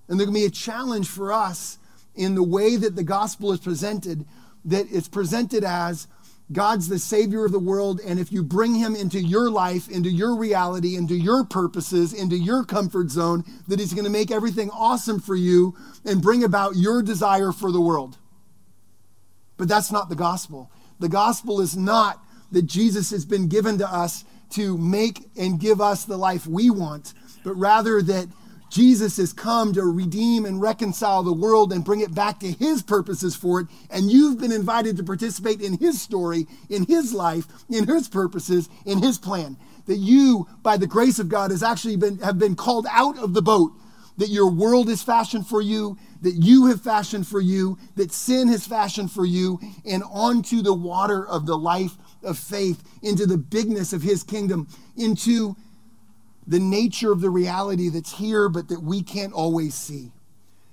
And 0.07 0.19
there 0.19 0.25
can 0.25 0.33
be 0.33 0.45
a 0.45 0.49
challenge 0.49 1.07
for 1.07 1.31
us 1.31 1.77
in 2.15 2.35
the 2.35 2.43
way 2.43 2.75
that 2.75 2.95
the 2.95 3.03
gospel 3.03 3.51
is 3.51 3.59
presented, 3.59 4.25
that 4.65 4.87
it's 4.89 5.07
presented 5.07 5.63
as 5.63 6.07
God's 6.51 6.87
the 6.87 6.97
Savior 6.97 7.45
of 7.45 7.51
the 7.51 7.59
world, 7.59 8.01
and 8.03 8.19
if 8.19 8.31
you 8.31 8.43
bring 8.43 8.73
Him 8.73 8.95
into 8.95 9.19
your 9.19 9.51
life, 9.51 9.87
into 9.87 10.09
your 10.09 10.35
reality, 10.35 10.95
into 10.95 11.13
your 11.13 11.43
purposes, 11.43 12.11
into 12.11 12.35
your 12.35 12.63
comfort 12.63 13.11
zone, 13.11 13.43
that 13.67 13.79
He's 13.79 13.93
going 13.93 14.05
to 14.05 14.09
make 14.09 14.31
everything 14.31 14.71
awesome 14.71 15.19
for 15.19 15.35
you 15.35 15.75
and 16.05 16.21
bring 16.21 16.43
about 16.43 16.75
your 16.75 17.03
desire 17.03 17.51
for 17.51 17.71
the 17.71 17.81
world. 17.81 18.17
But 19.57 19.67
that's 19.67 19.91
not 19.91 20.09
the 20.09 20.15
gospel. 20.15 20.71
The 20.99 21.09
gospel 21.09 21.61
is 21.61 21.77
not 21.77 22.23
that 22.51 22.65
Jesus 22.65 23.11
has 23.11 23.25
been 23.25 23.47
given 23.47 23.77
to 23.77 23.87
us 23.87 24.25
to 24.51 24.77
make 24.77 25.29
and 25.37 25.59
give 25.59 25.79
us 25.79 26.03
the 26.05 26.17
life 26.17 26.47
we 26.47 26.71
want, 26.71 27.13
but 27.43 27.53
rather 27.53 28.01
that 28.01 28.27
Jesus 28.69 29.17
has 29.17 29.33
come 29.33 29.73
to 29.73 29.83
redeem 29.83 30.45
and 30.45 30.61
reconcile 30.61 31.23
the 31.23 31.33
world 31.33 31.73
and 31.73 31.83
bring 31.83 32.01
it 32.01 32.13
back 32.13 32.39
to 32.39 32.51
his 32.51 32.83
purposes 32.83 33.35
for 33.35 33.61
it. 33.61 33.67
And 33.89 34.11
you've 34.11 34.39
been 34.39 34.51
invited 34.51 34.97
to 34.97 35.03
participate 35.03 35.61
in 35.61 35.77
his 35.77 36.01
story, 36.01 36.47
in 36.69 36.85
his 36.85 37.13
life, 37.13 37.45
in 37.69 37.87
his 37.87 38.07
purposes, 38.07 38.69
in 38.85 39.01
his 39.01 39.17
plan. 39.17 39.57
That 39.87 39.97
you, 39.97 40.47
by 40.61 40.77
the 40.77 40.87
grace 40.87 41.17
of 41.17 41.29
God, 41.29 41.51
has 41.51 41.63
actually 41.63 41.97
been, 41.97 42.19
have 42.19 42.37
been 42.37 42.55
called 42.55 42.85
out 42.91 43.17
of 43.17 43.33
the 43.33 43.41
boat. 43.41 43.71
That 44.17 44.29
your 44.29 44.51
world 44.51 44.89
is 44.89 45.01
fashioned 45.01 45.47
for 45.47 45.61
you, 45.61 45.97
that 46.21 46.35
you 46.35 46.67
have 46.67 46.81
fashioned 46.81 47.25
for 47.25 47.39
you, 47.39 47.77
that 47.95 48.11
sin 48.11 48.49
has 48.49 48.67
fashioned 48.67 49.11
for 49.11 49.25
you, 49.25 49.59
and 49.85 50.03
onto 50.11 50.61
the 50.61 50.73
water 50.73 51.25
of 51.25 51.45
the 51.45 51.57
life 51.57 51.97
of 52.21 52.37
faith 52.37 52.83
into 53.01 53.25
the 53.25 53.37
bigness 53.37 53.93
of 53.93 54.01
his 54.01 54.23
kingdom, 54.23 54.67
into 54.97 55.55
the 56.49 56.59
nature 56.59 57.11
of 57.11 57.21
the 57.21 57.29
reality 57.29 57.89
that's 57.89 58.13
here, 58.13 58.49
but 58.49 58.69
that 58.69 58.81
we 58.81 59.03
can't 59.03 59.33
always 59.33 59.75
see, 59.75 60.11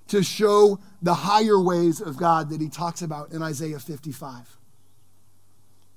to 0.09 0.22
show 0.22 0.81
the 1.03 1.12
higher 1.12 1.61
ways 1.61 2.01
of 2.01 2.16
God 2.16 2.49
that 2.49 2.62
he 2.62 2.70
talks 2.70 3.03
about 3.03 3.31
in 3.31 3.43
Isaiah 3.43 3.79
55. 3.79 4.57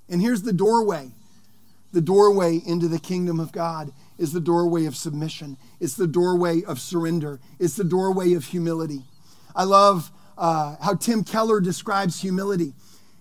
And 0.10 0.22
here's 0.22 0.44
the 0.44 0.54
doorway 0.54 1.12
the 1.92 2.02
doorway 2.02 2.62
into 2.68 2.88
the 2.88 3.00
kingdom 3.00 3.40
of 3.40 3.52
God 3.52 3.92
is 4.20 4.32
the 4.32 4.40
doorway 4.42 4.86
of 4.86 4.96
submission, 4.96 5.58
it's 5.80 5.96
the 5.96 6.08
doorway 6.08 6.62
of 6.64 6.80
surrender, 6.80 7.40
it's 7.58 7.78
the 7.78 7.84
doorway 7.86 8.34
of 8.34 8.46
humility. 8.46 9.04
I 9.56 9.64
love 9.64 10.12
uh, 10.38 10.76
how 10.82 10.96
Tim 10.96 11.24
Keller 11.24 11.62
describes 11.62 12.22
humility. 12.22 12.74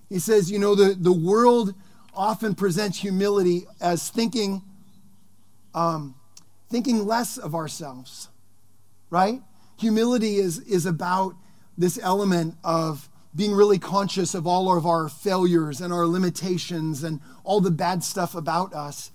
He 0.08 0.18
says, 0.18 0.50
you 0.50 0.58
know, 0.58 0.74
the, 0.74 0.94
the 0.94 1.12
world 1.12 1.72
often 2.14 2.54
presents 2.54 2.98
humility 2.98 3.66
as 3.80 4.10
thinking, 4.10 4.62
um, 5.74 6.14
thinking 6.68 7.06
less 7.06 7.38
of 7.38 7.54
ourselves, 7.54 8.28
right? 9.10 9.40
Humility 9.78 10.36
is, 10.36 10.58
is 10.60 10.86
about 10.86 11.34
this 11.76 11.98
element 12.02 12.56
of 12.64 13.08
being 13.34 13.52
really 13.52 13.78
conscious 13.78 14.34
of 14.34 14.46
all 14.46 14.76
of 14.76 14.84
our 14.84 15.08
failures 15.08 15.80
and 15.80 15.92
our 15.92 16.06
limitations 16.06 17.04
and 17.04 17.20
all 17.44 17.60
the 17.60 17.70
bad 17.70 18.02
stuff 18.02 18.34
about 18.34 18.74
us. 18.74 19.12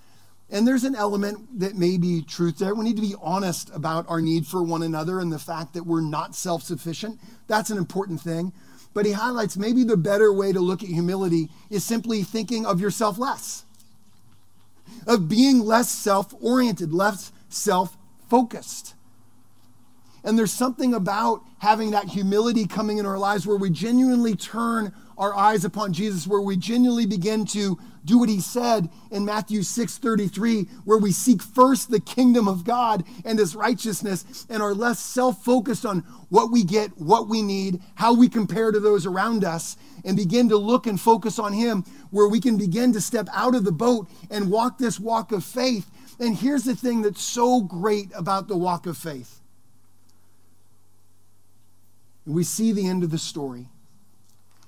And 0.50 0.68
there's 0.68 0.86
an 0.86 0.96
element 0.96 1.60
that 1.60 1.76
may 1.76 1.98
be 1.98 2.22
truth 2.22 2.58
there. 2.58 2.74
We 2.74 2.86
need 2.86 2.96
to 2.96 3.02
be 3.02 3.16
honest 3.22 3.70
about 3.74 4.06
our 4.08 4.22
need 4.22 4.48
for 4.48 4.64
one 4.64 4.84
another 4.84 5.20
and 5.20 5.32
the 5.32 5.40
fact 5.40 5.74
that 5.74 5.86
we're 5.86 6.02
not 6.02 6.36
self 6.36 6.64
sufficient. 6.64 7.20
That's 7.48 7.70
an 7.70 7.78
important 7.78 8.22
thing. 8.22 8.54
But 8.94 9.06
he 9.06 9.12
highlights 9.12 9.58
maybe 9.58 9.84
the 9.84 9.98
better 9.98 10.32
way 10.32 10.54
to 10.54 10.60
look 10.60 10.84
at 10.84 10.90
humility 10.90 11.50
is 11.70 11.84
simply 11.84 12.24
thinking 12.24 12.66
of 12.66 12.80
yourself 12.80 13.18
less, 13.18 13.66
of 15.08 15.28
being 15.28 15.60
less 15.60 15.90
self 15.90 16.34
oriented, 16.40 16.94
less 16.94 17.33
self 17.54 17.98
focused. 18.30 18.96
And 20.24 20.40
there's 20.40 20.54
something 20.54 20.94
about 20.94 21.42
having 21.60 21.92
that 21.92 22.06
humility 22.06 22.66
coming 22.66 22.98
in 22.98 23.06
our 23.06 23.18
lives 23.18 23.46
where 23.46 23.58
we 23.58 23.70
genuinely 23.70 24.36
turn 24.36 24.94
our 25.18 25.36
eyes 25.36 25.66
upon 25.66 25.94
Jesus, 25.94 26.26
where 26.26 26.42
we 26.42 26.56
genuinely 26.56 27.06
begin 27.06 27.46
to 27.48 27.78
do 28.06 28.18
what 28.18 28.30
he 28.30 28.40
said 28.40 28.90
in 29.12 29.26
Matthew 29.26 29.64
6:33, 29.64 30.68
where 30.86 30.98
we 30.98 31.12
seek 31.12 31.42
first 31.42 31.90
the 31.90 32.00
kingdom 32.00 32.48
of 32.48 32.64
God 32.64 33.04
and 33.24 33.38
his 33.38 33.56
righteousness 33.56 34.46
and 34.50 34.62
are 34.62 34.74
less 34.74 35.00
self-focused 35.00 35.86
on 35.86 36.00
what 36.30 36.52
we 36.52 36.64
get, 36.64 37.00
what 37.00 37.30
we 37.30 37.42
need, 37.42 37.82
how 37.96 38.14
we 38.14 38.28
compare 38.28 38.72
to 38.72 38.80
those 38.80 39.06
around 39.06 39.44
us, 39.44 39.78
and 40.04 40.18
begin 40.18 40.50
to 40.50 40.58
look 40.58 40.88
and 40.88 41.00
focus 41.00 41.38
on 41.38 41.54
him, 41.54 41.86
where 42.12 42.28
we 42.28 42.40
can 42.40 42.58
begin 42.58 42.92
to 42.94 43.02
step 43.02 43.28
out 43.34 43.56
of 43.56 43.64
the 43.64 43.72
boat 43.72 44.10
and 44.30 44.50
walk 44.50 44.78
this 44.78 45.00
walk 45.00 45.32
of 45.32 45.44
faith. 45.44 45.90
And 46.24 46.38
here's 46.38 46.64
the 46.64 46.74
thing 46.74 47.02
that's 47.02 47.22
so 47.22 47.60
great 47.60 48.10
about 48.16 48.48
the 48.48 48.56
walk 48.56 48.86
of 48.86 48.98
faith. 48.98 49.42
We 52.26 52.46
see 52.46 52.72
the 52.72 52.88
end 52.88 53.04
of 53.04 53.12
the 53.12 53.18
story 53.18 53.68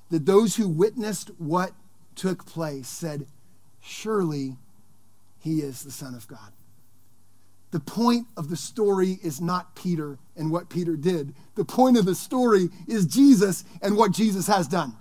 that 0.10 0.26
those 0.26 0.58
who 0.58 0.68
witnessed 0.68 1.32
what 1.38 1.72
took 2.14 2.46
place 2.46 2.90
said, 2.90 3.26
Surely 3.80 4.58
he 5.40 5.62
is 5.62 5.84
the 5.84 5.92
Son 5.92 6.14
of 6.14 6.28
God. 6.28 6.52
The 7.72 7.80
point 7.80 8.28
of 8.36 8.50
the 8.50 8.58
story 8.58 9.18
is 9.24 9.40
not 9.40 9.76
Peter 9.76 10.18
and 10.36 10.52
what 10.52 10.68
Peter 10.68 10.98
did. 10.98 11.34
The 11.56 11.64
point 11.64 11.96
of 11.96 12.04
the 12.04 12.16
story 12.16 12.68
is 12.86 13.06
Jesus 13.06 13.64
and 13.82 13.96
what 13.96 14.12
Jesus 14.12 14.48
has 14.48 14.68
done. 14.68 14.94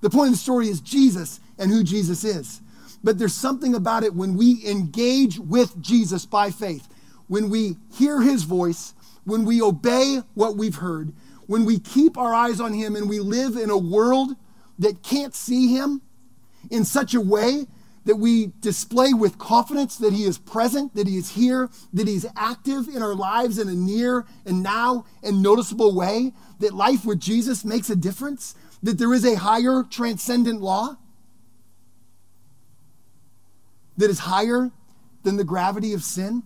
The 0.00 0.10
point 0.10 0.30
of 0.30 0.34
the 0.34 0.38
story 0.38 0.68
is 0.68 0.80
Jesus 0.80 1.38
and 1.58 1.70
who 1.70 1.84
Jesus 1.84 2.24
is. 2.24 2.60
But 3.04 3.18
there's 3.18 3.34
something 3.34 3.74
about 3.74 4.02
it 4.02 4.14
when 4.14 4.34
we 4.34 4.66
engage 4.66 5.38
with 5.38 5.80
Jesus 5.80 6.26
by 6.26 6.50
faith, 6.50 6.88
when 7.28 7.50
we 7.50 7.76
hear 7.92 8.22
his 8.22 8.42
voice, 8.42 8.94
when 9.24 9.44
we 9.44 9.62
obey 9.62 10.22
what 10.34 10.56
we've 10.56 10.76
heard, 10.76 11.12
when 11.46 11.64
we 11.64 11.78
keep 11.78 12.18
our 12.18 12.34
eyes 12.34 12.60
on 12.60 12.72
him 12.72 12.96
and 12.96 13.08
we 13.08 13.20
live 13.20 13.56
in 13.56 13.70
a 13.70 13.78
world 13.78 14.30
that 14.78 15.02
can't 15.02 15.34
see 15.34 15.68
him, 15.68 16.00
in 16.70 16.84
such 16.84 17.14
a 17.14 17.20
way 17.20 17.66
that 18.04 18.16
we 18.16 18.52
display 18.60 19.14
with 19.14 19.38
confidence 19.38 19.96
that 19.96 20.12
He 20.12 20.24
is 20.24 20.38
present, 20.38 20.94
that 20.94 21.06
He 21.06 21.16
is 21.16 21.30
here, 21.30 21.70
that 21.92 22.06
He's 22.06 22.26
active 22.36 22.88
in 22.88 23.02
our 23.02 23.14
lives 23.14 23.58
in 23.58 23.68
a 23.68 23.74
near 23.74 24.26
and 24.44 24.62
now 24.62 25.06
and 25.22 25.42
noticeable 25.42 25.94
way, 25.94 26.32
that 26.60 26.74
life 26.74 27.04
with 27.04 27.20
Jesus 27.20 27.64
makes 27.64 27.88
a 27.88 27.96
difference, 27.96 28.54
that 28.82 28.98
there 28.98 29.14
is 29.14 29.24
a 29.24 29.36
higher 29.36 29.82
transcendent 29.82 30.60
law 30.60 30.96
that 33.96 34.10
is 34.10 34.20
higher 34.20 34.70
than 35.22 35.36
the 35.36 35.44
gravity 35.44 35.92
of 35.92 36.02
sin, 36.02 36.42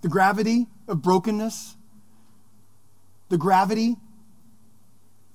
the 0.00 0.08
gravity 0.08 0.66
of 0.86 1.02
brokenness, 1.02 1.76
the 3.28 3.38
gravity 3.38 3.96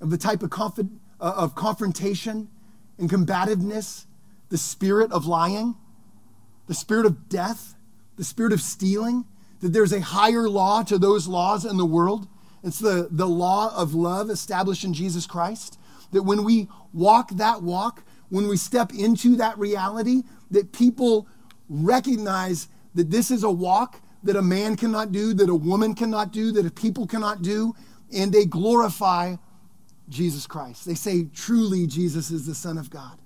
of 0.01 0.09
the 0.09 0.17
type 0.17 0.43
of 0.43 0.49
confidence 0.49 0.99
uh, 1.23 1.34
of 1.38 1.55
confrontation 1.55 2.49
and 2.97 3.09
combativeness, 3.09 4.05
the 4.49 4.57
spirit 4.57 5.11
of 5.11 5.25
lying, 5.25 5.75
the 6.67 6.73
spirit 6.73 7.05
of 7.05 7.29
death, 7.29 7.75
the 8.17 8.23
spirit 8.25 8.51
of 8.51 8.59
stealing, 8.59 9.23
that 9.61 9.71
there's 9.71 9.93
a 9.93 10.01
higher 10.01 10.49
law 10.49 10.84
to 10.84 10.97
those 10.97 11.27
laws 11.27 11.63
in 11.63 11.77
the 11.77 11.86
world. 11.86 12.27
It's 12.61 12.79
the, 12.79 13.07
the 13.09 13.27
law 13.27 13.73
of 13.75 13.93
love 13.93 14.29
established 14.29 14.84
in 14.84 14.93
Jesus 14.93 15.25
Christ. 15.25 15.79
That 16.11 16.23
when 16.23 16.43
we 16.43 16.67
walk 16.91 17.29
that 17.31 17.63
walk, 17.63 18.03
when 18.34 18.47
we 18.47 18.57
step 18.57 18.91
into 18.95 19.36
that 19.36 19.55
reality, 19.59 20.23
that 20.49 20.71
people 20.71 21.27
recognize 21.69 22.67
that 22.95 23.11
this 23.11 23.29
is 23.29 23.43
a 23.43 23.51
walk 23.51 24.01
that 24.23 24.36
a 24.36 24.41
man 24.41 24.75
cannot 24.75 25.11
do, 25.11 25.36
that 25.36 25.49
a 25.49 25.55
woman 25.55 25.93
cannot 25.93 26.31
do, 26.31 26.51
that 26.51 26.65
a 26.65 26.71
people 26.71 27.05
cannot 27.05 27.43
do, 27.43 27.75
and 28.11 28.34
they 28.34 28.43
glorify 28.43 29.36
Jesus 30.09 30.47
Christ. 30.47 30.84
They 30.84 30.95
say, 30.95 31.25
truly, 31.25 31.86
Jesus 31.86 32.31
is 32.31 32.47
the 32.47 32.55
Son 32.55 32.79
of 32.79 32.89
God. 32.89 33.19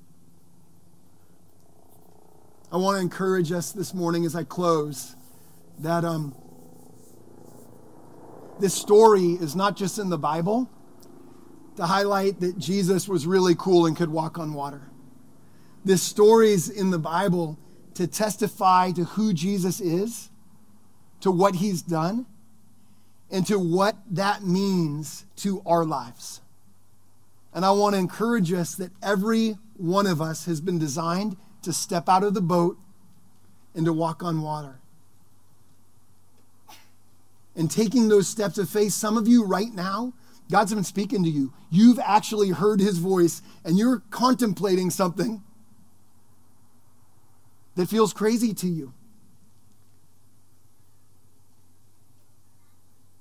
I 2.69 2.75
want 2.75 2.97
to 2.97 3.01
encourage 3.01 3.53
us 3.53 3.71
this 3.71 3.93
morning 3.93 4.25
as 4.25 4.35
I 4.35 4.43
close 4.43 5.15
that 5.79 6.03
um, 6.03 6.35
this 8.59 8.73
story 8.73 9.37
is 9.39 9.55
not 9.55 9.77
just 9.77 9.99
in 9.99 10.09
the 10.09 10.17
Bible 10.17 10.69
to 11.77 11.85
highlight 11.85 12.41
that 12.41 12.57
Jesus 12.57 13.07
was 13.07 13.25
really 13.25 13.55
cool 13.55 13.85
and 13.85 13.95
could 13.95 14.09
walk 14.09 14.37
on 14.37 14.53
water. 14.53 14.86
This 15.85 16.01
stories 16.01 16.69
in 16.69 16.89
the 16.89 16.99
Bible 16.99 17.57
to 17.93 18.07
testify 18.07 18.91
to 18.91 19.03
who 19.03 19.33
Jesus 19.33 19.79
is, 19.79 20.29
to 21.21 21.31
what 21.31 21.55
he's 21.55 21.81
done, 21.81 22.25
and 23.31 23.45
to 23.47 23.57
what 23.57 23.97
that 24.11 24.43
means 24.43 25.25
to 25.37 25.61
our 25.65 25.83
lives. 25.83 26.41
And 27.53 27.65
I 27.65 27.71
want 27.71 27.95
to 27.95 27.99
encourage 27.99 28.53
us 28.53 28.75
that 28.75 28.91
every 29.01 29.57
one 29.77 30.07
of 30.07 30.21
us 30.21 30.45
has 30.45 30.61
been 30.61 30.77
designed 30.77 31.37
to 31.63 31.73
step 31.73 32.07
out 32.07 32.23
of 32.23 32.33
the 32.33 32.41
boat 32.41 32.77
and 33.73 33.85
to 33.85 33.93
walk 33.93 34.23
on 34.23 34.41
water. 34.41 34.79
And 37.55 37.71
taking 37.71 38.07
those 38.07 38.27
steps 38.27 38.57
of 38.57 38.69
faith, 38.69 38.93
some 38.93 39.17
of 39.17 39.27
you 39.27 39.43
right 39.43 39.73
now, 39.73 40.13
God's 40.51 40.73
been 40.73 40.83
speaking 40.83 41.23
to 41.23 41.29
you. 41.29 41.51
You've 41.69 41.99
actually 41.99 42.49
heard 42.49 42.79
his 42.79 42.99
voice 42.99 43.41
and 43.65 43.77
you're 43.77 44.03
contemplating 44.11 44.89
something 44.89 45.41
that 47.77 47.87
feels 47.87 48.11
crazy 48.11 48.53
to 48.55 48.67
you. 48.67 48.91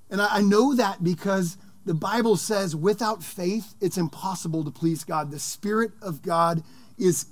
And 0.09 0.19
I, 0.19 0.41
know 0.41 0.73
that 0.73 1.03
because 1.03 1.57
the 1.85 1.93
Bible 1.93 2.37
says 2.37 2.75
without 2.75 3.23
faith, 3.23 3.75
it's 3.79 3.97
impossible 3.97 4.63
to 4.63 4.71
please 4.71 5.03
God. 5.03 5.31
The 5.31 5.39
Spirit 5.39 5.91
of 6.01 6.23
God 6.23 6.63
is, 6.97 7.27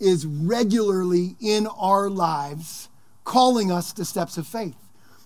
is 0.00 0.26
regularly 0.26 1.36
in 1.40 1.68
our 1.68 2.10
lives 2.10 2.88
calling 3.22 3.70
us 3.70 3.92
to 3.92 4.04
steps 4.04 4.36
of 4.36 4.46
faith. 4.46 4.76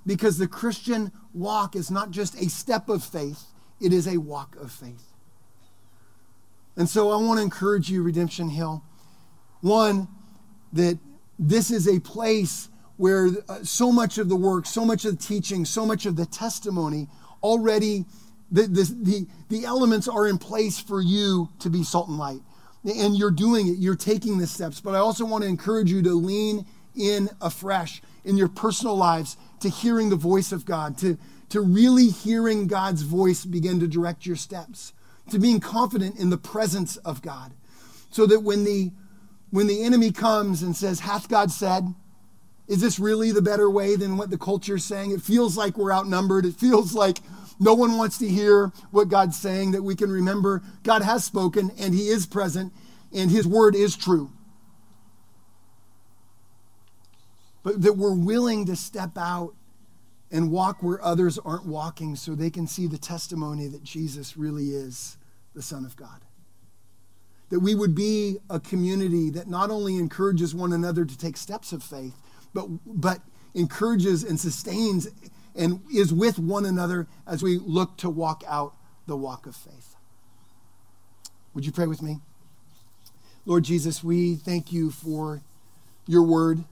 Because 0.05 0.37
the 0.37 0.49
Christian 0.49 1.11
walk 1.33 1.75
is 1.75 1.91
not 1.91 2.11
just 2.11 2.35
a 2.35 2.51
step 2.51 2.89
of 2.89 3.03
faith, 3.03 3.45
it 3.81 3.95
is 3.95 4.07
a 4.07 4.19
walk 4.19 4.57
of 4.57 4.71
faith. 4.71 5.15
And 6.77 6.89
so 6.89 7.11
I 7.11 7.17
want 7.17 7.39
to 7.39 7.45
encourage 7.45 7.89
you, 7.89 8.03
Redemption 8.03 8.51
Hill. 8.51 8.83
One, 9.61 10.09
that 10.73 10.99
this 11.41 11.71
is 11.71 11.89
a 11.89 11.99
place 11.99 12.69
where 12.99 13.31
uh, 13.49 13.65
so 13.65 13.91
much 13.91 14.19
of 14.19 14.29
the 14.29 14.37
work, 14.37 14.67
so 14.67 14.85
much 14.85 15.07
of 15.07 15.19
the 15.19 15.25
teaching, 15.25 15.65
so 15.65 15.87
much 15.87 16.05
of 16.05 16.15
the 16.15 16.27
testimony 16.27 17.09
already 17.43 18.05
the, 18.53 18.63
the, 18.63 18.95
the, 19.03 19.27
the 19.49 19.65
elements 19.65 20.09
are 20.09 20.27
in 20.27 20.37
place 20.37 20.79
for 20.79 21.01
you 21.01 21.49
to 21.61 21.71
be 21.71 21.83
salt 21.83 22.09
and 22.09 22.19
light. 22.19 22.41
And 22.85 23.17
you're 23.17 23.31
doing 23.31 23.69
it, 23.69 23.79
you're 23.79 23.97
taking 23.97 24.39
the 24.39 24.47
steps. 24.47 24.81
But 24.81 24.95
I 24.95 24.99
also 24.99 25.25
want 25.25 25.45
to 25.45 25.49
encourage 25.49 25.91
you 25.91 26.03
to 26.03 26.15
lean 26.15 26.67
in 26.97 27.31
afresh 27.41 28.03
in 28.25 28.37
your 28.37 28.49
personal 28.49 28.97
lives 28.97 29.37
to 29.61 29.69
hearing 29.69 30.11
the 30.11 30.17
voice 30.17 30.53
of 30.53 30.65
God, 30.65 30.99
to, 30.99 31.17
to 31.51 31.61
really 31.61 32.09
hearing 32.09 32.67
God's 32.67 33.03
voice 33.03 33.45
begin 33.45 33.81
to 33.81 33.87
direct 33.87 34.27
your 34.27 34.37
steps, 34.37 34.93
to 35.31 35.39
being 35.39 35.61
confident 35.61 36.19
in 36.19 36.31
the 36.31 36.39
presence 36.39 36.97
of 36.99 37.23
God. 37.23 37.53
So 38.11 38.27
that 38.27 38.41
when 38.41 38.65
the 38.65 38.91
when 39.51 39.67
the 39.67 39.83
enemy 39.83 40.13
comes 40.13 40.63
and 40.63 40.77
says, 40.77 41.01
Hath 41.01 41.29
God 41.29 41.51
said? 41.51 41.95
Is 42.69 42.81
this 42.81 43.01
really 43.01 43.33
the 43.33 43.43
better 43.43 43.69
way 43.69 43.97
than 43.97 44.17
what 44.17 44.31
the 44.31 44.39
culture 44.39 44.77
is 44.77 44.85
saying? 44.85 45.11
It 45.11 45.23
feels 45.23 45.57
like 45.57 45.77
we're 45.77 45.93
outnumbered. 45.93 46.47
It 46.47 46.55
feels 46.55 46.95
like 46.95 47.19
no 47.59 47.75
one 47.75 47.99
wants 47.99 48.17
to 48.19 48.29
hear 48.29 48.73
what 48.93 49.09
God's 49.09 49.37
saying, 49.37 49.73
that 49.73 49.83
we 49.83 49.97
can 49.97 50.11
remember 50.11 50.63
God 50.83 51.03
has 51.03 51.25
spoken 51.25 51.73
and 51.79 51.95
He 51.95 52.09
is 52.09 52.27
present. 52.27 52.73
and 53.13 53.31
His 53.31 53.47
word 53.47 53.75
is 53.75 53.97
true. 53.97 54.31
But 57.63 57.83
that 57.83 57.97
we're 57.97 58.15
willing 58.15 58.67
to 58.67 58.77
step 58.77 59.19
out 59.19 59.55
and 60.31 60.51
walk 60.51 60.83
where 60.83 61.05
others 61.05 61.39
aren't 61.39 61.67
walking 61.67 62.15
so 62.15 62.35
they 62.35 62.51
can 62.51 62.67
see 62.67 62.87
the 62.87 62.99
testimony 62.99 63.67
that 63.67 63.83
Jesus 63.83 64.37
really 64.37 64.71
is 64.71 65.19
the 65.55 65.61
Son 65.61 65.85
of 65.85 65.97
God. 65.97 66.25
That 67.51 67.61
we 67.61 67.75
would 67.75 67.95
be 67.95 68.39
a 68.49 68.61
community 68.61 69.29
that 69.31 69.49
not 69.49 69.71
only 69.71 69.97
encourages 69.97 70.55
one 70.55 70.73
another 70.73 71.05
to 71.05 71.19
take 71.19 71.37
steps 71.37 71.73
of 71.73 71.83
faith, 71.83 72.15
but, 72.55 72.69
but 72.87 73.21
encourages 73.55 74.23
and 74.25 74.39
sustains 74.39 75.09
and 75.57 75.81
is 75.93 76.13
with 76.13 76.39
one 76.39 76.65
another 76.65 77.09
as 77.27 77.43
we 77.43 77.59
look 77.59 77.97
to 77.99 78.09
walk 78.09 78.45
out 78.47 78.75
the 79.07 79.17
walk 79.17 79.47
of 79.47 79.57
faith. 79.57 79.97
Would 81.55 81.67
you 81.67 81.73
pray 81.73 81.87
with 81.87 82.03
me? 82.03 82.21
Lord 83.45 83.65
Jesus, 83.65 84.05
we 84.05 84.37
thank 84.37 84.73
you 84.73 84.91
for 84.91 85.43
your 86.07 86.23
word. 86.23 86.65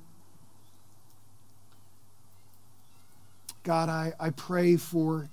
God, 3.64 3.89
I, 3.89 4.12
I 4.20 4.31
pray 4.31 4.76
for, 4.76 5.29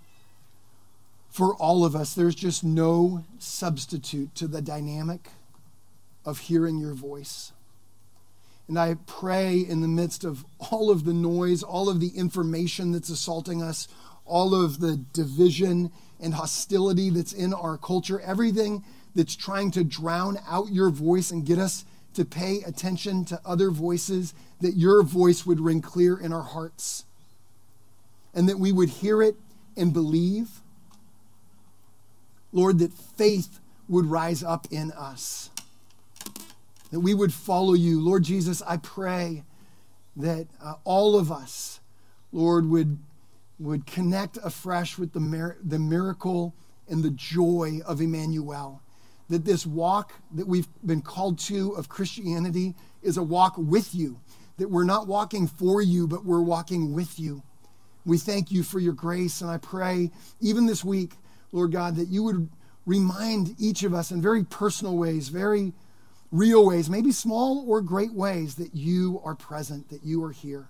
for 1.29 1.55
all 1.55 1.85
of 1.85 1.95
us. 1.95 2.13
There's 2.15 2.35
just 2.35 2.63
no 2.63 3.23
substitute 3.37 4.33
to 4.35 4.47
the 4.47 4.61
dynamic 4.61 5.29
of 6.25 6.39
hearing 6.39 6.79
your 6.79 6.93
voice. 6.93 7.53
And 8.67 8.79
I 8.79 8.95
pray 9.05 9.59
in 9.59 9.81
the 9.81 9.87
midst 9.87 10.23
of 10.23 10.43
all 10.71 10.89
of 10.89 11.05
the 11.05 11.13
noise, 11.13 11.61
all 11.61 11.87
of 11.87 11.99
the 11.99 12.09
information 12.15 12.91
that's 12.91 13.09
assaulting 13.09 13.61
us, 13.61 13.87
all 14.25 14.55
of 14.55 14.79
the 14.79 14.97
division 15.13 15.91
and 16.19 16.33
hostility 16.33 17.11
that's 17.11 17.33
in 17.33 17.53
our 17.53 17.77
culture, 17.77 18.19
everything 18.21 18.83
that's 19.13 19.35
trying 19.35 19.69
to 19.71 19.83
drown 19.83 20.39
out 20.49 20.71
your 20.71 20.89
voice 20.89 21.29
and 21.29 21.45
get 21.45 21.59
us 21.59 21.85
to 22.15 22.25
pay 22.25 22.61
attention 22.65 23.23
to 23.25 23.39
other 23.45 23.69
voices, 23.69 24.33
that 24.61 24.75
your 24.75 25.03
voice 25.03 25.45
would 25.45 25.59
ring 25.59 25.81
clear 25.81 26.17
in 26.17 26.33
our 26.33 26.41
hearts 26.41 27.05
and 28.33 28.49
that 28.49 28.59
we 28.59 28.71
would 28.71 28.89
hear 28.89 29.21
it 29.21 29.35
and 29.77 29.93
believe. 29.93 30.61
Lord, 32.51 32.79
that 32.79 32.93
faith 32.93 33.59
would 33.87 34.05
rise 34.05 34.43
up 34.43 34.65
in 34.71 34.91
us 34.93 35.51
that 36.95 37.01
we 37.01 37.13
would 37.13 37.33
follow 37.33 37.73
you. 37.73 37.99
Lord 37.99 38.23
Jesus, 38.23 38.61
I 38.65 38.77
pray 38.77 39.43
that 40.15 40.47
uh, 40.63 40.75
all 40.85 41.17
of 41.17 41.29
us, 41.29 41.81
Lord, 42.31 42.69
would, 42.69 42.99
would 43.59 43.85
connect 43.85 44.37
afresh 44.41 44.97
with 44.97 45.11
the, 45.11 45.19
mir- 45.19 45.57
the 45.61 45.77
miracle 45.77 46.55
and 46.87 47.03
the 47.03 47.09
joy 47.09 47.81
of 47.85 47.99
Emmanuel. 47.99 48.81
That 49.27 49.43
this 49.43 49.65
walk 49.65 50.13
that 50.35 50.47
we've 50.47 50.69
been 50.85 51.01
called 51.01 51.37
to 51.39 51.71
of 51.71 51.89
Christianity 51.89 52.75
is 53.01 53.17
a 53.17 53.23
walk 53.23 53.55
with 53.57 53.93
you. 53.93 54.21
That 54.55 54.71
we're 54.71 54.85
not 54.85 55.05
walking 55.05 55.47
for 55.47 55.81
you, 55.81 56.07
but 56.07 56.23
we're 56.23 56.39
walking 56.39 56.93
with 56.93 57.19
you. 57.19 57.43
We 58.05 58.19
thank 58.19 58.51
you 58.51 58.63
for 58.63 58.79
your 58.79 58.93
grace, 58.93 59.41
and 59.41 59.51
I 59.51 59.57
pray, 59.57 60.11
even 60.39 60.65
this 60.65 60.85
week, 60.85 61.15
Lord 61.51 61.73
God, 61.73 61.97
that 61.97 62.07
you 62.07 62.23
would 62.23 62.47
remind 62.85 63.53
each 63.59 63.83
of 63.83 63.93
us 63.93 64.11
in 64.11 64.21
very 64.21 64.45
personal 64.45 64.95
ways, 64.95 65.27
very 65.27 65.73
real 66.31 66.65
ways, 66.65 66.89
maybe 66.89 67.11
small 67.11 67.63
or 67.67 67.81
great 67.81 68.13
ways, 68.13 68.55
that 68.55 68.75
you 68.75 69.21
are 69.23 69.35
present, 69.35 69.89
that 69.89 70.03
you 70.03 70.23
are 70.23 70.31
here. 70.31 70.67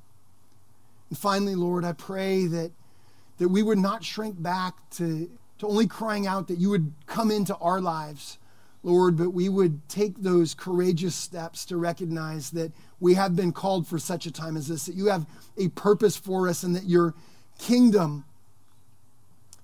And 1.09 1.17
finally, 1.17 1.55
Lord, 1.55 1.85
I 1.85 1.93
pray 1.93 2.45
that, 2.47 2.71
that 3.37 3.49
we 3.49 3.63
would 3.63 3.77
not 3.77 4.03
shrink 4.03 4.41
back 4.41 4.75
to, 4.91 5.29
to 5.59 5.67
only 5.67 5.87
crying 5.87 6.27
out 6.27 6.47
that 6.47 6.57
you 6.57 6.69
would 6.69 6.93
come 7.05 7.31
into 7.31 7.55
our 7.57 7.81
lives, 7.81 8.37
Lord, 8.83 9.17
but 9.17 9.31
we 9.31 9.49
would 9.49 9.87
take 9.89 10.21
those 10.21 10.53
courageous 10.53 11.15
steps 11.15 11.65
to 11.65 11.77
recognize 11.77 12.51
that 12.51 12.71
we 12.99 13.15
have 13.15 13.35
been 13.35 13.51
called 13.51 13.87
for 13.87 13.97
such 13.97 14.25
a 14.25 14.31
time 14.31 14.55
as 14.55 14.67
this, 14.67 14.85
that 14.85 14.95
you 14.95 15.07
have 15.07 15.25
a 15.57 15.69
purpose 15.69 16.15
for 16.15 16.47
us, 16.47 16.63
and 16.63 16.75
that 16.75 16.85
your 16.85 17.13
kingdom 17.57 18.25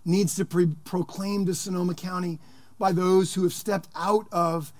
needs 0.03 0.35
to 0.35 0.45
be 0.45 0.67
proclaimed 0.83 1.47
to 1.47 1.53
Sonoma 1.53 1.93
County 1.93 2.39
by 2.79 2.91
those 2.91 3.35
who 3.35 3.43
have 3.43 3.53
stepped 3.53 3.87
out 3.95 4.25
of 4.31 4.73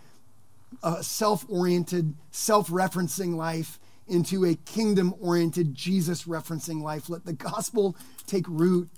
a 0.83 1.03
self 1.03 1.45
oriented, 1.49 2.13
self 2.31 2.69
referencing 2.69 3.35
life 3.35 3.79
into 4.07 4.45
a 4.45 4.55
kingdom 4.55 5.13
oriented, 5.21 5.73
Jesus 5.73 6.23
referencing 6.23 6.81
life. 6.81 7.09
Let 7.09 7.25
the 7.25 7.33
gospel 7.33 7.95
take 8.27 8.45
root, 8.47 8.89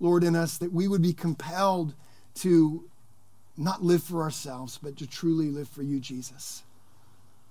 Lord, 0.00 0.24
in 0.24 0.36
us, 0.36 0.58
that 0.58 0.72
we 0.72 0.88
would 0.88 1.02
be 1.02 1.12
compelled 1.12 1.94
to 2.36 2.84
not 3.56 3.82
live 3.82 4.02
for 4.02 4.22
ourselves, 4.22 4.78
but 4.80 4.96
to 4.98 5.06
truly 5.06 5.48
live 5.50 5.68
for 5.68 5.82
you, 5.82 6.00
Jesus. 6.00 6.62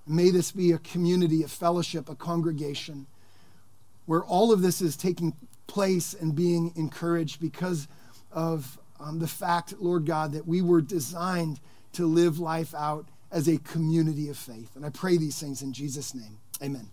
May 0.06 0.30
this 0.30 0.52
be 0.52 0.72
a 0.72 0.78
community, 0.78 1.42
a 1.42 1.48
fellowship, 1.48 2.08
a 2.08 2.14
congregation 2.14 3.06
where 4.06 4.24
all 4.24 4.52
of 4.52 4.62
this 4.62 4.80
is 4.80 4.96
taking 4.96 5.34
place 5.66 6.14
and 6.14 6.34
being 6.34 6.72
encouraged 6.76 7.40
because 7.40 7.88
of 8.32 8.78
um, 9.00 9.18
the 9.18 9.28
fact, 9.28 9.74
Lord 9.78 10.06
God, 10.06 10.32
that 10.32 10.46
we 10.46 10.62
were 10.62 10.80
designed 10.80 11.60
to 11.92 12.06
live 12.06 12.38
life 12.38 12.74
out 12.74 13.06
as 13.30 13.48
a 13.48 13.58
community 13.58 14.28
of 14.28 14.36
faith. 14.36 14.74
And 14.76 14.84
I 14.84 14.90
pray 14.90 15.16
these 15.16 15.38
things 15.40 15.62
in 15.62 15.72
Jesus' 15.72 16.14
name. 16.14 16.38
Amen. 16.62 16.88